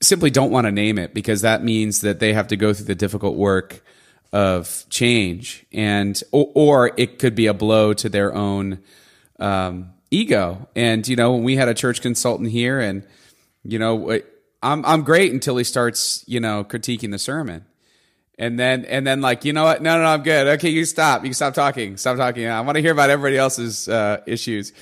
simply 0.00 0.30
don't 0.30 0.50
want 0.50 0.66
to 0.66 0.72
name 0.72 0.98
it 0.98 1.14
because 1.14 1.42
that 1.42 1.64
means 1.64 2.00
that 2.02 2.20
they 2.20 2.32
have 2.32 2.48
to 2.48 2.56
go 2.56 2.72
through 2.72 2.86
the 2.86 2.94
difficult 2.94 3.36
work 3.36 3.82
of 4.32 4.84
change, 4.90 5.64
and 5.72 6.22
or, 6.32 6.50
or 6.54 6.92
it 6.96 7.18
could 7.18 7.34
be 7.34 7.46
a 7.46 7.54
blow 7.54 7.94
to 7.94 8.08
their 8.08 8.34
own 8.34 8.80
um, 9.38 9.92
ego. 10.10 10.68
And 10.74 11.06
you 11.06 11.16
know, 11.16 11.32
when 11.32 11.44
we 11.44 11.56
had 11.56 11.68
a 11.68 11.74
church 11.74 12.02
consultant 12.02 12.50
here, 12.50 12.80
and 12.80 13.06
you 13.64 13.78
know, 13.78 14.20
I'm 14.62 14.84
I'm 14.84 15.02
great 15.02 15.32
until 15.32 15.56
he 15.56 15.64
starts, 15.64 16.24
you 16.26 16.40
know, 16.40 16.64
critiquing 16.64 17.10
the 17.10 17.18
sermon. 17.18 17.64
And 18.38 18.58
then, 18.58 18.84
and 18.84 19.06
then, 19.06 19.22
like, 19.22 19.46
you 19.46 19.54
know 19.54 19.64
what? 19.64 19.80
No, 19.80 19.96
no, 19.96 20.02
no 20.02 20.08
I'm 20.08 20.22
good. 20.22 20.46
Okay, 20.58 20.68
you 20.68 20.84
stop. 20.84 21.24
You 21.24 21.32
stop 21.32 21.54
talking. 21.54 21.96
Stop 21.96 22.18
talking. 22.18 22.46
I 22.46 22.60
want 22.60 22.76
to 22.76 22.82
hear 22.82 22.92
about 22.92 23.08
everybody 23.08 23.38
else's 23.38 23.88
uh, 23.88 24.20
issues. 24.26 24.74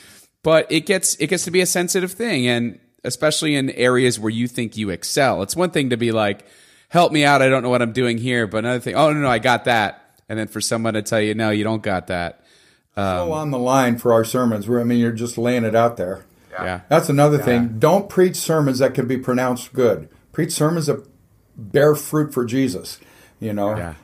But 0.43 0.73
it 0.73 0.87
gets 0.87 1.15
it 1.17 1.29
gets 1.29 1.45
to 1.45 1.53
be 1.53 1.61
a 1.61 1.67
sensitive 1.67 2.12
thing, 2.12 2.49
and 2.49 2.81
especially 3.05 3.55
in 3.55 3.71
areas 3.71 4.19
where 4.19 4.31
you 4.31 4.49
think 4.49 4.77
you 4.77 4.91
excel. 4.91 5.43
It's 5.43 5.57
one 5.57 5.71
thing 5.71 5.91
to 5.91 5.97
be 5.97 6.13
like, 6.13 6.45
"Help 6.89 7.13
me 7.13 7.25
out. 7.25 7.43
I 7.43 7.49
don't 7.49 7.63
know 7.63 7.71
what 7.71 7.83
I'm 7.83 7.93
doing 7.93 8.19
here." 8.19 8.47
But 8.47 8.59
another 8.59 8.81
thing, 8.81 8.95
"Oh 8.95 9.13
no, 9.13 9.21
no, 9.21 9.29
I 9.29 9.39
got 9.39 9.65
that." 9.67 10.01
And 10.29 10.39
then 10.39 10.49
for 10.49 10.61
someone 10.61 10.95
to 10.95 11.03
tell 11.03 11.21
you, 11.21 11.35
"No, 11.35 11.51
you 11.51 11.65
don't 11.65 11.83
got 11.83 12.09
that." 12.09 12.41
Um, 12.97 13.29
so 13.29 13.33
on 13.33 13.51
the 13.51 13.59
line 13.59 13.99
for 13.99 14.13
our 14.13 14.25
sermons. 14.25 14.69
Where 14.69 14.81
I 14.81 14.85
mean, 14.85 14.99
you're 14.99 15.13
just 15.13 15.37
laying 15.39 15.65
it 15.65 15.75
out 15.75 15.97
there. 15.97 16.25
Yeah. 16.53 16.81
That's 16.89 17.09
another 17.09 17.39
yeah. 17.39 17.45
thing. 17.45 17.79
Don't 17.79 18.09
preach 18.09 18.37
sermons 18.37 18.79
that 18.79 18.95
can 18.95 19.09
be 19.09 19.19
pronounced 19.19 19.73
good. 19.73 20.09
Preach 20.33 20.53
sermons 20.53 20.87
that 20.87 21.05
bear 21.57 21.95
fruit 21.95 22.33
for 22.33 22.45
Jesus. 22.45 23.01
You 23.41 23.53
know. 23.53 23.77
Yeah. 23.77 23.95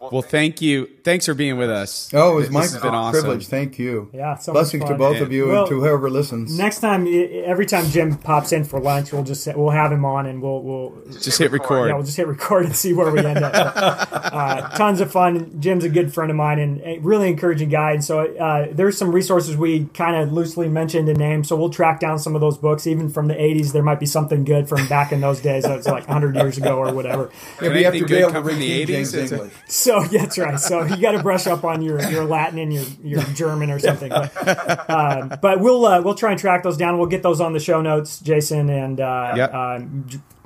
Well, 0.00 0.22
thank 0.22 0.62
you. 0.62 0.88
Thanks 1.04 1.26
for 1.26 1.34
being 1.34 1.58
with 1.58 1.68
us. 1.70 2.10
Oh, 2.14 2.32
it 2.32 2.34
was 2.36 2.50
my 2.50 2.66
privilege. 2.66 3.40
Awesome. 3.40 3.40
Thank 3.40 3.78
you. 3.78 4.10
Yeah, 4.14 4.36
so 4.36 4.52
blessings 4.52 4.84
to 4.86 4.94
both 4.94 5.20
of 5.20 5.30
you 5.30 5.48
well, 5.48 5.60
and 5.60 5.68
to 5.68 5.80
whoever 5.80 6.08
listens. 6.08 6.56
Next 6.56 6.80
time, 6.80 7.06
every 7.06 7.66
time 7.66 7.84
Jim 7.90 8.16
pops 8.16 8.52
in 8.52 8.64
for 8.64 8.80
lunch, 8.80 9.12
we'll 9.12 9.24
just 9.24 9.46
we'll 9.54 9.70
have 9.70 9.92
him 9.92 10.06
on 10.06 10.24
and 10.24 10.40
we'll 10.40 10.62
we'll 10.62 11.02
just 11.12 11.38
hit 11.38 11.52
record. 11.52 11.88
Yeah, 11.88 11.96
we'll 11.96 12.04
just 12.04 12.16
hit 12.16 12.26
record 12.26 12.64
and 12.64 12.74
see 12.74 12.94
where 12.94 13.10
we 13.10 13.18
end 13.18 13.38
up. 13.38 13.52
uh, 14.12 14.76
tons 14.76 15.02
of 15.02 15.12
fun. 15.12 15.60
Jim's 15.60 15.84
a 15.84 15.90
good 15.90 16.14
friend 16.14 16.30
of 16.30 16.36
mine 16.36 16.58
and 16.58 16.80
a 16.80 16.98
really 17.00 17.28
encouraging 17.28 17.68
guy. 17.68 17.92
And 17.92 18.02
so 18.04 18.20
uh, 18.36 18.68
there's 18.72 18.96
some 18.96 19.12
resources 19.12 19.56
we 19.56 19.84
kind 19.86 20.16
of 20.16 20.32
loosely 20.32 20.68
mentioned 20.68 21.10
and 21.10 21.18
named. 21.18 21.46
So 21.46 21.56
we'll 21.56 21.70
track 21.70 22.00
down 22.00 22.18
some 22.18 22.34
of 22.34 22.40
those 22.40 22.56
books, 22.56 22.86
even 22.86 23.10
from 23.10 23.28
the 23.28 23.34
'80s. 23.34 23.72
There 23.72 23.82
might 23.82 24.00
be 24.00 24.06
something 24.06 24.44
good 24.44 24.66
from 24.66 24.86
back 24.88 25.12
in 25.12 25.20
those 25.20 25.40
days. 25.40 25.64
So 25.64 25.74
it's 25.74 25.86
like 25.86 26.08
100 26.08 26.36
years 26.36 26.56
ago 26.56 26.78
or 26.78 26.94
whatever. 26.94 27.30
Yeah, 27.60 27.68
we 27.68 27.82
have 27.82 27.94
to 27.94 28.06
be 28.06 28.16
able 28.16 28.32
to 28.32 28.40
read 28.40 28.56
the 28.56 28.86
'80s. 28.86 29.32
English. 29.32 29.52
So 29.66 29.89
yeah, 30.10 30.22
that's 30.22 30.38
right. 30.38 30.58
So 30.58 30.84
you 30.84 30.96
got 30.96 31.12
to 31.12 31.22
brush 31.22 31.46
up 31.46 31.64
on 31.64 31.82
your, 31.82 32.00
your 32.10 32.24
Latin 32.24 32.58
and 32.58 32.72
your, 32.72 32.84
your 33.02 33.22
German 33.34 33.70
or 33.70 33.78
something. 33.78 34.08
But, 34.08 34.90
um, 34.90 35.32
but 35.40 35.60
we'll 35.60 35.84
uh, 35.84 36.00
we'll 36.00 36.14
try 36.14 36.30
and 36.30 36.40
track 36.40 36.62
those 36.62 36.76
down. 36.76 36.98
We'll 36.98 37.08
get 37.08 37.22
those 37.22 37.40
on 37.40 37.52
the 37.52 37.60
show 37.60 37.80
notes, 37.80 38.20
Jason, 38.20 38.70
and 38.70 39.00
uh, 39.00 39.32
yep. 39.36 39.50
uh, 39.52 39.80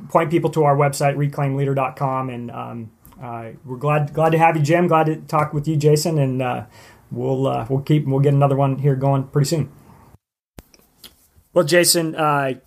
point 0.09 0.31
people 0.31 0.51
to 0.51 0.65
our 0.65 0.77
website 0.77 1.17
reclaimedleader.com. 1.17 2.31
And 2.31 2.51
um, 2.51 2.91
uh, 3.23 3.51
we're 3.65 3.77
glad 3.77 4.13
glad 4.13 4.31
to 4.31 4.39
have 4.39 4.57
you, 4.57 4.63
Jim. 4.63 4.89
Glad 4.89 5.07
to 5.07 5.17
talk 5.17 5.53
with 5.53 5.69
you, 5.69 5.77
Jason. 5.77 6.19
And 6.19 6.43
uh, 6.43 6.65
we'll 7.11 7.47
uh, 7.47 7.67
we'll 7.69 7.83
keep 7.83 8.07
we'll 8.07 8.21
get 8.21 8.35
another 8.35 8.57
one 8.57 8.79
here 8.79 8.97
going 8.97 9.25
pretty 9.25 9.49
soon. 9.49 9.71
Well, 11.53 11.65
Jason, 11.65 12.13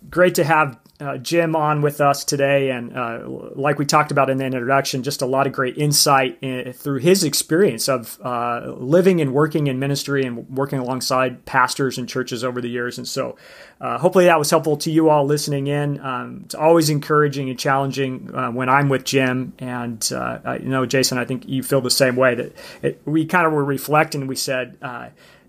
great 0.08 0.34
to 0.36 0.44
have 0.44 0.78
uh, 1.00 1.16
Jim 1.16 1.54
on 1.54 1.80
with 1.80 2.00
us 2.00 2.24
today, 2.24 2.70
and 2.70 2.96
uh, 2.96 3.20
like 3.54 3.78
we 3.78 3.86
talked 3.86 4.10
about 4.10 4.30
in 4.30 4.38
the 4.38 4.44
introduction, 4.44 5.04
just 5.04 5.22
a 5.22 5.26
lot 5.26 5.46
of 5.46 5.52
great 5.52 5.78
insight 5.78 6.38
in, 6.42 6.72
through 6.72 6.98
his 6.98 7.22
experience 7.22 7.88
of 7.88 8.18
uh, 8.20 8.74
living 8.76 9.20
and 9.20 9.32
working 9.32 9.68
in 9.68 9.78
ministry 9.78 10.24
and 10.24 10.48
working 10.48 10.80
alongside 10.80 11.44
pastors 11.44 11.98
and 11.98 12.08
churches 12.08 12.42
over 12.42 12.60
the 12.60 12.68
years. 12.68 12.98
And 12.98 13.06
so, 13.06 13.36
uh, 13.80 13.98
hopefully, 13.98 14.24
that 14.24 14.40
was 14.40 14.50
helpful 14.50 14.76
to 14.78 14.90
you 14.90 15.08
all 15.08 15.24
listening 15.24 15.68
in. 15.68 16.00
Um, 16.00 16.42
it's 16.44 16.56
always 16.56 16.90
encouraging 16.90 17.48
and 17.48 17.58
challenging 17.58 18.34
uh, 18.34 18.50
when 18.50 18.68
I'm 18.68 18.88
with 18.88 19.04
Jim, 19.04 19.52
and 19.60 20.10
uh, 20.12 20.40
I, 20.44 20.56
you 20.56 20.68
know, 20.68 20.84
Jason, 20.84 21.16
I 21.16 21.24
think 21.24 21.48
you 21.48 21.62
feel 21.62 21.80
the 21.80 21.90
same 21.90 22.16
way. 22.16 22.34
That 22.34 22.52
it, 22.82 23.02
we 23.04 23.24
kind 23.24 23.46
of 23.46 23.52
were 23.52 23.64
reflecting. 23.64 24.26
We 24.26 24.36
said. 24.36 24.78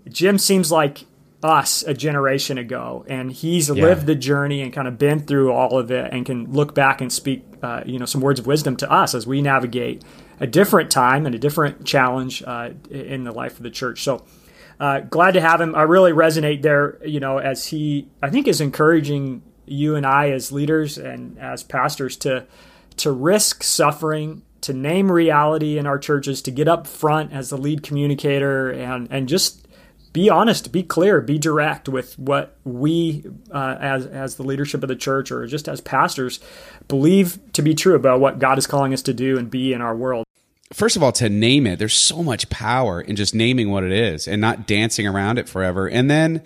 Jim 0.08 0.38
seems 0.38 0.72
like 0.72 1.04
us 1.42 1.82
a 1.82 1.94
generation 1.94 2.58
ago, 2.58 3.04
and 3.08 3.32
he's 3.32 3.68
yeah. 3.68 3.82
lived 3.82 4.06
the 4.06 4.14
journey 4.14 4.62
and 4.62 4.72
kind 4.72 4.86
of 4.86 4.98
been 4.98 5.20
through 5.20 5.52
all 5.52 5.78
of 5.78 5.90
it, 5.90 6.12
and 6.12 6.26
can 6.26 6.52
look 6.52 6.74
back 6.74 7.00
and 7.00 7.12
speak, 7.12 7.44
uh, 7.62 7.82
you 7.86 7.98
know, 7.98 8.06
some 8.06 8.20
words 8.20 8.40
of 8.40 8.46
wisdom 8.46 8.76
to 8.76 8.90
us 8.90 9.14
as 9.14 9.26
we 9.26 9.40
navigate 9.40 10.02
a 10.38 10.46
different 10.46 10.90
time 10.90 11.26
and 11.26 11.34
a 11.34 11.38
different 11.38 11.84
challenge 11.84 12.42
uh, 12.46 12.70
in 12.90 13.24
the 13.24 13.32
life 13.32 13.56
of 13.56 13.62
the 13.62 13.70
church. 13.70 14.02
So. 14.02 14.24
Uh, 14.78 15.00
glad 15.00 15.32
to 15.32 15.42
have 15.42 15.60
him. 15.60 15.74
I 15.74 15.82
really 15.82 16.12
resonate 16.12 16.62
there, 16.62 16.96
you 17.06 17.20
know, 17.20 17.36
as 17.36 17.66
he, 17.66 18.08
I 18.22 18.30
think, 18.30 18.48
is 18.48 18.62
encouraging 18.62 19.42
you 19.66 19.94
and 19.94 20.06
I 20.06 20.30
as 20.30 20.50
leaders 20.52 20.98
and 20.98 21.38
as 21.38 21.62
pastors 21.62 22.16
to 22.18 22.46
to 22.96 23.12
risk 23.12 23.62
suffering, 23.62 24.42
to 24.60 24.72
name 24.72 25.10
reality 25.10 25.78
in 25.78 25.86
our 25.86 25.98
churches, 25.98 26.42
to 26.42 26.50
get 26.50 26.68
up 26.68 26.86
front 26.86 27.32
as 27.32 27.50
the 27.50 27.56
lead 27.56 27.82
communicator, 27.82 28.70
and 28.70 29.08
and 29.10 29.28
just 29.28 29.66
be 30.12 30.28
honest, 30.28 30.72
be 30.72 30.82
clear, 30.82 31.20
be 31.20 31.38
direct 31.38 31.88
with 31.88 32.18
what 32.18 32.56
we, 32.64 33.24
uh, 33.52 33.76
as 33.80 34.06
as 34.06 34.36
the 34.36 34.42
leadership 34.42 34.82
of 34.82 34.88
the 34.88 34.96
church 34.96 35.30
or 35.30 35.46
just 35.46 35.68
as 35.68 35.80
pastors, 35.80 36.40
believe 36.88 37.38
to 37.52 37.62
be 37.62 37.74
true 37.74 37.94
about 37.94 38.20
what 38.20 38.38
God 38.38 38.58
is 38.58 38.66
calling 38.66 38.92
us 38.92 39.02
to 39.02 39.14
do 39.14 39.38
and 39.38 39.50
be 39.50 39.72
in 39.72 39.80
our 39.80 39.94
world. 39.94 40.24
First 40.72 40.96
of 40.96 41.02
all, 41.02 41.12
to 41.12 41.28
name 41.28 41.66
it, 41.66 41.78
there's 41.78 41.94
so 41.94 42.22
much 42.22 42.48
power 42.48 43.00
in 43.00 43.16
just 43.16 43.34
naming 43.34 43.70
what 43.70 43.82
it 43.82 43.92
is 43.92 44.28
and 44.28 44.40
not 44.40 44.66
dancing 44.66 45.06
around 45.06 45.38
it 45.38 45.48
forever. 45.48 45.88
And 45.88 46.08
then, 46.10 46.42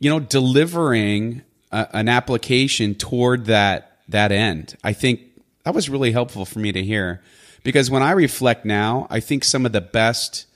you 0.00 0.10
know, 0.10 0.18
delivering 0.18 1.42
a, 1.70 1.88
an 1.92 2.08
application 2.08 2.94
toward 2.94 3.46
that 3.46 3.98
that 4.08 4.30
end. 4.30 4.76
I 4.84 4.92
think 4.92 5.20
that 5.64 5.74
was 5.74 5.88
really 5.88 6.12
helpful 6.12 6.44
for 6.44 6.60
me 6.60 6.72
to 6.72 6.82
hear 6.82 7.22
because 7.64 7.90
when 7.90 8.02
I 8.02 8.12
reflect 8.12 8.64
now, 8.64 9.08
I 9.10 9.18
think 9.18 9.42
some 9.42 9.66
of 9.66 9.72
the 9.72 9.80
best 9.80 10.46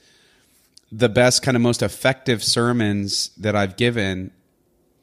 the 0.91 1.09
best 1.09 1.41
kind 1.41 1.55
of 1.55 1.61
most 1.61 1.81
effective 1.81 2.43
sermons 2.43 3.29
that 3.37 3.55
I've 3.55 3.77
given 3.77 4.31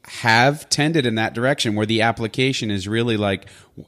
have 0.05 0.67
tended 0.69 1.05
in 1.05 1.15
that 1.15 1.33
direction 1.33 1.75
where 1.75 1.85
the 1.85 2.01
application 2.01 2.71
is 2.71 2.87
really 2.87 3.17
like 3.17 3.47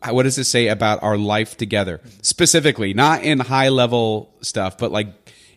what 0.09 0.23
does 0.23 0.37
it 0.37 0.43
say 0.43 0.67
about 0.67 1.01
our 1.01 1.17
life 1.17 1.57
together? 1.57 1.99
Specifically 2.21 2.93
not 2.93 3.23
in 3.23 3.39
high 3.39 3.69
level 3.69 4.33
stuff 4.41 4.77
but 4.77 4.91
like 4.91 5.07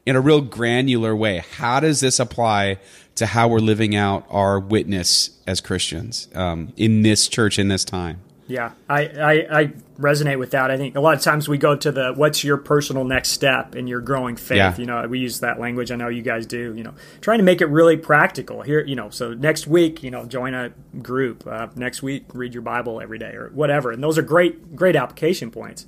in 0.07 0.16
a 0.16 0.20
real 0.20 0.40
granular 0.40 1.14
way. 1.16 1.42
How 1.57 1.80
does 1.80 2.01
this 2.01 2.20
apply 2.20 2.78
to 3.16 3.26
how 3.26 3.49
we're 3.49 3.59
living 3.59 3.95
out 3.95 4.26
our 4.28 4.59
witness 4.59 5.30
as 5.47 5.61
christians 5.61 6.28
um, 6.34 6.72
in 6.76 7.03
this 7.03 7.28
church 7.28 7.59
in 7.59 7.68
this 7.68 7.84
time 7.84 8.20
yeah, 8.47 8.72
I, 8.88 9.07
I, 9.07 9.61
I, 9.61 9.72
resonate 9.99 10.38
with 10.38 10.51
that. 10.51 10.70
I 10.70 10.76
think 10.76 10.97
a 10.97 11.01
lot 11.01 11.14
of 11.14 11.22
times 11.22 11.49
we 11.49 11.57
go 11.57 11.76
to 11.76 11.92
the 11.92 12.12
what's 12.12 12.45
your 12.45 12.57
personal 12.59 13.05
next 13.05 13.30
step 13.30 13.74
in 13.74 13.86
your 13.86 14.01
growing 14.01 14.36
faith. 14.36 14.57
Yeah. 14.57 14.76
You 14.76 14.86
know, 14.86 15.07
we 15.07 15.20
use 15.20 15.40
that 15.40 15.59
language. 15.59 15.90
I 15.90 15.97
know 15.97 16.09
you 16.09 16.20
guys 16.20 16.45
do. 16.45 16.74
You 16.74 16.84
know, 16.84 16.95
trying 17.20 17.38
to 17.38 17.45
make 17.45 17.61
it 17.62 17.66
really 17.66 17.97
practical 17.97 18.61
here. 18.61 18.84
You 18.84 18.97
know, 18.97 19.09
so 19.09 19.32
next 19.32 19.66
week, 19.66 20.03
you 20.03 20.11
know, 20.11 20.26
join 20.26 20.53
a 20.53 20.70
group. 21.01 21.47
Uh, 21.47 21.68
next 21.74 22.03
week, 22.03 22.26
read 22.34 22.53
your 22.53 22.62
Bible 22.62 23.01
every 23.01 23.18
day 23.18 23.34
or 23.34 23.51
whatever. 23.51 23.92
And 23.92 24.03
those 24.03 24.18
are 24.18 24.22
great, 24.22 24.76
great 24.76 24.97
application 24.97 25.51
points. 25.51 25.86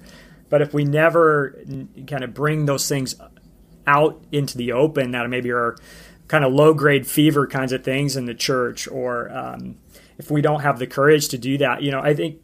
But 0.48 0.62
if 0.62 0.72
we 0.72 0.84
never 0.84 1.58
kind 2.06 2.24
of 2.24 2.32
bring 2.32 2.66
those 2.66 2.88
things 2.88 3.16
out 3.86 4.22
into 4.32 4.56
the 4.56 4.72
open, 4.72 5.10
that 5.10 5.28
maybe 5.28 5.50
are 5.50 5.76
kind 6.28 6.44
of 6.44 6.52
low 6.52 6.72
grade 6.72 7.06
fever 7.06 7.46
kinds 7.46 7.72
of 7.72 7.84
things 7.84 8.16
in 8.16 8.24
the 8.24 8.34
church, 8.34 8.88
or 8.88 9.30
um, 9.36 9.76
if 10.18 10.30
we 10.30 10.40
don't 10.40 10.60
have 10.60 10.78
the 10.78 10.86
courage 10.86 11.28
to 11.28 11.38
do 11.38 11.58
that, 11.58 11.82
you 11.82 11.90
know, 11.90 12.00
I 12.00 12.14
think 12.14 12.40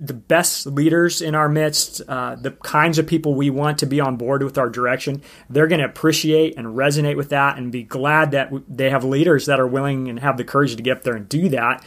the 0.00 0.14
best 0.14 0.66
leaders 0.66 1.20
in 1.20 1.34
our 1.34 1.48
midst, 1.48 2.00
uh, 2.08 2.36
the 2.36 2.52
kinds 2.52 2.98
of 2.98 3.06
people 3.06 3.34
we 3.34 3.50
want 3.50 3.78
to 3.78 3.86
be 3.86 4.00
on 4.00 4.16
board 4.16 4.42
with 4.42 4.56
our 4.56 4.70
direction, 4.70 5.22
they're 5.50 5.66
going 5.66 5.80
to 5.80 5.84
appreciate 5.84 6.56
and 6.56 6.68
resonate 6.68 7.16
with 7.16 7.28
that 7.28 7.58
and 7.58 7.70
be 7.70 7.82
glad 7.82 8.30
that 8.30 8.50
they 8.68 8.88
have 8.88 9.04
leaders 9.04 9.46
that 9.46 9.60
are 9.60 9.66
willing 9.66 10.08
and 10.08 10.20
have 10.20 10.36
the 10.38 10.44
courage 10.44 10.74
to 10.74 10.82
get 10.82 10.98
up 10.98 11.02
there 11.02 11.16
and 11.16 11.28
do 11.28 11.50
that. 11.50 11.84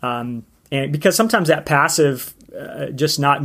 Um, 0.00 0.44
and 0.70 0.92
because 0.92 1.16
sometimes 1.16 1.48
that 1.48 1.66
passive 1.66 2.34
uh, 2.56 2.86
just 2.90 3.18
not 3.18 3.42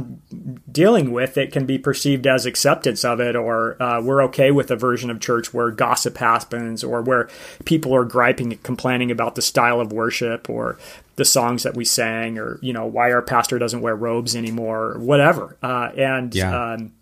dealing 0.71 1.11
with 1.11 1.37
it 1.37 1.51
can 1.51 1.65
be 1.65 1.79
perceived 1.79 2.27
as 2.27 2.45
acceptance 2.45 3.03
of 3.03 3.19
it, 3.19 3.35
or 3.35 3.81
uh, 3.81 3.99
we're 3.99 4.23
okay 4.23 4.51
with 4.51 4.69
a 4.69 4.75
version 4.75 5.09
of 5.09 5.19
church 5.19 5.51
where 5.51 5.71
gossip 5.71 6.17
happens, 6.17 6.83
or 6.83 7.01
where 7.01 7.27
people 7.65 7.95
are 7.95 8.05
griping 8.05 8.51
and 8.51 8.61
complaining 8.61 9.09
about 9.09 9.33
the 9.33 9.41
style 9.41 9.79
of 9.81 9.91
worship, 9.91 10.47
or 10.47 10.77
the 11.19 11.25
songs 11.25 11.61
that 11.63 11.75
we 11.75 11.85
sang, 11.85 12.39
or 12.39 12.57
you 12.63 12.73
know 12.73 12.87
why 12.87 13.11
our 13.11 13.21
pastor 13.21 13.59
doesn't 13.59 13.81
wear 13.81 13.95
robes 13.95 14.35
anymore, 14.35 14.93
or 14.93 14.99
whatever. 14.99 15.57
Uh, 15.61 15.91
and 15.95 16.33
yeah. 16.33 16.73
um, 16.73 16.93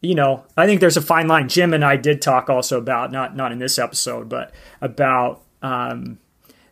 you 0.00 0.14
know, 0.14 0.44
I 0.56 0.64
think 0.64 0.80
there's 0.80 0.96
a 0.96 1.02
fine 1.02 1.28
line. 1.28 1.48
Jim 1.48 1.74
and 1.74 1.84
I 1.84 1.96
did 1.96 2.22
talk 2.22 2.48
also 2.48 2.78
about 2.78 3.12
not 3.12 3.36
not 3.36 3.52
in 3.52 3.58
this 3.58 3.78
episode, 3.78 4.30
but 4.30 4.54
about 4.80 5.42
um, 5.60 6.18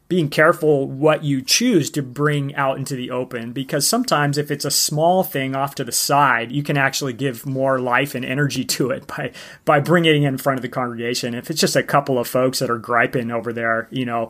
being 0.08 0.30
careful 0.30 0.88
what 0.88 1.22
you 1.22 1.42
choose 1.42 1.90
to 1.90 2.02
bring 2.02 2.54
out 2.54 2.78
into 2.78 2.96
the 2.96 3.10
open 3.10 3.52
because 3.52 3.86
sometimes 3.86 4.38
if 4.38 4.50
it's 4.50 4.64
a 4.64 4.70
small 4.70 5.22
thing 5.22 5.54
off 5.54 5.74
to 5.74 5.84
the 5.84 5.92
side 5.92 6.50
you 6.50 6.62
can 6.62 6.78
actually 6.78 7.12
give 7.12 7.44
more 7.44 7.78
life 7.78 8.14
and 8.14 8.24
energy 8.24 8.64
to 8.64 8.90
it 8.90 9.06
by 9.06 9.30
by 9.66 9.78
bringing 9.78 10.22
it 10.22 10.26
in 10.26 10.38
front 10.38 10.58
of 10.58 10.62
the 10.62 10.68
congregation 10.68 11.34
if 11.34 11.50
it's 11.50 11.60
just 11.60 11.76
a 11.76 11.82
couple 11.82 12.18
of 12.18 12.26
folks 12.26 12.58
that 12.58 12.70
are 12.70 12.78
griping 12.78 13.30
over 13.30 13.52
there 13.52 13.86
you 13.90 14.06
know 14.06 14.28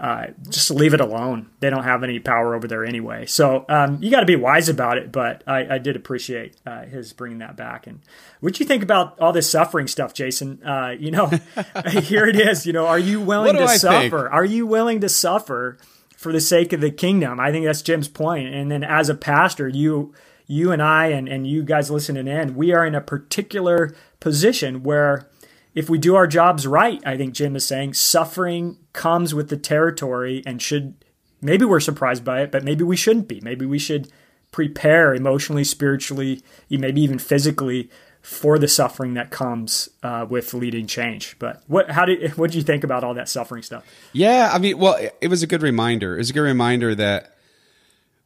uh, 0.00 0.28
just 0.48 0.70
leave 0.70 0.94
it 0.94 1.00
alone 1.00 1.50
they 1.60 1.70
don't 1.70 1.84
have 1.84 2.02
any 2.02 2.18
power 2.18 2.54
over 2.54 2.66
there 2.66 2.84
anyway 2.84 3.26
so 3.26 3.64
um, 3.68 4.02
you 4.02 4.10
got 4.10 4.20
to 4.20 4.26
be 4.26 4.36
wise 4.36 4.68
about 4.68 4.96
it 4.96 5.12
but 5.12 5.44
I, 5.46 5.74
I 5.74 5.78
did 5.78 5.94
appreciate 5.94 6.56
uh, 6.66 6.84
his 6.84 7.12
bringing 7.12 7.38
that 7.38 7.56
back 7.56 7.86
and 7.86 8.00
what 8.40 8.54
do 8.54 8.64
you 8.64 8.68
think 8.68 8.82
about 8.82 9.18
all 9.20 9.32
this 9.32 9.50
suffering 9.50 9.86
stuff 9.86 10.14
jason 10.14 10.62
uh, 10.64 10.94
you 10.98 11.10
know 11.10 11.26
here 12.00 12.26
it 12.26 12.40
is 12.40 12.66
you 12.66 12.72
know 12.72 12.86
are 12.86 12.98
you 12.98 13.20
willing 13.20 13.56
to 13.56 13.64
I 13.64 13.76
suffer 13.76 14.22
think? 14.22 14.32
are 14.32 14.44
you 14.44 14.66
willing 14.66 15.00
to 15.00 15.08
suffer 15.08 15.78
for 16.20 16.32
the 16.32 16.40
sake 16.40 16.74
of 16.74 16.82
the 16.82 16.90
kingdom? 16.90 17.40
I 17.40 17.50
think 17.50 17.64
that's 17.64 17.80
Jim's 17.80 18.06
point. 18.06 18.54
And 18.54 18.70
then 18.70 18.84
as 18.84 19.08
a 19.08 19.14
pastor, 19.14 19.66
you 19.66 20.12
you 20.46 20.70
and 20.70 20.82
I 20.82 21.06
and, 21.06 21.26
and 21.26 21.46
you 21.46 21.62
guys 21.62 21.90
listening 21.90 22.28
in, 22.28 22.54
we 22.56 22.74
are 22.74 22.84
in 22.84 22.94
a 22.94 23.00
particular 23.00 23.94
position 24.20 24.82
where 24.82 25.29
if 25.74 25.88
we 25.88 25.98
do 25.98 26.16
our 26.16 26.26
jobs 26.26 26.66
right, 26.66 27.00
I 27.06 27.16
think 27.16 27.34
Jim 27.34 27.54
is 27.56 27.66
saying 27.66 27.94
suffering 27.94 28.78
comes 28.92 29.34
with 29.34 29.48
the 29.48 29.56
territory 29.56 30.42
and 30.44 30.60
should 30.60 31.04
maybe 31.40 31.64
we're 31.64 31.80
surprised 31.80 32.24
by 32.24 32.42
it, 32.42 32.50
but 32.50 32.64
maybe 32.64 32.84
we 32.84 32.96
shouldn't 32.96 33.28
be. 33.28 33.40
Maybe 33.40 33.66
we 33.66 33.78
should 33.78 34.10
prepare 34.50 35.14
emotionally, 35.14 35.64
spiritually, 35.64 36.42
maybe 36.68 37.00
even 37.00 37.18
physically 37.18 37.88
for 38.22 38.58
the 38.58 38.68
suffering 38.68 39.14
that 39.14 39.30
comes 39.30 39.88
uh, 40.02 40.26
with 40.28 40.52
leading 40.52 40.86
change. 40.86 41.36
But 41.38 41.62
what 41.66 41.90
how 41.90 42.04
did 42.04 42.32
what 42.36 42.50
did 42.50 42.56
you 42.56 42.62
think 42.62 42.84
about 42.84 43.04
all 43.04 43.14
that 43.14 43.28
suffering 43.28 43.62
stuff? 43.62 43.84
Yeah, 44.12 44.50
I 44.52 44.58
mean, 44.58 44.78
well, 44.78 44.98
it, 45.20 45.28
was 45.28 45.42
a 45.42 45.46
good 45.46 45.62
reminder. 45.62 46.14
It 46.14 46.18
was 46.18 46.30
a 46.30 46.32
good 46.32 46.40
reminder 46.40 46.94
that 46.94 47.36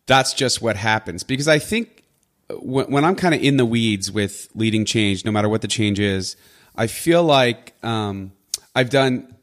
that's 0.07 0.35
just 0.35 0.61
what 0.61 0.77
happens 0.77 1.23
because 1.23 1.49
I 1.49 1.59
think 1.59 2.05
when 2.61 3.05
I'm 3.05 3.17
kind 3.17 3.35
of 3.35 3.43
in 3.43 3.57
the 3.57 3.65
weeds 3.65 4.11
with 4.13 4.49
leading 4.55 4.85
change, 4.85 5.25
no 5.25 5.33
matter 5.33 5.49
what 5.49 5.63
the 5.63 5.69
change 5.69 5.99
is, 5.99 6.37
I 6.75 6.87
feel 6.87 7.23
like 7.23 7.75
um, 7.85 8.33
I've 8.75 8.91
done 8.91 9.35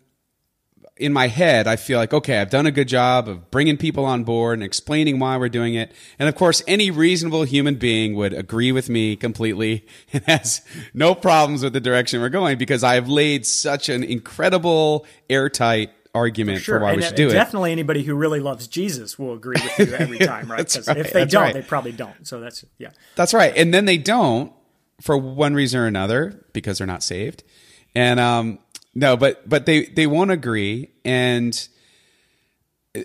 in 1.02 1.12
my 1.12 1.28
head, 1.28 1.66
I 1.66 1.78
feel 1.78 1.98
like, 1.98 2.14
okay, 2.14 2.38
I've 2.38 2.52
done 2.52 2.68
a 2.68 2.72
good 2.72 2.88
job 2.88 3.28
of 3.28 3.50
bringing 3.50 3.76
people 3.76 4.06
on 4.06 4.24
board 4.24 4.60
and 4.60 4.64
explaining 4.64 5.18
why 5.18 5.36
we're 5.36 5.50
doing 5.50 5.74
it. 5.74 5.92
And 6.20 6.30
of 6.30 6.36
course, 6.36 6.62
any 6.68 6.92
reasonable 6.92 7.44
human 7.44 7.76
being 7.76 8.14
would 8.16 8.34
agree 8.34 8.72
with 8.72 8.88
me 8.88 9.16
completely 9.16 9.88
and 10.14 10.24
has 10.26 10.62
no 10.94 11.16
problems 11.16 11.64
with 11.64 11.74
the 11.74 11.80
direction 11.80 12.22
we're 12.22 12.30
going 12.30 12.60
because 12.60 12.84
I 12.84 12.96
have 12.96 13.10
laid 13.10 13.48
such 13.48 13.90
an 13.90 14.04
incredible, 14.04 15.08
airtight 15.28 15.90
argument 16.14 16.62
for 16.62 16.80
why 16.80 16.92
and 16.92 16.98
we 16.98 17.04
should 17.04 17.16
do 17.16 17.30
it. 17.30 17.34
Definitely 17.34 17.72
anybody 17.72 18.04
who 18.04 18.14
really 18.14 18.40
loves 18.40 18.68
Jesus 18.68 19.18
will 19.18 19.34
agree 19.34 19.58
with 19.62 19.90
you 19.90 19.96
every 19.96 20.20
time, 20.20 20.52
right? 20.52 20.58
Because 20.58 20.88
right, 20.88 20.98
if 20.98 21.14
they 21.14 21.26
don't, 21.26 21.44
right. 21.44 21.54
they 21.54 21.62
probably 21.64 21.94
don't. 21.94 22.28
So 22.28 22.40
that's 22.40 22.64
yeah. 22.78 22.90
That's 23.16 23.34
right. 23.34 23.56
And 23.56 23.74
then 23.74 23.86
they 23.86 23.98
don't 23.98 24.54
for 25.02 25.18
one 25.18 25.54
reason 25.54 25.80
or 25.80 25.86
another 25.86 26.44
because 26.54 26.78
they're 26.78 26.88
not 26.88 27.04
saved. 27.04 27.44
And 27.96 28.20
um 28.20 28.60
no, 28.94 29.18
but 29.18 29.48
but 29.48 29.66
they 29.66 29.86
they 29.86 30.08
won't 30.08 30.32
agree 30.32 30.90
and 31.06 31.68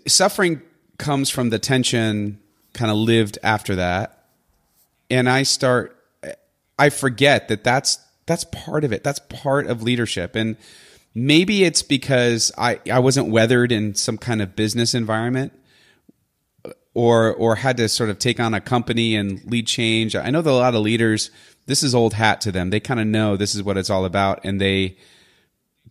suffering 0.07 0.63
comes 0.99 1.31
from 1.31 1.51
the 1.51 1.59
tension 1.59 2.41
kind 2.73 2.91
of 2.91 2.97
lived 2.97 3.39
after 3.43 3.77
that. 3.77 4.25
And 5.11 5.29
I 5.29 5.43
start 5.45 5.97
I 6.79 6.91
forget 6.91 7.49
that 7.49 7.65
that's 7.65 7.99
that's 8.27 8.45
part 8.45 8.85
of 8.85 8.93
it. 8.93 9.05
That's 9.05 9.21
part 9.29 9.67
of 9.67 9.83
leadership. 9.83 10.35
And 10.35 10.57
maybe 11.15 11.65
it's 11.65 11.83
because 11.83 12.53
I 12.59 12.81
I 12.91 12.99
wasn't 12.99 13.29
weathered 13.29 13.73
in 13.73 13.95
some 13.95 14.19
kind 14.19 14.43
of 14.43 14.57
business 14.57 14.95
environment 14.95 15.53
or 16.95 17.33
or 17.35 17.57
had 17.57 17.77
to 17.77 17.89
sort 17.89 18.11
of 18.11 18.19
take 18.19 18.41
on 18.41 18.55
a 18.55 18.61
company 18.61 19.15
and 19.15 19.45
lead 19.45 19.67
change. 19.67 20.17
I 20.17 20.31
know 20.31 20.43
that 20.43 20.51
a 20.51 20.53
lot 20.53 20.75
of 20.75 20.83
leaders, 20.83 21.31
this 21.67 21.83
is 21.83 21.95
old 21.95 22.15
hat 22.15 22.41
to 22.43 22.53
them. 22.53 22.71
They 22.71 22.81
kind 22.81 23.01
of 23.01 23.07
know 23.07 23.37
this 23.37 23.55
is 23.55 23.63
what 23.63 23.77
it's 23.77 23.91
all 23.91 24.05
about, 24.05 24.45
and 24.45 24.61
they 24.61 24.97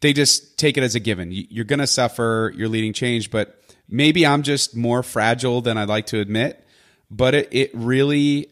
they 0.02 0.12
just 0.14 0.58
take 0.58 0.78
it 0.78 0.84
as 0.84 0.96
a 0.96 1.00
given. 1.00 1.32
You- 1.32 1.48
You're 1.50 1.66
going 1.66 1.80
to 1.80 1.88
suffer. 1.88 2.52
You're 2.56 2.68
leading 2.70 2.94
change, 2.94 3.32
but 3.32 3.62
maybe 3.88 4.26
I'm 4.26 4.44
just 4.44 4.76
more 4.76 5.04
fragile 5.04 5.62
than 5.62 5.78
I'd 5.78 5.88
like 5.90 6.08
to 6.08 6.20
admit. 6.20 6.66
But 7.12 7.34
it, 7.36 7.50
it 7.52 7.72
really, 7.74 8.48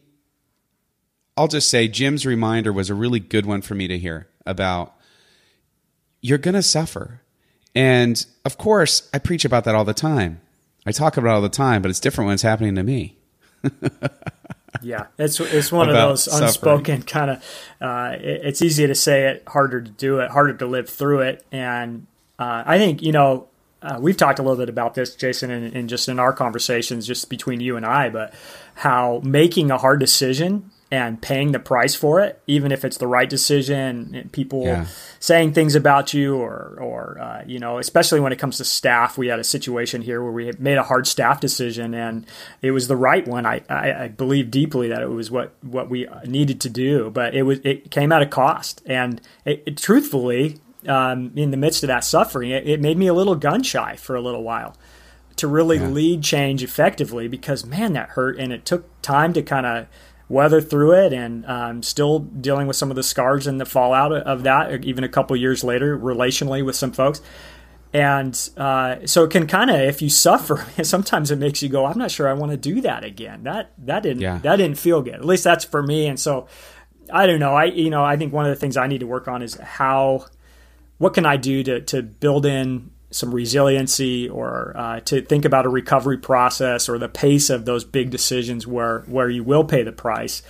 I'll 1.36 1.48
just 1.48 1.68
say, 1.68 1.88
Jim's 1.88 2.24
reminder 2.24 2.72
was 2.72 2.88
a 2.88 2.94
really 2.94 3.20
good 3.20 3.44
one 3.46 3.60
for 3.62 3.74
me 3.74 3.88
to 3.88 3.98
hear 3.98 4.28
about. 4.46 4.94
You're 6.22 6.38
going 6.38 6.54
to 6.54 6.62
suffer, 6.62 7.20
and 7.74 8.24
of 8.46 8.56
course, 8.56 9.08
I 9.12 9.18
preach 9.18 9.44
about 9.44 9.64
that 9.64 9.74
all 9.74 9.84
the 9.84 9.92
time. 9.92 10.40
I 10.86 10.92
talk 10.92 11.16
about 11.16 11.30
it 11.30 11.34
all 11.34 11.40
the 11.42 11.48
time, 11.50 11.82
but 11.82 11.90
it's 11.90 12.00
different 12.00 12.26
when 12.26 12.34
it's 12.34 12.42
happening 12.42 12.74
to 12.76 12.82
me. 12.82 13.18
Yeah, 14.82 15.06
it's 15.18 15.40
it's 15.40 15.70
one 15.70 15.88
of 15.88 15.94
those 15.94 16.26
unspoken 16.26 17.02
kind 17.02 17.30
of. 17.30 17.44
Uh, 17.80 18.16
it, 18.18 18.40
it's 18.44 18.62
easy 18.62 18.86
to 18.86 18.94
say 18.94 19.28
it, 19.28 19.42
harder 19.46 19.80
to 19.80 19.90
do 19.90 20.20
it, 20.20 20.30
harder 20.30 20.54
to 20.54 20.66
live 20.66 20.88
through 20.88 21.20
it, 21.20 21.44
and 21.52 22.06
uh, 22.38 22.64
I 22.66 22.78
think 22.78 23.02
you 23.02 23.12
know 23.12 23.48
uh, 23.82 23.98
we've 24.00 24.16
talked 24.16 24.38
a 24.38 24.42
little 24.42 24.56
bit 24.56 24.68
about 24.68 24.94
this, 24.94 25.14
Jason, 25.14 25.50
and, 25.50 25.74
and 25.74 25.88
just 25.88 26.08
in 26.08 26.18
our 26.18 26.32
conversations, 26.32 27.06
just 27.06 27.28
between 27.28 27.60
you 27.60 27.76
and 27.76 27.84
I, 27.84 28.08
but 28.08 28.34
how 28.74 29.20
making 29.22 29.70
a 29.70 29.78
hard 29.78 30.00
decision 30.00 30.70
and 30.90 31.20
paying 31.20 31.52
the 31.52 31.58
price 31.58 31.94
for 31.94 32.20
it, 32.20 32.40
even 32.46 32.70
if 32.70 32.84
it's 32.84 32.98
the 32.98 33.06
right 33.06 33.28
decision, 33.28 34.14
and 34.14 34.30
people 34.30 34.64
Yeah. 34.64 34.86
saying 35.18 35.52
things 35.52 35.74
about 35.74 36.14
you, 36.14 36.36
or 36.36 36.78
or 36.80 37.18
uh, 37.20 37.42
you 37.46 37.58
know, 37.58 37.78
especially 37.78 38.20
when 38.20 38.32
it 38.32 38.38
comes 38.38 38.58
to 38.58 38.64
staff, 38.64 39.18
we 39.18 39.28
had 39.28 39.38
a 39.38 39.44
situation 39.44 40.02
here 40.02 40.22
where 40.22 40.30
we 40.32 40.46
had 40.46 40.60
made 40.60 40.76
a 40.78 40.82
hard 40.84 41.06
staff 41.06 41.40
decision, 41.40 41.94
and 41.94 42.26
it 42.62 42.70
was 42.70 42.86
the 42.86 42.96
right 42.96 43.26
one. 43.26 43.46
I, 43.46 43.62
I, 43.68 44.04
I 44.04 44.08
believe 44.08 44.50
deeply 44.50 44.88
that 44.88 45.02
it 45.02 45.10
was 45.10 45.30
what 45.30 45.54
what 45.62 45.88
we 45.90 46.06
needed 46.26 46.60
to 46.60 46.68
do, 46.70 47.10
but 47.10 47.34
it 47.34 47.42
was 47.42 47.58
it 47.64 47.90
came 47.90 48.12
at 48.12 48.22
a 48.22 48.26
cost, 48.26 48.82
and 48.86 49.20
it, 49.44 49.62
it, 49.66 49.76
truthfully, 49.76 50.58
um, 50.86 51.32
in 51.34 51.50
the 51.50 51.56
midst 51.56 51.82
of 51.82 51.88
that 51.88 52.04
suffering, 52.04 52.50
it, 52.50 52.68
it 52.68 52.80
made 52.80 52.98
me 52.98 53.06
a 53.06 53.14
little 53.14 53.34
gun 53.36 53.62
shy 53.62 53.96
for 53.96 54.14
a 54.14 54.20
little 54.20 54.42
while 54.42 54.76
to 55.36 55.48
really 55.48 55.80
lead 55.80 56.22
change 56.22 56.62
effectively 56.62 57.26
because 57.26 57.66
man 57.66 57.92
that 57.94 58.10
hurt 58.10 58.38
and 58.38 58.52
it 58.52 58.64
took 58.64 58.84
time 59.02 59.32
to 59.32 59.42
kind 59.42 59.66
of 59.66 59.86
weather 60.28 60.60
through 60.60 60.92
it 60.92 61.12
and 61.12 61.44
um, 61.46 61.82
still 61.82 62.18
dealing 62.20 62.66
with 62.66 62.76
some 62.76 62.90
of 62.90 62.96
the 62.96 63.02
scars 63.02 63.46
and 63.46 63.60
the 63.60 63.66
fallout 63.66 64.12
of 64.12 64.42
that 64.42 64.84
even 64.84 65.04
a 65.04 65.08
couple 65.08 65.36
years 65.36 65.62
later 65.62 65.98
relationally 65.98 66.64
with 66.64 66.74
some 66.76 66.92
folks. 66.92 67.20
And 67.92 68.36
uh, 68.56 69.06
so 69.06 69.22
it 69.24 69.30
can 69.30 69.46
kind 69.46 69.70
of 69.70 69.76
if 69.80 70.02
you 70.02 70.08
suffer 70.08 70.66
sometimes 70.82 71.30
it 71.30 71.38
makes 71.38 71.62
you 71.62 71.68
go 71.68 71.86
i'm 71.86 71.96
not 71.98 72.10
sure 72.10 72.28
i 72.28 72.32
want 72.32 72.50
to 72.50 72.56
do 72.56 72.80
that 72.80 73.04
again. 73.04 73.44
That 73.44 73.72
that 73.78 74.02
didn't 74.02 74.22
Yeah. 74.22 74.38
that 74.38 74.56
didn't 74.56 74.78
feel 74.78 75.00
good. 75.02 75.14
At 75.14 75.24
least 75.24 75.44
that's 75.44 75.64
for 75.64 75.82
me. 75.82 76.06
And 76.06 76.18
so 76.18 76.46
i 77.12 77.26
don't 77.26 77.38
know. 77.38 77.54
I 77.54 77.64
you 77.66 77.90
know 77.90 78.02
i 78.04 78.16
think 78.16 78.32
one 78.32 78.46
of 78.46 78.50
the 78.50 78.56
things 78.58 78.76
i 78.76 78.86
need 78.86 79.00
to 79.00 79.06
work 79.06 79.28
on 79.28 79.42
is 79.42 79.54
how 79.56 80.26
what 80.98 81.12
can 81.12 81.26
I 81.26 81.36
do 81.36 81.62
to, 81.64 81.80
to 81.82 82.02
build 82.02 82.46
in 82.46 82.90
some 83.14 83.34
resiliency 83.34 84.28
or 84.28 84.72
uh, 84.76 85.00
to 85.00 85.22
think 85.22 85.44
about 85.44 85.66
a 85.66 85.68
recovery 85.68 86.18
process 86.18 86.88
or 86.88 86.98
the 86.98 87.08
pace 87.08 87.50
of 87.50 87.64
those 87.64 87.84
big 87.84 88.10
decisions 88.10 88.66
where, 88.66 89.00
where 89.02 89.30
you 89.30 89.44
will 89.44 89.64
pay 89.64 89.82
the 89.82 89.92
price 89.92 90.42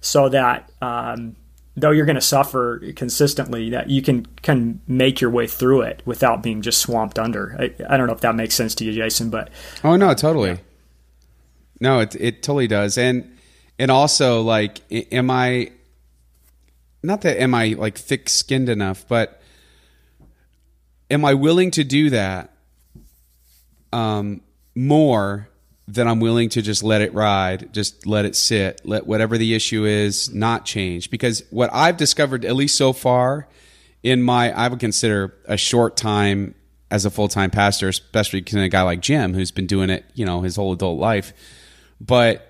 so 0.00 0.28
that 0.28 0.70
um, 0.80 1.36
though 1.76 1.90
you're 1.90 2.06
going 2.06 2.14
to 2.14 2.20
suffer 2.20 2.82
consistently 2.94 3.70
that 3.70 3.88
you 3.88 4.02
can 4.02 4.26
can 4.42 4.80
make 4.86 5.20
your 5.20 5.30
way 5.30 5.46
through 5.46 5.80
it 5.80 6.02
without 6.04 6.42
being 6.42 6.60
just 6.60 6.80
swamped 6.80 7.18
under 7.18 7.56
I, 7.58 7.74
I 7.88 7.96
don't 7.96 8.06
know 8.06 8.12
if 8.12 8.20
that 8.20 8.34
makes 8.34 8.54
sense 8.54 8.74
to 8.76 8.84
you 8.84 8.92
Jason 8.92 9.30
but 9.30 9.50
Oh 9.82 9.96
no, 9.96 10.12
totally. 10.14 10.58
No, 11.82 11.98
it 11.98 12.14
it 12.14 12.44
totally 12.44 12.68
does, 12.68 12.96
and 12.96 13.36
and 13.76 13.90
also 13.90 14.40
like, 14.40 14.80
am 15.12 15.32
I? 15.32 15.72
Not 17.02 17.22
that 17.22 17.42
am 17.42 17.56
I 17.56 17.74
like 17.76 17.98
thick 17.98 18.28
skinned 18.28 18.68
enough, 18.68 19.04
but 19.08 19.41
am 21.12 21.24
I 21.24 21.34
willing 21.34 21.70
to 21.72 21.84
do 21.84 22.10
that? 22.10 22.50
Um, 23.92 24.40
more 24.74 25.48
than 25.86 26.08
I'm 26.08 26.20
willing 26.20 26.48
to 26.50 26.62
just 26.62 26.82
let 26.82 27.02
it 27.02 27.12
ride, 27.12 27.72
just 27.74 28.06
let 28.06 28.24
it 28.24 28.34
sit, 28.34 28.80
let 28.84 29.06
whatever 29.06 29.36
the 29.36 29.54
issue 29.54 29.84
is 29.84 30.32
not 30.32 30.64
change. 30.64 31.10
Because 31.10 31.44
what 31.50 31.68
I've 31.72 31.98
discovered, 31.98 32.44
at 32.46 32.56
least 32.56 32.76
so 32.76 32.94
far, 32.94 33.46
in 34.02 34.22
my 34.22 34.50
I 34.52 34.68
would 34.68 34.80
consider 34.80 35.34
a 35.44 35.58
short 35.58 35.96
time 35.96 36.54
as 36.90 37.04
a 37.04 37.10
full 37.10 37.28
time 37.28 37.50
pastor, 37.50 37.88
especially 37.88 38.42
a 38.46 38.68
guy 38.68 38.82
like 38.82 39.00
Jim 39.00 39.34
who's 39.34 39.50
been 39.50 39.66
doing 39.66 39.90
it, 39.90 40.04
you 40.14 40.24
know, 40.24 40.40
his 40.40 40.56
whole 40.56 40.72
adult 40.72 40.98
life. 40.98 41.34
But 42.00 42.48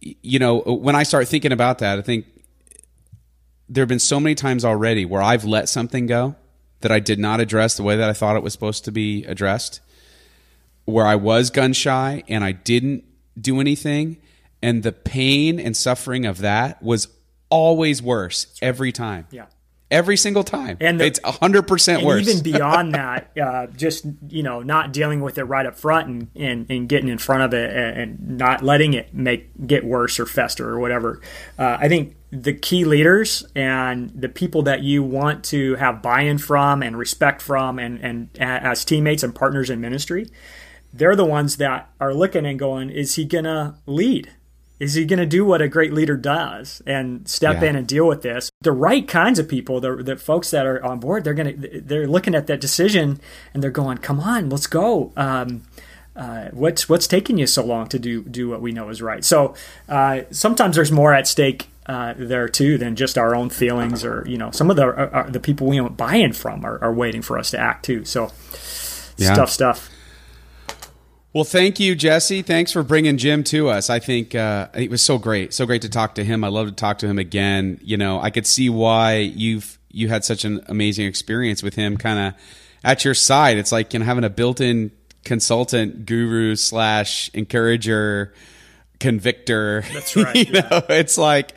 you 0.00 0.38
know, 0.38 0.60
when 0.60 0.94
I 0.94 1.02
start 1.02 1.26
thinking 1.28 1.52
about 1.52 1.80
that, 1.80 1.98
I 1.98 2.02
think 2.02 2.26
there 3.68 3.82
have 3.82 3.88
been 3.88 3.98
so 3.98 4.20
many 4.20 4.34
times 4.34 4.64
already 4.64 5.04
where 5.04 5.20
I've 5.20 5.44
let 5.44 5.68
something 5.68 6.06
go 6.06 6.36
that 6.80 6.90
I 6.90 7.00
did 7.00 7.18
not 7.18 7.40
address 7.40 7.76
the 7.76 7.82
way 7.82 7.96
that 7.96 8.08
I 8.08 8.12
thought 8.12 8.36
it 8.36 8.42
was 8.42 8.52
supposed 8.52 8.84
to 8.86 8.92
be 8.92 9.24
addressed, 9.24 9.80
where 10.84 11.06
I 11.06 11.14
was 11.14 11.50
gun 11.50 11.72
shy 11.72 12.22
and 12.28 12.44
I 12.44 12.52
didn't 12.52 13.04
do 13.40 13.60
anything, 13.60 14.18
and 14.62 14.82
the 14.82 14.92
pain 14.92 15.58
and 15.60 15.76
suffering 15.76 16.26
of 16.26 16.38
that 16.38 16.82
was 16.82 17.08
always 17.48 18.02
worse 18.02 18.46
every 18.62 18.92
time. 18.92 19.26
yeah 19.30 19.46
every 19.90 20.16
single 20.16 20.44
time. 20.44 20.76
And 20.80 21.00
the, 21.00 21.06
it's 21.06 21.20
hundred 21.24 21.66
percent 21.66 22.02
worse. 22.02 22.28
Even 22.28 22.42
beyond 22.52 22.94
that, 22.94 23.30
uh, 23.40 23.66
just 23.68 24.06
you 24.28 24.42
know, 24.42 24.62
not 24.62 24.92
dealing 24.92 25.20
with 25.20 25.38
it 25.38 25.44
right 25.44 25.66
up 25.66 25.76
front 25.76 26.08
and, 26.08 26.28
and, 26.36 26.70
and 26.70 26.88
getting 26.88 27.08
in 27.08 27.18
front 27.18 27.42
of 27.42 27.54
it 27.54 27.70
and, 27.70 27.98
and, 27.98 28.38
not 28.38 28.62
letting 28.62 28.94
it 28.94 29.12
make 29.14 29.50
get 29.66 29.84
worse 29.84 30.20
or 30.20 30.26
fester 30.26 30.68
or 30.68 30.78
whatever. 30.78 31.20
Uh, 31.58 31.76
I 31.80 31.88
think 31.88 32.16
the 32.32 32.54
key 32.54 32.84
leaders 32.84 33.44
and 33.56 34.10
the 34.10 34.28
people 34.28 34.62
that 34.62 34.82
you 34.82 35.02
want 35.02 35.44
to 35.44 35.74
have 35.76 36.00
buy-in 36.00 36.38
from 36.38 36.82
and 36.82 36.96
respect 36.96 37.42
from 37.42 37.78
and, 37.78 37.98
and 38.00 38.28
as 38.38 38.84
teammates 38.84 39.22
and 39.22 39.34
partners 39.34 39.68
in 39.68 39.80
ministry 39.80 40.26
they're 40.92 41.16
the 41.16 41.24
ones 41.24 41.56
that 41.56 41.90
are 42.00 42.14
looking 42.14 42.46
and 42.46 42.58
going 42.58 42.90
is 42.90 43.14
he 43.16 43.24
gonna 43.24 43.76
lead? 43.86 44.30
Is 44.78 44.94
he 44.94 45.04
going 45.04 45.18
to 45.18 45.26
do 45.26 45.44
what 45.44 45.60
a 45.60 45.68
great 45.68 45.92
leader 45.92 46.16
does 46.16 46.80
and 46.86 47.28
step 47.28 47.60
yeah. 47.60 47.68
in 47.68 47.76
and 47.76 47.86
deal 47.86 48.08
with 48.08 48.22
this? 48.22 48.50
The 48.62 48.72
right 48.72 49.06
kinds 49.06 49.38
of 49.38 49.46
people 49.46 49.78
the, 49.78 49.96
the 49.96 50.16
folks 50.16 50.50
that 50.52 50.66
are 50.66 50.82
on 50.82 51.00
board 51.00 51.22
they're 51.22 51.34
going 51.34 51.60
to 51.60 51.80
they're 51.82 52.08
looking 52.08 52.34
at 52.34 52.46
that 52.46 52.62
decision 52.62 53.20
and 53.52 53.62
they're 53.62 53.70
going 53.70 53.98
come 53.98 54.20
on 54.20 54.48
let's 54.48 54.66
go. 54.66 55.12
Um, 55.16 55.64
uh, 56.16 56.48
what's 56.52 56.88
what's 56.88 57.06
taking 57.06 57.38
you 57.38 57.46
so 57.46 57.64
long 57.64 57.88
to 57.88 57.98
do 57.98 58.22
do 58.22 58.48
what 58.48 58.62
we 58.62 58.72
know 58.72 58.88
is 58.88 59.02
right? 59.02 59.24
So 59.24 59.54
uh, 59.88 60.22
sometimes 60.30 60.76
there's 60.76 60.90
more 60.90 61.12
at 61.12 61.28
stake 61.28 61.69
uh, 61.86 62.14
there 62.16 62.48
too 62.48 62.78
than 62.78 62.94
just 62.96 63.18
our 63.18 63.34
own 63.34 63.50
feelings 63.50 64.04
or 64.04 64.24
you 64.26 64.36
know 64.36 64.50
some 64.50 64.70
of 64.70 64.76
the 64.76 64.86
uh, 64.86 65.10
uh, 65.12 65.30
the 65.30 65.40
people 65.40 65.66
we 65.66 65.78
aren't 65.78 65.96
buy 65.96 66.14
in 66.14 66.32
from 66.32 66.64
are, 66.64 66.78
are, 66.82 66.92
waiting 66.92 67.22
for 67.22 67.38
us 67.38 67.50
to 67.50 67.58
act 67.58 67.84
too 67.84 68.04
so 68.04 68.30
yeah. 69.16 69.34
tough 69.34 69.50
stuff 69.50 69.90
well, 71.32 71.44
thank 71.44 71.78
you, 71.78 71.94
Jesse. 71.94 72.42
Thanks 72.42 72.72
for 72.72 72.82
bringing 72.82 73.16
Jim 73.16 73.44
to 73.44 73.68
us. 73.68 73.88
I 73.88 74.00
think 74.00 74.34
uh, 74.34 74.66
it 74.74 74.90
was 74.90 75.00
so 75.00 75.16
great, 75.16 75.54
so 75.54 75.64
great 75.64 75.82
to 75.82 75.88
talk 75.88 76.16
to 76.16 76.24
him. 76.24 76.42
I 76.42 76.48
love 76.48 76.66
to 76.66 76.72
talk 76.72 76.98
to 76.98 77.06
him 77.06 77.20
again. 77.20 77.78
You 77.84 77.96
know, 77.96 78.20
I 78.20 78.30
could 78.30 78.48
see 78.48 78.68
why 78.68 79.18
you've 79.18 79.78
you 79.92 80.08
had 80.08 80.24
such 80.24 80.44
an 80.44 80.60
amazing 80.66 81.06
experience 81.06 81.62
with 81.62 81.76
him, 81.76 81.96
kind 81.96 82.18
of 82.18 82.40
at 82.82 83.04
your 83.04 83.14
side. 83.14 83.58
It's 83.58 83.70
like 83.70 83.92
you 83.92 84.00
know 84.00 84.06
having 84.06 84.24
a 84.24 84.30
built-in 84.30 84.90
consultant, 85.24 86.04
guru 86.04 86.56
slash 86.56 87.30
encourager, 87.32 88.34
convictor. 89.00 89.82
That's 89.92 90.14
right. 90.14 90.36
you 90.48 90.54
yeah. 90.54 90.68
know, 90.70 90.82
it's 90.90 91.18
like 91.18 91.52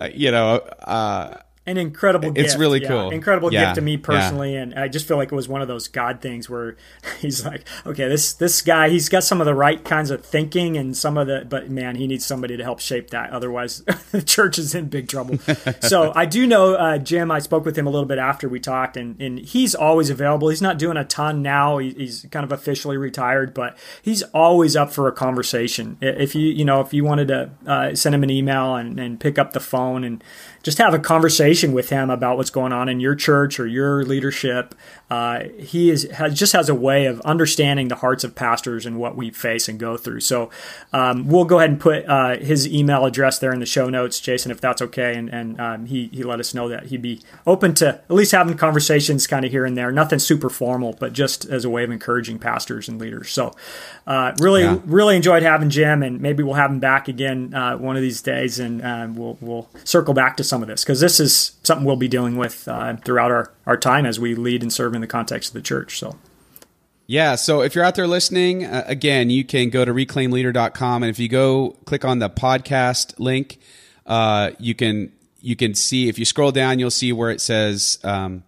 uh, 0.00 0.08
you 0.12 0.30
know. 0.30 0.56
Uh, 0.56 1.38
an 1.66 1.78
incredible 1.78 2.30
gift. 2.30 2.46
It's 2.46 2.56
really 2.56 2.82
yeah. 2.82 2.88
cool. 2.88 3.10
Incredible 3.10 3.52
yeah. 3.52 3.64
gift 3.64 3.76
to 3.76 3.80
me 3.80 3.96
personally. 3.96 4.54
Yeah. 4.54 4.62
And 4.62 4.74
I 4.74 4.88
just 4.88 5.08
feel 5.08 5.16
like 5.16 5.32
it 5.32 5.34
was 5.34 5.48
one 5.48 5.62
of 5.62 5.68
those 5.68 5.88
God 5.88 6.20
things 6.20 6.48
where 6.50 6.76
he's 7.20 7.44
like, 7.44 7.66
okay, 7.86 8.06
this, 8.08 8.34
this 8.34 8.60
guy, 8.60 8.90
he's 8.90 9.08
got 9.08 9.24
some 9.24 9.40
of 9.40 9.46
the 9.46 9.54
right 9.54 9.82
kinds 9.82 10.10
of 10.10 10.24
thinking 10.24 10.76
and 10.76 10.94
some 10.94 11.16
of 11.16 11.26
the, 11.26 11.46
but 11.48 11.70
man, 11.70 11.96
he 11.96 12.06
needs 12.06 12.26
somebody 12.26 12.56
to 12.56 12.62
help 12.62 12.80
shape 12.80 13.10
that. 13.10 13.30
Otherwise 13.30 13.78
the 14.12 14.20
church 14.20 14.58
is 14.58 14.74
in 14.74 14.88
big 14.88 15.08
trouble. 15.08 15.38
so 15.80 16.12
I 16.14 16.26
do 16.26 16.46
know, 16.46 16.74
uh, 16.74 16.98
Jim, 16.98 17.30
I 17.30 17.38
spoke 17.38 17.64
with 17.64 17.78
him 17.78 17.86
a 17.86 17.90
little 17.90 18.08
bit 18.08 18.18
after 18.18 18.46
we 18.46 18.60
talked 18.60 18.98
and, 18.98 19.20
and 19.20 19.38
he's 19.38 19.74
always 19.74 20.10
available. 20.10 20.50
He's 20.50 20.62
not 20.62 20.78
doing 20.78 20.98
a 20.98 21.04
ton 21.04 21.40
now. 21.40 21.78
He, 21.78 21.90
he's 21.92 22.26
kind 22.30 22.44
of 22.44 22.52
officially 22.52 22.98
retired, 22.98 23.54
but 23.54 23.78
he's 24.02 24.22
always 24.34 24.76
up 24.76 24.92
for 24.92 25.08
a 25.08 25.12
conversation. 25.12 25.96
If 26.02 26.34
you, 26.34 26.46
you 26.50 26.66
know, 26.66 26.82
if 26.82 26.92
you 26.92 27.04
wanted 27.04 27.28
to 27.28 27.50
uh, 27.66 27.94
send 27.94 28.14
him 28.14 28.22
an 28.22 28.30
email 28.30 28.74
and, 28.74 29.00
and 29.00 29.18
pick 29.18 29.38
up 29.38 29.54
the 29.54 29.60
phone 29.60 30.04
and, 30.04 30.22
just 30.64 30.78
have 30.78 30.94
a 30.94 30.98
conversation 30.98 31.53
with 31.72 31.90
him 31.90 32.10
about 32.10 32.36
what's 32.36 32.50
going 32.50 32.72
on 32.72 32.88
in 32.88 33.00
your 33.00 33.14
church 33.14 33.60
or 33.60 33.66
your 33.66 34.04
leadership. 34.04 34.74
Uh, 35.10 35.44
he 35.58 35.90
is 35.90 36.10
has, 36.12 36.36
just 36.36 36.52
has 36.52 36.68
a 36.68 36.74
way 36.74 37.06
of 37.06 37.20
understanding 37.20 37.88
the 37.88 37.96
hearts 37.96 38.24
of 38.24 38.34
pastors 38.34 38.86
and 38.86 38.98
what 38.98 39.16
we 39.16 39.30
face 39.30 39.68
and 39.68 39.78
go 39.78 39.96
through. 39.96 40.20
So 40.20 40.50
um, 40.92 41.28
we'll 41.28 41.44
go 41.44 41.58
ahead 41.58 41.70
and 41.70 41.80
put 41.80 42.06
uh, 42.06 42.36
his 42.38 42.66
email 42.66 43.04
address 43.04 43.38
there 43.38 43.52
in 43.52 43.60
the 43.60 43.66
show 43.66 43.88
notes, 43.88 44.18
Jason, 44.18 44.50
if 44.50 44.60
that's 44.60 44.82
okay. 44.82 45.14
And, 45.16 45.28
and 45.28 45.60
um, 45.60 45.86
he 45.86 46.08
he 46.12 46.22
let 46.22 46.40
us 46.40 46.54
know 46.54 46.68
that 46.68 46.86
he'd 46.86 47.02
be 47.02 47.20
open 47.46 47.74
to 47.74 47.88
at 47.88 48.10
least 48.10 48.32
having 48.32 48.56
conversations 48.56 49.26
kind 49.26 49.44
of 49.44 49.50
here 49.50 49.64
and 49.64 49.76
there, 49.76 49.92
nothing 49.92 50.18
super 50.18 50.48
formal, 50.48 50.96
but 50.98 51.12
just 51.12 51.44
as 51.44 51.64
a 51.64 51.70
way 51.70 51.84
of 51.84 51.90
encouraging 51.90 52.38
pastors 52.38 52.88
and 52.88 53.00
leaders. 53.00 53.30
So 53.30 53.54
uh, 54.06 54.32
really 54.40 54.62
yeah. 54.62 54.78
really 54.84 55.16
enjoyed 55.16 55.42
having 55.42 55.70
Jim, 55.70 56.02
and 56.02 56.20
maybe 56.20 56.42
we'll 56.42 56.54
have 56.54 56.70
him 56.70 56.80
back 56.80 57.08
again 57.08 57.54
uh, 57.54 57.76
one 57.76 57.96
of 57.96 58.02
these 58.02 58.22
days, 58.22 58.58
and 58.58 58.82
uh, 58.82 59.06
we'll 59.10 59.38
we'll 59.40 59.68
circle 59.84 60.14
back 60.14 60.36
to 60.38 60.44
some 60.44 60.62
of 60.62 60.68
this 60.68 60.82
because 60.82 61.00
this 61.00 61.20
is 61.20 61.43
something 61.62 61.84
we'll 61.84 61.96
be 61.96 62.08
dealing 62.08 62.36
with 62.36 62.66
uh, 62.68 62.96
throughout 63.04 63.30
our, 63.30 63.52
our 63.66 63.76
time 63.76 64.06
as 64.06 64.18
we 64.20 64.34
lead 64.34 64.62
and 64.62 64.72
serve 64.72 64.94
in 64.94 65.00
the 65.00 65.06
context 65.06 65.50
of 65.50 65.54
the 65.54 65.62
church. 65.62 65.98
So. 65.98 66.16
Yeah, 67.06 67.34
so 67.34 67.60
if 67.60 67.74
you're 67.74 67.84
out 67.84 67.96
there 67.96 68.06
listening, 68.06 68.64
uh, 68.64 68.84
again, 68.86 69.28
you 69.28 69.44
can 69.44 69.68
go 69.68 69.84
to 69.84 69.92
reclaimedleader.com 69.92 71.02
and 71.02 71.10
if 71.10 71.18
you 71.18 71.28
go 71.28 71.76
click 71.84 72.04
on 72.04 72.18
the 72.18 72.30
podcast 72.30 73.18
link, 73.18 73.58
uh, 74.06 74.52
you 74.58 74.74
can 74.74 75.12
you 75.40 75.56
can 75.56 75.74
see 75.74 76.08
if 76.08 76.18
you 76.18 76.24
scroll 76.24 76.50
down, 76.50 76.78
you'll 76.78 76.90
see 76.90 77.12
where 77.12 77.30
it 77.30 77.40
says 77.40 77.98
um, 78.02 78.42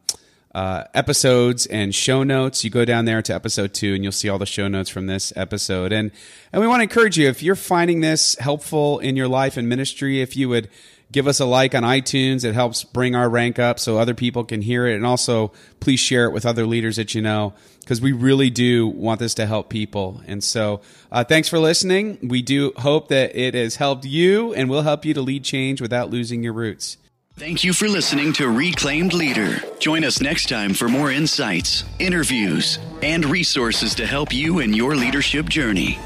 uh, 0.54 0.84
episodes 0.94 1.66
and 1.66 1.94
show 1.94 2.22
notes. 2.22 2.64
You 2.64 2.70
go 2.70 2.86
down 2.86 3.04
there 3.04 3.20
to 3.20 3.34
episode 3.34 3.74
two, 3.74 3.94
and 3.94 4.02
you'll 4.02 4.12
see 4.12 4.30
all 4.30 4.38
the 4.38 4.46
show 4.46 4.68
notes 4.68 4.88
from 4.88 5.06
this 5.06 5.30
episode. 5.36 5.92
And 5.92 6.10
and 6.50 6.62
we 6.62 6.66
want 6.66 6.80
to 6.80 6.84
encourage 6.84 7.18
you 7.18 7.28
if 7.28 7.42
you're 7.42 7.56
finding 7.56 8.00
this 8.00 8.36
helpful 8.38 8.98
in 9.00 9.16
your 9.16 9.28
life 9.28 9.58
and 9.58 9.68
ministry, 9.68 10.22
if 10.22 10.34
you 10.34 10.48
would 10.48 10.70
give 11.16 11.26
us 11.26 11.40
a 11.40 11.46
like 11.46 11.74
on 11.74 11.82
iTunes. 11.82 12.44
It 12.44 12.52
helps 12.52 12.84
bring 12.84 13.14
our 13.14 13.30
rank 13.30 13.58
up 13.58 13.80
so 13.80 13.96
other 13.96 14.12
people 14.12 14.44
can 14.44 14.60
hear 14.60 14.86
it. 14.86 14.96
And 14.96 15.06
also, 15.06 15.50
please 15.80 15.98
share 15.98 16.26
it 16.26 16.32
with 16.32 16.44
other 16.44 16.66
leaders 16.66 16.96
that 16.96 17.14
you 17.14 17.22
know 17.22 17.54
because 17.80 18.02
we 18.02 18.12
really 18.12 18.50
do 18.50 18.86
want 18.86 19.18
this 19.18 19.32
to 19.36 19.46
help 19.46 19.70
people. 19.70 20.20
And 20.26 20.44
so, 20.44 20.82
uh, 21.10 21.24
thanks 21.24 21.48
for 21.48 21.58
listening. 21.58 22.18
We 22.22 22.42
do 22.42 22.74
hope 22.76 23.08
that 23.08 23.34
it 23.34 23.54
has 23.54 23.76
helped 23.76 24.04
you 24.04 24.52
and 24.52 24.68
will 24.68 24.82
help 24.82 25.06
you 25.06 25.14
to 25.14 25.22
lead 25.22 25.42
change 25.42 25.80
without 25.80 26.10
losing 26.10 26.42
your 26.42 26.52
roots. 26.52 26.98
Thank 27.38 27.64
you 27.64 27.72
for 27.72 27.88
listening 27.88 28.34
to 28.34 28.50
Reclaimed 28.50 29.14
Leader. 29.14 29.62
Join 29.78 30.04
us 30.04 30.20
next 30.20 30.50
time 30.50 30.74
for 30.74 30.86
more 30.86 31.10
insights, 31.10 31.84
interviews, 31.98 32.78
and 33.00 33.24
resources 33.24 33.94
to 33.94 34.06
help 34.06 34.34
you 34.34 34.58
in 34.58 34.74
your 34.74 34.94
leadership 34.94 35.48
journey. 35.48 35.98